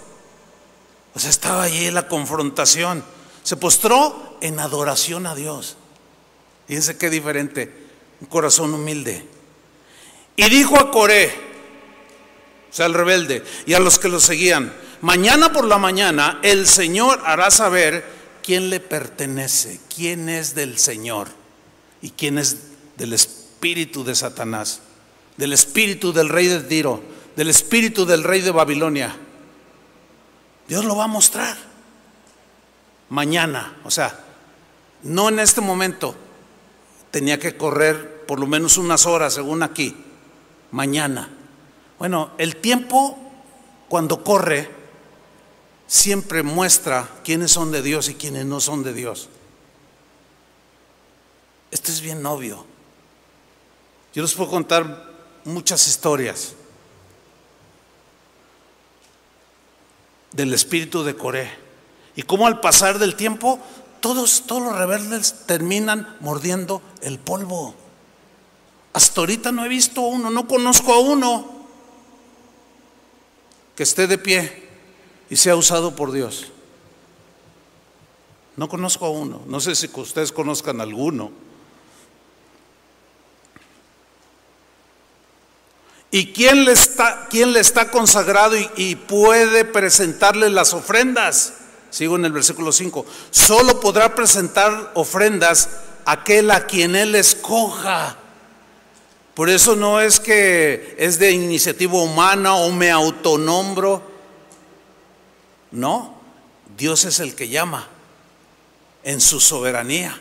O 1.15 1.19
sea, 1.19 1.29
estaba 1.29 1.63
allí 1.63 1.91
la 1.91 2.07
confrontación. 2.07 3.03
Se 3.43 3.57
postró 3.57 4.32
en 4.43 4.59
adoración 4.59 5.25
a 5.25 5.35
Dios. 5.35 5.77
Fíjense 6.67 6.97
qué 6.97 7.09
diferente. 7.09 7.73
Un 8.19 8.27
corazón 8.27 8.73
humilde. 8.73 9.25
Y 10.35 10.49
dijo 10.49 10.77
a 10.77 10.91
Coré, 10.91 11.33
o 12.69 12.75
sea, 12.75 12.87
el 12.87 12.93
rebelde, 12.93 13.43
y 13.65 13.73
a 13.73 13.79
los 13.79 13.99
que 13.99 14.09
lo 14.09 14.19
seguían, 14.19 14.73
mañana 15.01 15.53
por 15.53 15.65
la 15.65 15.77
mañana 15.77 16.39
el 16.43 16.67
Señor 16.67 17.21
hará 17.25 17.51
saber 17.51 18.03
quién 18.43 18.69
le 18.69 18.81
pertenece, 18.81 19.79
quién 19.95 20.27
es 20.27 20.55
del 20.55 20.77
Señor 20.77 21.29
y 22.01 22.09
quién 22.09 22.37
es 22.37 22.57
del 22.97 23.13
espíritu 23.13 24.03
de 24.03 24.15
Satanás, 24.15 24.81
del 25.37 25.53
espíritu 25.53 26.11
del 26.11 26.27
rey 26.27 26.47
de 26.47 26.61
Tiro, 26.61 27.01
del 27.37 27.49
espíritu 27.49 28.05
del 28.05 28.23
rey 28.23 28.41
de 28.41 28.51
Babilonia. 28.51 29.15
Dios 30.67 30.83
lo 30.83 30.97
va 30.97 31.05
a 31.05 31.07
mostrar 31.07 31.55
mañana, 33.09 33.77
o 33.83 33.91
sea, 33.91 34.22
no 35.03 35.29
en 35.29 35.39
este 35.39 35.61
momento, 35.61 36.15
tenía 37.11 37.39
que 37.39 37.55
correr 37.57 38.25
por 38.25 38.39
lo 38.39 38.47
menos 38.47 38.77
unas 38.77 39.05
horas, 39.05 39.33
según 39.33 39.63
aquí, 39.63 39.95
mañana. 40.71 41.29
Bueno, 41.99 42.31
el 42.37 42.55
tiempo 42.57 43.17
cuando 43.87 44.23
corre 44.23 44.69
siempre 45.87 46.41
muestra 46.41 47.07
quiénes 47.23 47.51
son 47.51 47.71
de 47.71 47.81
Dios 47.81 48.09
y 48.09 48.15
quiénes 48.15 48.45
no 48.45 48.59
son 48.59 48.83
de 48.83 48.93
Dios. 48.93 49.29
Esto 51.69 51.91
es 51.91 52.01
bien 52.01 52.25
obvio. 52.25 52.65
Yo 54.13 54.21
les 54.21 54.33
puedo 54.33 54.49
contar 54.49 55.11
muchas 55.43 55.87
historias 55.87 56.55
del 60.31 60.53
espíritu 60.53 61.03
de 61.03 61.15
Coré. 61.15 61.49
Y 62.15 62.23
cómo 62.23 62.45
al 62.45 62.59
pasar 62.59 62.99
del 62.99 63.15
tiempo, 63.15 63.59
todos, 64.03 64.43
todos 64.45 64.61
los 64.63 64.75
rebeldes 64.75 65.45
terminan 65.45 66.17
mordiendo 66.19 66.81
el 66.99 67.19
polvo. 67.19 67.73
Hasta 68.91 69.21
ahorita 69.21 69.53
no 69.53 69.63
he 69.63 69.69
visto 69.69 70.01
a 70.01 70.07
uno, 70.07 70.29
no 70.29 70.45
conozco 70.45 70.91
a 70.93 70.99
uno 70.99 71.65
que 73.77 73.83
esté 73.83 74.05
de 74.07 74.17
pie 74.17 74.67
y 75.29 75.37
sea 75.37 75.55
usado 75.55 75.95
por 75.95 76.11
Dios. 76.11 76.47
No 78.57 78.67
conozco 78.67 79.05
a 79.05 79.09
uno. 79.09 79.41
No 79.47 79.61
sé 79.61 79.73
si 79.73 79.89
ustedes 79.95 80.33
conozcan 80.33 80.81
a 80.81 80.83
alguno. 80.83 81.31
¿Y 86.11 86.33
quién 86.33 86.65
le 86.65 86.73
está, 86.73 87.29
quién 87.29 87.53
le 87.53 87.61
está 87.61 87.89
consagrado 87.89 88.57
y, 88.57 88.69
y 88.75 88.95
puede 88.97 89.63
presentarle 89.63 90.49
las 90.49 90.73
ofrendas? 90.73 91.53
Sigo 91.93 92.15
en 92.15 92.25
el 92.25 92.31
versículo 92.31 92.71
5. 92.71 93.05
Solo 93.29 93.79
podrá 93.79 94.15
presentar 94.15 94.93
ofrendas 94.95 95.69
aquel 96.05 96.49
a 96.49 96.65
quien 96.65 96.95
él 96.95 97.13
escoja. 97.13 98.17
Por 99.35 99.47
eso 99.47 99.75
no 99.75 100.01
es 100.01 100.19
que 100.19 100.95
es 100.97 101.19
de 101.19 101.29
iniciativa 101.29 101.93
humana 102.01 102.55
o 102.55 102.71
me 102.71 102.89
autonombro. 102.89 104.01
No, 105.69 106.19
Dios 106.75 107.05
es 107.05 107.19
el 107.19 107.35
que 107.35 107.49
llama 107.49 107.87
en 109.03 109.21
su 109.21 109.39
soberanía. 109.39 110.19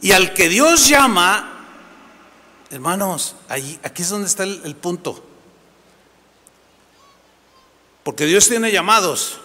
Y 0.00 0.10
al 0.10 0.34
que 0.34 0.48
Dios 0.48 0.88
llama, 0.88 1.64
hermanos, 2.70 3.36
ahí, 3.48 3.78
aquí 3.84 4.02
es 4.02 4.08
donde 4.08 4.26
está 4.26 4.42
el, 4.42 4.60
el 4.64 4.74
punto. 4.74 5.24
Porque 8.02 8.26
Dios 8.26 8.48
tiene 8.48 8.72
llamados. 8.72 9.38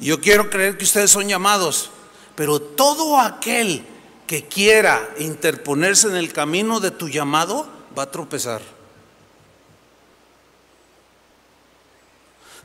Yo 0.00 0.18
quiero 0.18 0.48
creer 0.48 0.78
que 0.78 0.84
ustedes 0.84 1.10
son 1.10 1.28
llamados, 1.28 1.90
pero 2.34 2.58
todo 2.58 3.20
aquel 3.20 3.84
que 4.26 4.46
quiera 4.46 5.10
interponerse 5.18 6.08
en 6.08 6.16
el 6.16 6.32
camino 6.32 6.80
de 6.80 6.90
tu 6.90 7.08
llamado 7.08 7.68
va 7.96 8.04
a 8.04 8.10
tropezar. 8.10 8.62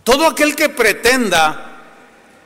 Todo 0.06 0.28
aquel 0.28 0.56
que 0.56 0.70
pretenda 0.70 1.72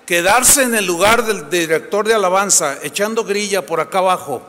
quedarse 0.07 0.63
en 0.63 0.73
el 0.73 0.85
lugar 0.85 1.23
del 1.23 1.51
director 1.51 2.07
de 2.07 2.15
alabanza, 2.15 2.79
echando 2.81 3.23
grilla 3.23 3.67
por 3.67 3.81
acá 3.81 3.99
abajo, 3.99 4.41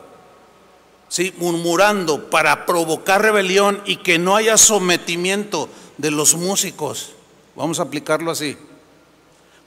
¿sí? 1.07 1.35
murmurando 1.37 2.31
para 2.31 2.65
provocar 2.65 3.21
rebelión 3.21 3.79
y 3.85 3.97
que 3.97 4.17
no 4.17 4.35
haya 4.35 4.57
sometimiento 4.57 5.69
de 5.99 6.09
los 6.09 6.33
músicos, 6.33 7.11
vamos 7.55 7.79
a 7.79 7.83
aplicarlo 7.83 8.31
así 8.31 8.57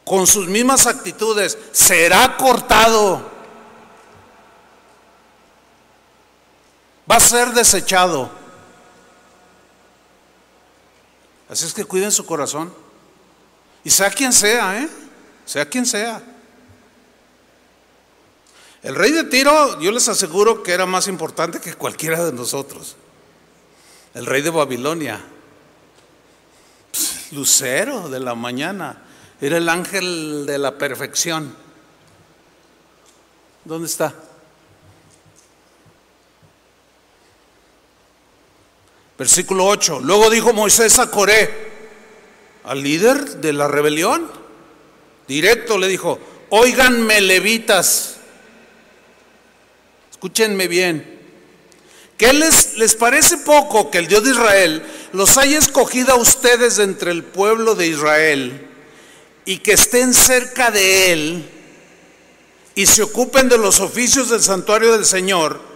con 0.05 0.27
sus 0.27 0.47
mismas 0.47 0.87
actitudes, 0.87 1.59
será 1.73 2.37
cortado. 2.37 3.31
Va 7.11 7.17
a 7.17 7.21
ser 7.21 7.51
desechado. 7.53 8.31
Así 11.49 11.67
es 11.67 11.75
que 11.75 11.85
cuiden 11.85 12.13
su 12.13 12.25
corazón. 12.27 12.73
Y 13.83 13.91
sea 13.91 14.11
quien 14.11 14.33
sea, 14.33 14.81
¿eh? 14.81 14.89
Sea 15.45 15.69
quien 15.69 15.85
sea. 15.85 16.23
El 18.83 18.95
rey 18.95 19.13
de 19.13 19.25
Tiro, 19.25 19.81
yo 19.81 19.91
les 19.91 20.09
aseguro 20.09 20.63
que 20.63 20.73
era 20.73 20.85
más 20.85 21.09
importante 21.09 21.61
que 21.61 21.75
cualquiera 21.75 22.25
de 22.25 22.33
nosotros. 22.33 22.97
El 24.13 24.27
rey 24.27 24.43
de 24.43 24.51
Babilonia, 24.51 25.21
lucero 27.33 28.09
de 28.09 28.21
la 28.21 28.35
mañana, 28.35 29.03
era 29.47 29.59
el 29.59 29.69
ángel 29.69 30.47
de 30.47 30.57
la 30.57 30.79
perfección. 30.79 31.55
¿Dónde 33.63 33.87
está? 33.87 34.15
Versículo 39.19 39.67
8. 39.67 40.01
Luego 40.01 40.31
dijo 40.31 40.55
Moisés 40.55 40.99
a 40.99 41.11
Coré, 41.11 41.73
al 42.65 42.83
líder 42.83 43.37
de 43.37 43.53
la 43.53 43.69
rebelión, 43.69 44.31
directo 45.29 45.77
le 45.77 45.89
dijo, 45.89 46.19
oiganme 46.49 47.21
levitas, 47.21 48.17
escúchenme 50.11 50.69
bien, 50.69 51.21
¿qué 52.17 52.33
les, 52.33 52.79
les 52.79 52.95
parece 52.95 53.37
poco 53.37 53.91
que 53.91 53.99
el 53.99 54.07
Dios 54.07 54.25
de 54.25 54.31
Israel 54.31 54.83
los 55.13 55.37
haya 55.37 55.59
escogido 55.59 56.15
a 56.15 56.17
ustedes 56.17 56.79
entre 56.79 57.11
el 57.11 57.25
pueblo 57.25 57.75
de 57.75 57.89
Israel 57.89 58.71
y 59.45 59.59
que 59.59 59.73
estén 59.73 60.15
cerca 60.15 60.71
de 60.71 61.13
él 61.13 61.51
y 62.75 62.87
se 62.87 63.03
ocupen 63.03 63.49
de 63.49 63.59
los 63.59 63.81
oficios 63.81 64.31
del 64.31 64.43
santuario 64.43 64.93
del 64.93 65.05
Señor? 65.05 65.75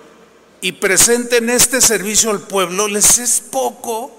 y 0.61 0.73
presenten 0.73 1.51
este 1.51 1.81
servicio 1.81 2.31
al 2.31 2.41
pueblo, 2.41 2.89
les 2.89 3.19
es 3.19 3.41
poco. 3.41 4.13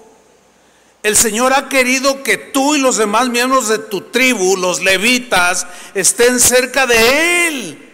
El 1.02 1.16
Señor 1.16 1.52
ha 1.52 1.68
querido 1.68 2.22
que 2.22 2.36
tú 2.36 2.74
y 2.74 2.78
los 2.78 2.96
demás 2.96 3.28
miembros 3.28 3.68
de 3.68 3.78
tu 3.78 4.02
tribu, 4.02 4.56
los 4.56 4.80
levitas, 4.80 5.66
estén 5.94 6.40
cerca 6.40 6.86
de 6.86 7.48
Él. 7.48 7.88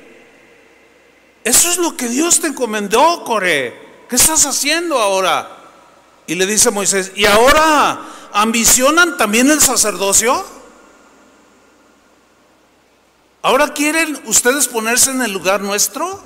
Eso 1.44 1.70
es 1.70 1.78
lo 1.78 1.96
que 1.96 2.08
Dios 2.08 2.40
te 2.40 2.48
encomendó, 2.48 3.22
Core. 3.24 3.86
¿Qué 4.08 4.16
estás 4.16 4.46
haciendo 4.46 4.98
ahora? 4.98 5.50
Y 6.26 6.34
le 6.34 6.46
dice 6.46 6.70
Moisés, 6.70 7.12
¿y 7.14 7.24
ahora 7.24 8.00
ambicionan 8.32 9.16
también 9.16 9.50
el 9.50 9.60
sacerdocio? 9.60 10.44
¿Ahora 13.46 13.72
quieren 13.72 14.20
ustedes 14.24 14.66
ponerse 14.66 15.12
en 15.12 15.22
el 15.22 15.32
lugar 15.32 15.60
nuestro? 15.60 16.20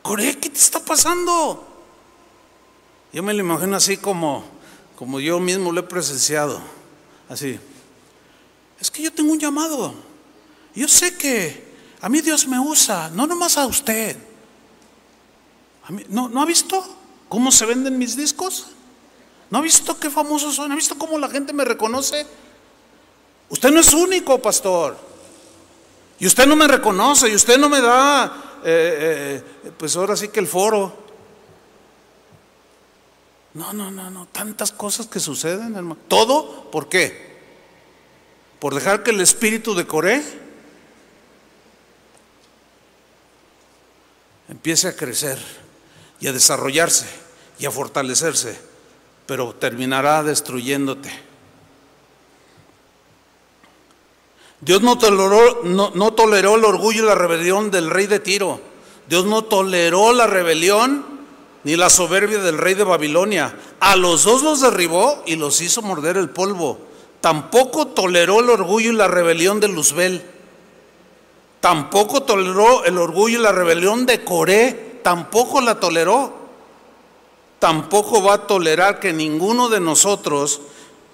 Coré, 0.00 0.38
¿qué 0.38 0.48
te 0.48 0.58
está 0.58 0.80
pasando? 0.80 1.62
Yo 3.12 3.22
me 3.22 3.34
lo 3.34 3.40
imagino 3.40 3.76
así 3.76 3.98
como, 3.98 4.46
como 4.96 5.20
yo 5.20 5.38
mismo 5.38 5.70
lo 5.70 5.80
he 5.80 5.82
presenciado. 5.82 6.58
Así. 7.28 7.60
Es 8.80 8.90
que 8.90 9.02
yo 9.02 9.12
tengo 9.12 9.30
un 9.30 9.38
llamado. 9.38 9.92
Yo 10.74 10.88
sé 10.88 11.18
que 11.18 11.74
a 12.00 12.08
mí 12.08 12.22
Dios 12.22 12.48
me 12.48 12.58
usa, 12.58 13.10
no 13.10 13.26
nomás 13.26 13.58
a 13.58 13.66
usted. 13.66 14.16
¿no, 16.08 16.30
¿No 16.30 16.40
ha 16.40 16.46
visto 16.46 16.82
cómo 17.28 17.52
se 17.52 17.66
venden 17.66 17.98
mis 17.98 18.16
discos? 18.16 18.68
¿No 19.50 19.58
ha 19.58 19.60
visto 19.60 20.00
qué 20.00 20.08
famosos 20.08 20.54
son? 20.54 20.72
¿Ha 20.72 20.76
visto 20.76 20.96
cómo 20.96 21.18
la 21.18 21.28
gente 21.28 21.52
me 21.52 21.66
reconoce? 21.66 22.26
Usted 23.50 23.70
no 23.70 23.80
es 23.80 23.92
único, 23.92 24.40
pastor. 24.40 25.07
Y 26.18 26.26
usted 26.26 26.46
no 26.46 26.56
me 26.56 26.66
reconoce, 26.66 27.28
y 27.28 27.34
usted 27.34 27.58
no 27.58 27.68
me 27.68 27.80
da 27.80 28.48
eh, 28.64 29.42
eh, 29.64 29.72
pues 29.76 29.96
ahora 29.96 30.16
sí 30.16 30.28
que 30.28 30.40
el 30.40 30.46
foro. 30.46 31.06
No, 33.54 33.72
no, 33.72 33.90
no, 33.90 34.10
no, 34.10 34.26
tantas 34.26 34.72
cosas 34.72 35.06
que 35.06 35.20
suceden, 35.20 35.76
hermano. 35.76 35.96
¿Todo 36.08 36.70
por 36.70 36.88
qué? 36.88 37.38
¿Por 38.58 38.74
dejar 38.74 39.02
que 39.02 39.10
el 39.10 39.20
espíritu 39.20 39.74
de 39.74 39.86
Coré 39.86 40.22
empiece 44.48 44.88
a 44.88 44.96
crecer 44.96 45.38
y 46.20 46.26
a 46.26 46.32
desarrollarse 46.32 47.06
y 47.58 47.66
a 47.66 47.70
fortalecerse, 47.70 48.58
pero 49.26 49.54
terminará 49.54 50.22
destruyéndote? 50.22 51.27
Dios 54.60 54.82
no 54.82 54.98
toleró, 54.98 55.62
no, 55.62 56.12
toleró 56.14 56.56
el 56.56 56.64
orgullo 56.64 57.04
y 57.04 57.06
la 57.06 57.14
rebelión 57.14 57.70
del 57.70 57.90
rey 57.90 58.06
de 58.06 58.18
Tiro. 58.18 58.60
Dios 59.08 59.24
no 59.24 59.42
toleró 59.44 60.12
la 60.12 60.26
rebelión 60.26 61.04
ni 61.62 61.76
la 61.76 61.88
soberbia 61.90 62.38
del 62.38 62.58
rey 62.58 62.74
de 62.74 62.84
Babilonia. 62.84 63.56
A 63.78 63.94
los 63.94 64.24
dos 64.24 64.42
los 64.42 64.60
derribó 64.60 65.22
y 65.26 65.36
los 65.36 65.60
hizo 65.60 65.82
morder 65.82 66.16
el 66.16 66.30
polvo. 66.30 66.78
Tampoco 67.20 67.86
toleró 67.88 68.40
el 68.40 68.50
orgullo 68.50 68.90
y 68.90 68.96
la 68.96 69.06
rebelión 69.06 69.60
de 69.60 69.68
Luzbel. 69.68 70.22
Tampoco 71.60 72.22
toleró 72.22 72.84
el 72.84 72.98
orgullo 72.98 73.38
y 73.38 73.42
la 73.42 73.52
rebelión 73.52 74.06
de 74.06 74.24
Coré. 74.24 75.00
Tampoco 75.04 75.60
la 75.60 75.78
toleró. 75.78 76.32
Tampoco 77.60 78.22
va 78.22 78.34
a 78.34 78.46
tolerar 78.46 78.98
que 78.98 79.12
ninguno 79.12 79.68
de 79.68 79.80
nosotros 79.80 80.60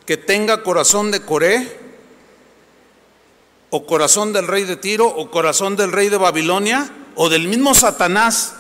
que 0.07 0.17
tenga 0.17 0.63
corazón 0.63 1.11
de 1.11 1.25
Coré 1.25 1.84
o 3.77 3.87
corazón 3.87 4.33
del 4.33 4.47
rey 4.47 4.63
de 4.63 4.77
Tiro 4.77 5.09
o 5.09 5.33
corazón 5.33 5.75
del 5.75 5.91
rey 5.91 6.09
de 6.09 6.17
Babilonia 6.17 6.89
o 7.17 7.29
del 7.29 7.49
mismo 7.49 7.75
Satanás, 7.75 8.55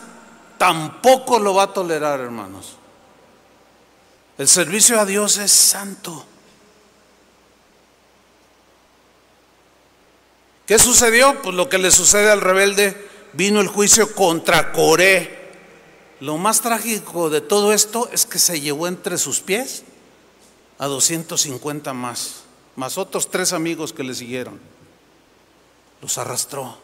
tampoco 0.59 1.39
lo 1.39 1.55
va 1.55 1.63
a 1.63 1.73
tolerar, 1.73 2.19
hermanos. 2.19 2.75
El 4.39 4.49
servicio 4.49 4.99
a 4.99 5.07
Dios 5.07 5.39
es 5.39 5.53
santo. 5.53 6.27
¿Qué 10.67 10.81
sucedió? 10.81 11.41
Pues 11.43 11.55
lo 11.55 11.69
que 11.69 11.79
le 11.79 11.93
sucede 11.93 12.33
al 12.33 12.41
rebelde, 12.41 13.09
vino 13.35 13.61
el 13.61 13.69
juicio 13.69 14.17
contra 14.17 14.73
Coré. 14.73 15.53
Lo 16.19 16.39
más 16.39 16.61
trágico 16.61 17.31
de 17.31 17.41
todo 17.41 17.73
esto 17.73 18.09
es 18.13 18.27
que 18.27 18.41
se 18.41 18.61
llevó 18.61 18.89
entre 18.89 19.17
sus 19.19 19.39
pies 19.39 19.85
a 20.79 20.87
250 20.87 21.93
más, 21.93 22.43
más 22.75 22.99
otros 22.99 23.31
tres 23.31 23.53
amigos 23.53 23.93
que 23.93 24.03
le 24.03 24.15
siguieron 24.15 24.74
los 26.05 26.19
arrastró. 26.19 26.77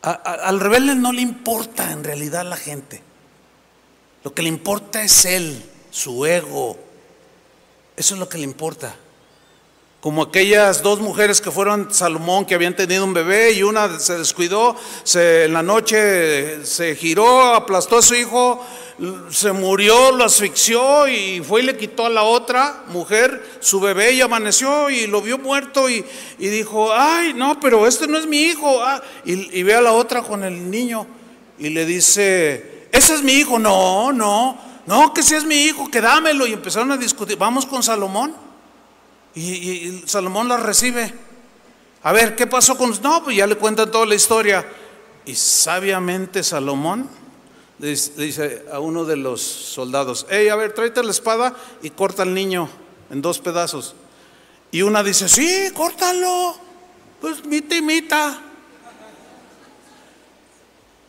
al 0.00 0.58
rebelde 0.58 0.94
no 0.94 1.12
le 1.12 1.20
importa 1.20 1.92
en 1.92 2.02
realidad 2.02 2.44
la 2.46 2.56
gente. 2.56 3.02
Lo 4.22 4.32
que 4.32 4.40
le 4.40 4.48
importa 4.48 5.02
es 5.02 5.26
él, 5.26 5.62
su 5.90 6.24
ego. 6.24 6.78
Eso 7.94 8.14
es 8.14 8.20
lo 8.20 8.26
que 8.26 8.38
le 8.38 8.44
importa. 8.44 8.96
Como 10.04 10.20
aquellas 10.20 10.82
dos 10.82 11.00
mujeres 11.00 11.40
que 11.40 11.50
fueron 11.50 11.88
Salomón, 11.90 12.44
que 12.44 12.54
habían 12.54 12.76
tenido 12.76 13.04
un 13.04 13.14
bebé 13.14 13.52
y 13.52 13.62
una 13.62 13.98
se 13.98 14.18
descuidó, 14.18 14.76
se, 15.02 15.44
en 15.44 15.54
la 15.54 15.62
noche 15.62 16.62
se 16.66 16.94
giró, 16.94 17.54
aplastó 17.54 17.96
a 17.96 18.02
su 18.02 18.14
hijo, 18.14 18.62
se 19.30 19.52
murió, 19.52 20.12
lo 20.12 20.24
asfixió 20.24 21.08
y 21.08 21.40
fue 21.40 21.62
y 21.62 21.64
le 21.64 21.78
quitó 21.78 22.04
a 22.04 22.10
la 22.10 22.22
otra 22.22 22.84
mujer 22.88 23.58
su 23.60 23.80
bebé 23.80 24.12
y 24.12 24.20
amaneció 24.20 24.90
y 24.90 25.06
lo 25.06 25.22
vio 25.22 25.38
muerto 25.38 25.88
y, 25.88 26.04
dijo, 26.36 26.92
ay, 26.92 27.32
no, 27.32 27.58
pero 27.58 27.86
este 27.86 28.06
no 28.06 28.18
es 28.18 28.26
mi 28.26 28.42
hijo. 28.42 28.82
Ah, 28.82 29.02
y, 29.24 29.62
ve 29.62 29.74
a 29.74 29.80
la 29.80 29.92
otra 29.92 30.20
con 30.20 30.44
el 30.44 30.70
niño 30.70 31.06
y 31.58 31.70
le 31.70 31.86
dice, 31.86 32.88
ese 32.92 33.14
es 33.14 33.22
mi 33.22 33.32
hijo. 33.32 33.58
No, 33.58 34.12
no, 34.12 34.58
no, 34.84 35.14
que 35.14 35.22
si 35.22 35.34
es 35.34 35.46
mi 35.46 35.62
hijo, 35.64 35.90
que 35.90 36.02
dámelo. 36.02 36.46
Y 36.46 36.52
empezaron 36.52 36.92
a 36.92 36.98
discutir, 36.98 37.38
vamos 37.38 37.64
con 37.64 37.82
Salomón. 37.82 38.44
Y, 39.34 40.02
Salomón 40.06 40.48
la 40.48 40.56
recibe. 40.56 41.12
A 42.02 42.12
ver, 42.12 42.36
¿qué 42.36 42.46
pasó 42.46 42.76
con.? 42.76 42.94
No, 43.02 43.24
pues 43.24 43.36
ya 43.36 43.46
le 43.46 43.56
cuentan 43.56 43.90
toda 43.90 44.06
la 44.06 44.14
historia. 44.14 44.64
Y 45.26 45.34
sabiamente 45.34 46.42
Salomón 46.42 47.08
dice 47.78 48.64
a 48.72 48.78
uno 48.78 49.04
de 49.04 49.16
los 49.16 49.40
soldados: 49.40 50.26
Hey, 50.28 50.48
a 50.48 50.56
ver, 50.56 50.72
tráete 50.72 51.02
la 51.02 51.10
espada 51.10 51.54
y 51.82 51.90
corta 51.90 52.22
al 52.22 52.34
niño 52.34 52.68
en 53.10 53.22
dos 53.22 53.38
pedazos. 53.38 53.94
Y 54.70 54.82
una 54.82 55.02
dice: 55.02 55.28
Sí, 55.28 55.70
córtalo. 55.74 56.56
Pues 57.20 57.44
mita 57.44 57.74
y 57.74 57.82
mita. 57.82 58.40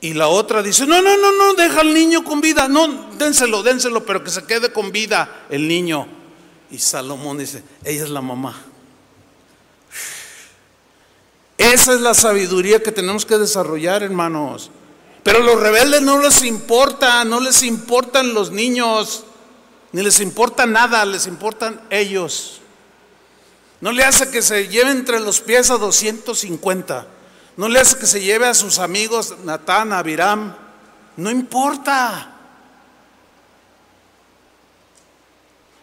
Y 0.02 0.14
la 0.14 0.30
otra 0.30 0.64
dice: 0.64 0.88
No, 0.88 1.02
no, 1.02 1.18
no, 1.18 1.32
no, 1.32 1.54
deja 1.54 1.82
al 1.82 1.94
niño 1.94 2.24
con 2.24 2.42
vida. 2.42 2.68
No, 2.68 3.12
dénselo, 3.18 3.62
dénselo, 3.62 4.06
pero 4.06 4.24
que 4.24 4.32
se 4.32 4.46
quede 4.46 4.72
con 4.72 4.92
vida 4.92 5.46
el 5.50 5.68
niño. 5.68 6.15
Y 6.76 6.80
Salomón 6.80 7.38
dice, 7.38 7.64
ella 7.86 8.04
es 8.04 8.10
la 8.10 8.20
mamá. 8.20 8.54
Esa 11.58 11.94
es 11.94 12.02
la 12.02 12.14
sabiduría 12.14 12.84
que 12.84 12.92
tenemos 12.92 13.26
que 13.26 13.38
desarrollar, 13.38 14.04
hermanos. 14.04 14.72
Pero 15.24 15.40
los 15.40 15.58
rebeldes 15.58 16.02
no 16.02 16.20
les 16.20 16.44
importa, 16.44 17.24
no 17.24 17.40
les 17.40 17.64
importan 17.64 18.34
los 18.34 18.52
niños, 18.52 19.24
ni 19.94 20.04
les 20.04 20.20
importa 20.20 20.66
nada, 20.66 21.06
les 21.06 21.28
importan 21.28 21.80
ellos. 21.90 22.60
No 23.80 23.94
le 23.94 24.04
hace 24.04 24.30
que 24.30 24.42
se 24.42 24.68
lleve 24.68 24.92
entre 24.92 25.22
los 25.22 25.40
pies 25.40 25.70
a 25.70 25.78
250. 25.78 27.08
No 27.56 27.70
le 27.70 27.80
hace 27.80 27.98
que 27.98 28.06
se 28.06 28.20
lleve 28.20 28.48
a 28.48 28.54
sus 28.54 28.80
amigos 28.80 29.34
Natán, 29.46 29.94
Abiram. 29.94 30.54
No 31.16 31.32
importa. 31.32 32.35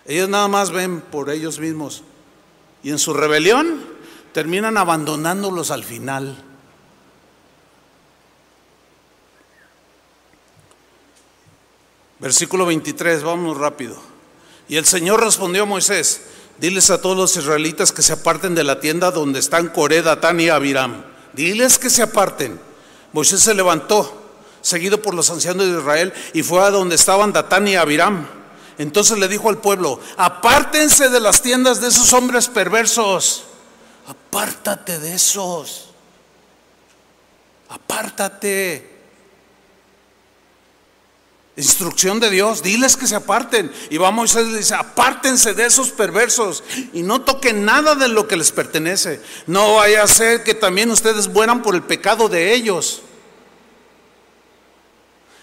Ellos 0.07 0.29
nada 0.29 0.49
más 0.49 0.71
ven 0.71 1.01
por 1.01 1.31
ellos 1.31 1.59
mismos. 1.59 2.03
Y 2.83 2.91
en 2.91 2.99
su 2.99 3.15
rebelión 3.15 3.85
terminan 4.33 4.77
abandonándolos 4.77 5.71
al 5.71 5.85
final. 5.85 6.37
Versículo 12.19 12.67
23, 12.67 13.23
vamos 13.23 13.57
rápido. 13.57 13.97
Y 14.69 14.77
el 14.77 14.85
Señor 14.85 15.21
respondió 15.21 15.65
a 15.65 15.67
Moisés, 15.67 16.23
diles 16.59 16.91
a 16.91 17.01
todos 17.01 17.17
los 17.17 17.37
israelitas 17.37 17.91
que 17.93 18.03
se 18.03 18.13
aparten 18.13 18.55
de 18.55 18.65
la 18.65 18.81
tienda 18.81 19.11
donde 19.11 19.41
están 19.41 19.69
Coré, 19.69 20.03
Datán 20.03 20.41
y 20.41 20.49
Abiram. 20.49 21.03
Diles 21.33 21.79
que 21.79 21.91
se 21.91 22.03
aparten. 22.03 22.61
Moisés 23.13 23.41
se 23.41 23.55
levantó, 23.55 24.23
seguido 24.61 25.03
por 25.03 25.15
los 25.15 25.31
ancianos 25.31 25.67
de 25.67 25.79
Israel, 25.79 26.13
y 26.33 26.43
fue 26.43 26.63
a 26.63 26.71
donde 26.71 26.95
estaban 26.95 27.33
Datán 27.33 27.67
y 27.69 27.75
Abiram. 27.75 28.27
Entonces 28.79 29.19
le 29.19 29.29
dijo 29.29 29.49
al 29.49 29.59
pueblo, 29.59 30.01
apártense 30.17 31.09
de 31.09 31.21
las 31.21 31.43
tiendas 31.43 31.81
de 31.81 31.89
esos 31.89 32.13
hombres 32.13 32.49
perversos. 32.49 33.45
Apártate 34.07 34.99
de 34.99 35.15
esos. 35.15 35.91
Apártate. 37.69 38.91
Instrucción 41.55 42.19
de 42.19 42.31
Dios, 42.31 42.63
diles 42.63 42.97
que 42.97 43.07
se 43.07 43.15
aparten. 43.15 43.71
Y 43.91 43.99
va 43.99 44.11
Moisés 44.11 44.47
le 44.47 44.59
dice, 44.59 44.75
apártense 44.75 45.53
de 45.53 45.67
esos 45.67 45.91
perversos 45.91 46.65
y 46.95 47.03
no 47.03 47.21
toquen 47.21 47.65
nada 47.65 47.95
de 47.95 48.09
lo 48.09 48.27
que 48.27 48.37
les 48.37 48.53
pertenece. 48.53 49.21
No 49.47 49.75
vaya 49.75 50.03
a 50.03 50.07
ser 50.07 50.45
que 50.45 50.55
también 50.55 50.91
ustedes 50.91 51.29
mueran 51.29 51.63
por 51.63 51.75
el 51.75 51.83
pecado 51.83 52.31
de 52.31 52.55
ellos. 52.55 53.03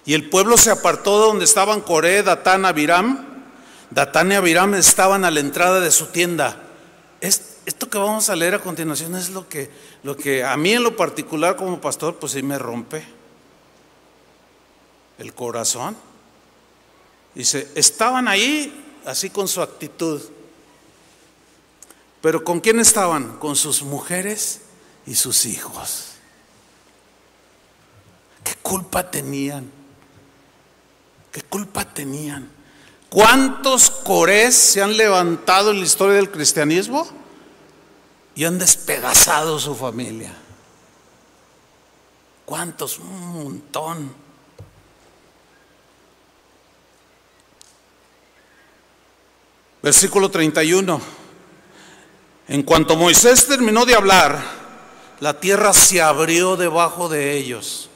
Y 0.09 0.15
el 0.15 0.27
pueblo 0.27 0.57
se 0.57 0.71
apartó 0.71 1.19
de 1.19 1.27
donde 1.27 1.45
estaban 1.45 1.81
Coré, 1.81 2.23
Datán, 2.23 2.65
Abiram. 2.65 3.27
Datán 3.91 4.31
y 4.31 4.35
Abiram 4.35 4.73
estaban 4.73 5.23
a 5.23 5.29
la 5.29 5.39
entrada 5.39 5.79
de 5.79 5.91
su 5.91 6.07
tienda. 6.07 6.63
Esto 7.21 7.91
que 7.91 7.97
vamos 7.99 8.27
a 8.27 8.35
leer 8.35 8.55
a 8.55 8.59
continuación 8.59 9.13
es 9.15 9.29
lo 9.29 9.47
que, 9.47 9.69
lo 10.01 10.17
que 10.17 10.43
a 10.43 10.57
mí 10.57 10.73
en 10.73 10.81
lo 10.81 10.95
particular 10.95 11.55
como 11.55 11.79
pastor, 11.79 12.17
pues 12.17 12.31
sí 12.31 12.41
me 12.41 12.57
rompe 12.57 13.03
el 15.19 15.31
corazón. 15.35 15.95
Dice, 17.35 17.71
estaban 17.75 18.27
ahí 18.27 18.99
así 19.05 19.29
con 19.29 19.47
su 19.47 19.61
actitud. 19.61 20.19
Pero 22.19 22.43
¿con 22.43 22.61
quién 22.61 22.79
estaban? 22.79 23.37
Con 23.37 23.55
sus 23.55 23.83
mujeres 23.83 24.61
y 25.05 25.13
sus 25.13 25.45
hijos. 25.45 26.13
¿Qué 28.43 28.55
culpa 28.63 29.11
tenían? 29.11 29.77
¿Qué 31.31 31.41
culpa 31.43 31.85
tenían? 31.85 32.49
¿Cuántos 33.09 33.89
corés 33.89 34.55
se 34.55 34.81
han 34.81 34.95
levantado 34.97 35.71
en 35.71 35.79
la 35.79 35.85
historia 35.85 36.15
del 36.15 36.31
cristianismo 36.31 37.07
y 38.35 38.45
han 38.45 38.57
despedazado 38.57 39.59
su 39.59 39.75
familia? 39.75 40.33
¿Cuántos? 42.45 42.99
Un 42.99 43.43
montón. 43.43 44.13
Versículo 49.81 50.29
31. 50.29 51.01
En 52.47 52.63
cuanto 52.63 52.95
Moisés 52.95 53.45
terminó 53.47 53.85
de 53.85 53.95
hablar, 53.95 54.41
la 55.19 55.39
tierra 55.39 55.73
se 55.73 56.01
abrió 56.01 56.57
debajo 56.57 57.07
de 57.09 57.37
ellos 57.37 57.88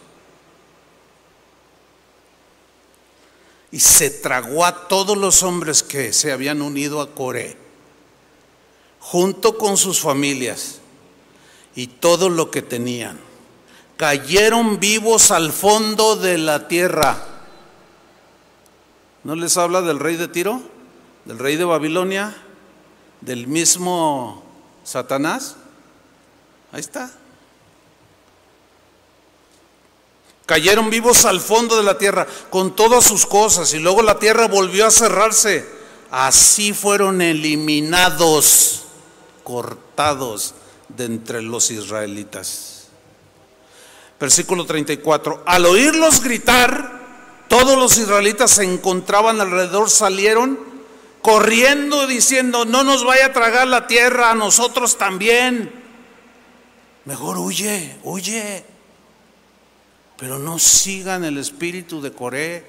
y 3.74 3.80
se 3.80 4.12
tragó 4.12 4.66
a 4.66 4.88
todos 4.88 5.18
los 5.18 5.42
hombres 5.42 5.82
que 5.82 6.14
se 6.14 6.32
habían 6.32 6.62
unido 6.62 7.02
a 7.02 7.16
Coré, 7.16 7.58
junto 9.00 9.58
con 9.58 9.78
sus 9.78 10.00
familias 10.00 10.80
y 11.74 11.88
todo 11.88 12.30
lo 12.30 12.52
que 12.52 12.62
tenían. 12.62 13.20
Cayeron 13.98 14.80
vivos 14.80 15.32
al 15.32 15.52
fondo 15.52 16.16
de 16.16 16.38
la 16.38 16.68
tierra. 16.68 17.18
¿No 19.24 19.36
les 19.36 19.58
habla 19.58 19.82
del 19.82 20.00
rey 20.00 20.18
de 20.18 20.28
Tiro? 20.28 20.62
del 21.26 21.40
rey 21.40 21.56
de 21.56 21.64
Babilonia, 21.64 22.36
del 23.22 23.48
mismo 23.48 24.44
Satanás. 24.84 25.56
Ahí 26.72 26.82
está. 26.82 27.12
Cayeron 30.46 30.90
vivos 30.90 31.26
al 31.26 31.40
fondo 31.40 31.78
de 31.78 31.84
la 31.84 31.98
tierra 31.98 32.28
con 32.50 32.76
todas 32.76 33.06
sus 33.06 33.26
cosas 33.26 33.74
y 33.74 33.80
luego 33.80 34.02
la 34.02 34.20
tierra 34.20 34.48
volvió 34.48 34.86
a 34.86 34.92
cerrarse. 34.92 35.66
Así 36.12 36.74
fueron 36.74 37.22
eliminados, 37.22 38.84
cortados 39.44 40.54
de 40.90 41.06
entre 41.06 41.42
los 41.42 41.72
israelitas. 41.72 42.88
Versículo 44.20 44.66
34. 44.66 45.44
Al 45.46 45.66
oírlos 45.66 46.22
gritar, 46.22 47.02
todos 47.48 47.78
los 47.78 47.98
israelitas 47.98 48.52
se 48.52 48.64
encontraban 48.64 49.40
alrededor, 49.40 49.90
salieron 49.90 50.60
corriendo 51.22 52.06
diciendo, 52.06 52.66
no 52.66 52.84
nos 52.84 53.06
vaya 53.06 53.28
a 53.28 53.34
tragar 53.34 53.68
la 53.68 53.88
tierra 53.88 54.32
a 54.32 54.36
nosotros 54.36 54.98
también. 54.98 55.72
Mejor 57.06 57.38
huye, 57.38 57.98
huye. 58.04 58.73
Pero 60.18 60.40
no 60.40 60.60
sigan 60.60 61.24
el 61.24 61.38
espíritu 61.38 62.02
de 62.02 62.12
Coré. 62.12 62.66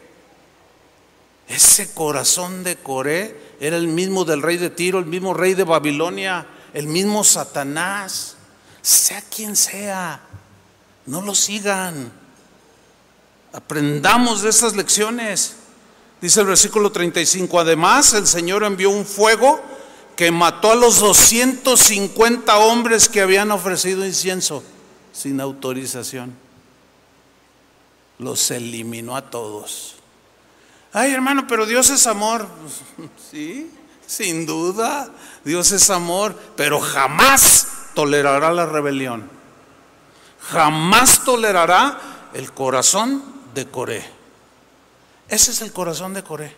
Ese 1.49 1.93
corazón 1.93 2.65
de 2.65 2.77
Coré 2.77 3.55
era 3.61 3.77
el 3.77 3.89
mismo 3.89 4.25
del 4.25 4.43
rey 4.43 4.57
de 4.57 4.71
Tiro, 4.71 4.99
el 4.99 5.07
mismo 5.07 5.35
rey 5.35 5.55
de 5.55 5.65
Babilonia, 5.65 6.47
el 6.73 6.87
mismo 6.87 7.23
Satanás. 7.23 8.37
Sea 8.83 9.23
quien 9.23 9.57
sea, 9.57 10.21
no 11.07 11.23
lo 11.23 11.35
sigan. 11.35 12.13
Aprendamos 13.53 14.43
de 14.43 14.51
esas 14.51 14.75
lecciones. 14.75 15.57
Dice 16.21 16.41
el 16.41 16.47
versículo 16.47 16.91
35, 16.91 17.61
además 17.61 18.15
el 18.15 18.27
Señor 18.27 18.65
envió 18.65 18.91
un 18.91 19.05
fuego 19.05 19.61
que 20.17 20.31
mató 20.31 20.73
a 20.73 20.77
los 20.77 21.01
250 21.01 22.57
hombres 22.59 23.09
que 23.09 23.21
habían 23.21 23.51
ofrecido 23.51 24.07
incienso 24.07 24.63
sin 25.13 25.41
autorización. 25.41 26.44
Los 28.19 28.51
eliminó 28.51 29.17
a 29.17 29.31
todos. 29.31 29.97
Ay, 30.93 31.13
hermano, 31.13 31.47
pero 31.49 31.67
Dios 31.67 31.91
es 31.91 32.07
amor. 32.07 32.47
Sí, 33.31 33.71
sin 34.07 34.47
duda, 34.47 35.11
Dios 35.45 35.73
es 35.73 35.91
amor, 35.91 36.39
pero 36.57 36.79
jamás 36.79 37.67
tolerará 37.95 38.53
la 38.53 38.67
rebelión. 38.67 39.29
Jamás 40.41 41.25
tolerará 41.25 41.99
el 42.35 42.53
corazón 42.53 43.25
de 43.55 43.67
Coré. 43.67 44.05
Ese 45.29 45.51
es 45.53 45.63
el 45.63 45.73
corazón 45.73 46.15
de 46.15 46.23
Coré. 46.23 46.55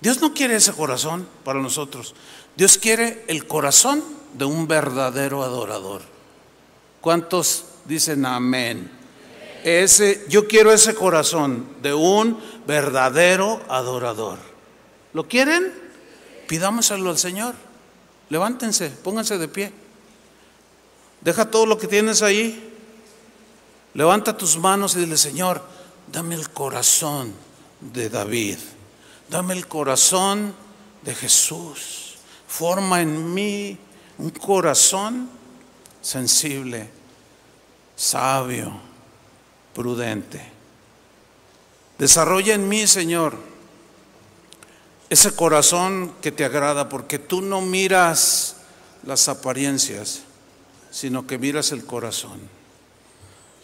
Dios 0.00 0.20
no 0.20 0.32
quiere 0.32 0.56
ese 0.56 0.72
corazón 0.72 1.26
para 1.44 1.60
nosotros. 1.60 2.14
Dios 2.56 2.78
quiere 2.78 3.24
el 3.26 3.46
corazón 3.46 4.02
de 4.34 4.44
un 4.44 4.68
verdadero 4.68 5.42
adorador. 5.42 6.02
¿Cuántos 7.00 7.64
dicen 7.84 8.26
amén? 8.26 8.90
Ese, 9.64 10.26
yo 10.28 10.46
quiero 10.46 10.70
ese 10.72 10.94
corazón 10.94 11.66
de 11.80 11.94
un 11.94 12.38
verdadero 12.66 13.62
adorador. 13.70 14.38
¿Lo 15.14 15.26
quieren? 15.26 15.72
Pidámoselo 16.46 17.08
al 17.08 17.16
Señor. 17.16 17.54
Levántense, 18.28 18.90
pónganse 18.90 19.38
de 19.38 19.48
pie. 19.48 19.72
Deja 21.22 21.50
todo 21.50 21.64
lo 21.64 21.78
que 21.78 21.88
tienes 21.88 22.20
ahí. 22.20 22.72
Levanta 23.94 24.36
tus 24.36 24.58
manos 24.58 24.96
y 24.96 25.00
dile, 25.00 25.16
Señor, 25.16 25.62
dame 26.12 26.34
el 26.34 26.50
corazón 26.50 27.32
de 27.80 28.10
David. 28.10 28.58
Dame 29.30 29.54
el 29.54 29.66
corazón 29.66 30.54
de 31.00 31.14
Jesús. 31.14 32.16
Forma 32.46 33.00
en 33.00 33.32
mí 33.32 33.78
un 34.18 34.28
corazón 34.28 35.30
sensible, 36.02 36.90
sabio, 37.96 38.93
prudente. 39.74 40.42
Desarrolla 41.98 42.54
en 42.54 42.68
mí, 42.68 42.86
Señor, 42.86 43.36
ese 45.10 45.34
corazón 45.34 46.12
que 46.22 46.32
te 46.32 46.44
agrada, 46.44 46.88
porque 46.88 47.18
tú 47.18 47.40
no 47.42 47.60
miras 47.60 48.56
las 49.04 49.28
apariencias, 49.28 50.22
sino 50.90 51.26
que 51.26 51.38
miras 51.38 51.72
el 51.72 51.84
corazón. 51.84 52.40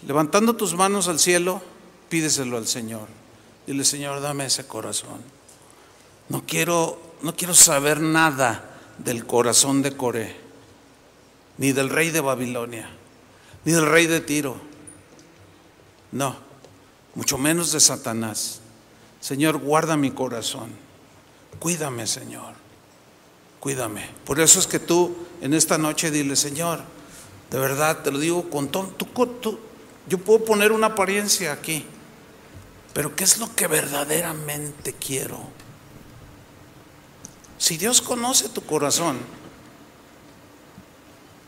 Levantando 0.06 0.54
tus 0.54 0.74
manos 0.74 1.08
al 1.08 1.18
cielo, 1.18 1.62
pídeselo 2.08 2.56
al 2.56 2.66
Señor. 2.66 3.08
Dile, 3.66 3.84
Señor, 3.84 4.20
dame 4.20 4.46
ese 4.46 4.66
corazón. 4.66 5.22
No 6.28 6.44
quiero, 6.46 7.00
no 7.22 7.34
quiero 7.34 7.54
saber 7.54 8.00
nada 8.00 8.78
del 8.98 9.26
corazón 9.26 9.82
de 9.82 9.96
Coré, 9.96 10.36
ni 11.58 11.72
del 11.72 11.88
rey 11.88 12.10
de 12.10 12.20
Babilonia, 12.20 12.88
ni 13.64 13.72
del 13.72 13.86
rey 13.86 14.06
de 14.06 14.20
Tiro. 14.20 14.69
No, 16.12 16.36
mucho 17.14 17.38
menos 17.38 17.72
de 17.72 17.80
Satanás. 17.80 18.60
Señor, 19.20 19.58
guarda 19.58 19.96
mi 19.96 20.10
corazón. 20.10 20.70
Cuídame, 21.58 22.06
Señor. 22.06 22.54
Cuídame. 23.60 24.08
Por 24.24 24.40
eso 24.40 24.58
es 24.58 24.66
que 24.66 24.78
tú 24.78 25.14
en 25.40 25.54
esta 25.54 25.78
noche 25.78 26.10
dile, 26.10 26.36
Señor, 26.36 26.80
de 27.50 27.58
verdad 27.58 28.02
te 28.02 28.10
lo 28.10 28.18
digo 28.18 28.48
con 28.48 28.68
todo, 28.68 28.94
yo 30.08 30.18
puedo 30.18 30.44
poner 30.44 30.72
una 30.72 30.88
apariencia 30.88 31.52
aquí 31.52 31.84
Pero 32.92 33.14
¿qué 33.14 33.24
es 33.24 33.38
lo 33.38 33.54
que 33.54 33.66
verdaderamente 33.66 34.94
quiero? 34.94 35.38
Si 37.58 37.76
Dios 37.76 38.00
conoce 38.00 38.48
tu 38.48 38.62
corazón 38.62 39.18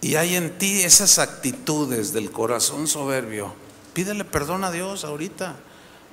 y 0.01 0.17
hay 0.17 0.37
en 0.37 0.59
ti 0.59 0.83
esas 0.83 1.19
actitudes 1.19 2.13
del 2.13 2.31
corazón 2.31 2.87
soberbio, 2.87 3.55
pídele 3.93 4.25
perdón 4.25 4.65
a 4.65 4.71
Dios 4.71 5.05
ahorita. 5.05 5.57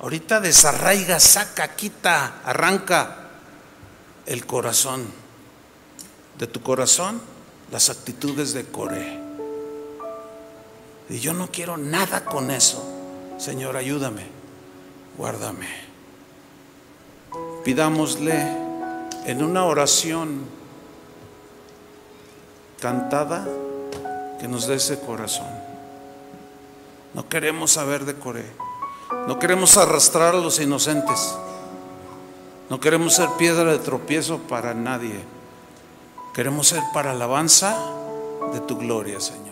Ahorita 0.00 0.40
desarraiga, 0.40 1.20
saca, 1.20 1.76
quita, 1.76 2.40
arranca 2.44 3.28
el 4.26 4.46
corazón. 4.46 5.04
De 6.38 6.46
tu 6.46 6.62
corazón, 6.62 7.20
las 7.70 7.90
actitudes 7.90 8.54
de 8.54 8.64
Coré. 8.64 9.20
Y 11.10 11.18
yo 11.18 11.34
no 11.34 11.50
quiero 11.50 11.76
nada 11.76 12.24
con 12.24 12.50
eso. 12.50 12.82
Señor, 13.38 13.76
ayúdame, 13.76 14.26
guárdame. 15.18 15.68
Pidámosle 17.64 18.40
en 19.26 19.42
una 19.42 19.64
oración 19.64 20.46
cantada 22.80 23.46
que 24.40 24.48
nos 24.48 24.66
dé 24.66 24.76
ese 24.76 24.98
corazón. 25.00 25.59
No 27.14 27.28
queremos 27.28 27.72
saber 27.72 28.04
de 28.04 28.14
Coré. 28.14 28.44
No 29.26 29.38
queremos 29.38 29.76
arrastrar 29.76 30.34
a 30.34 30.38
los 30.38 30.60
inocentes. 30.60 31.36
No 32.68 32.78
queremos 32.78 33.14
ser 33.14 33.28
piedra 33.38 33.72
de 33.72 33.78
tropiezo 33.78 34.38
para 34.38 34.74
nadie. 34.74 35.20
Queremos 36.32 36.68
ser 36.68 36.82
para 36.94 37.10
alabanza 37.10 37.76
de 38.52 38.60
tu 38.60 38.76
gloria, 38.76 39.18
Señor. 39.20 39.49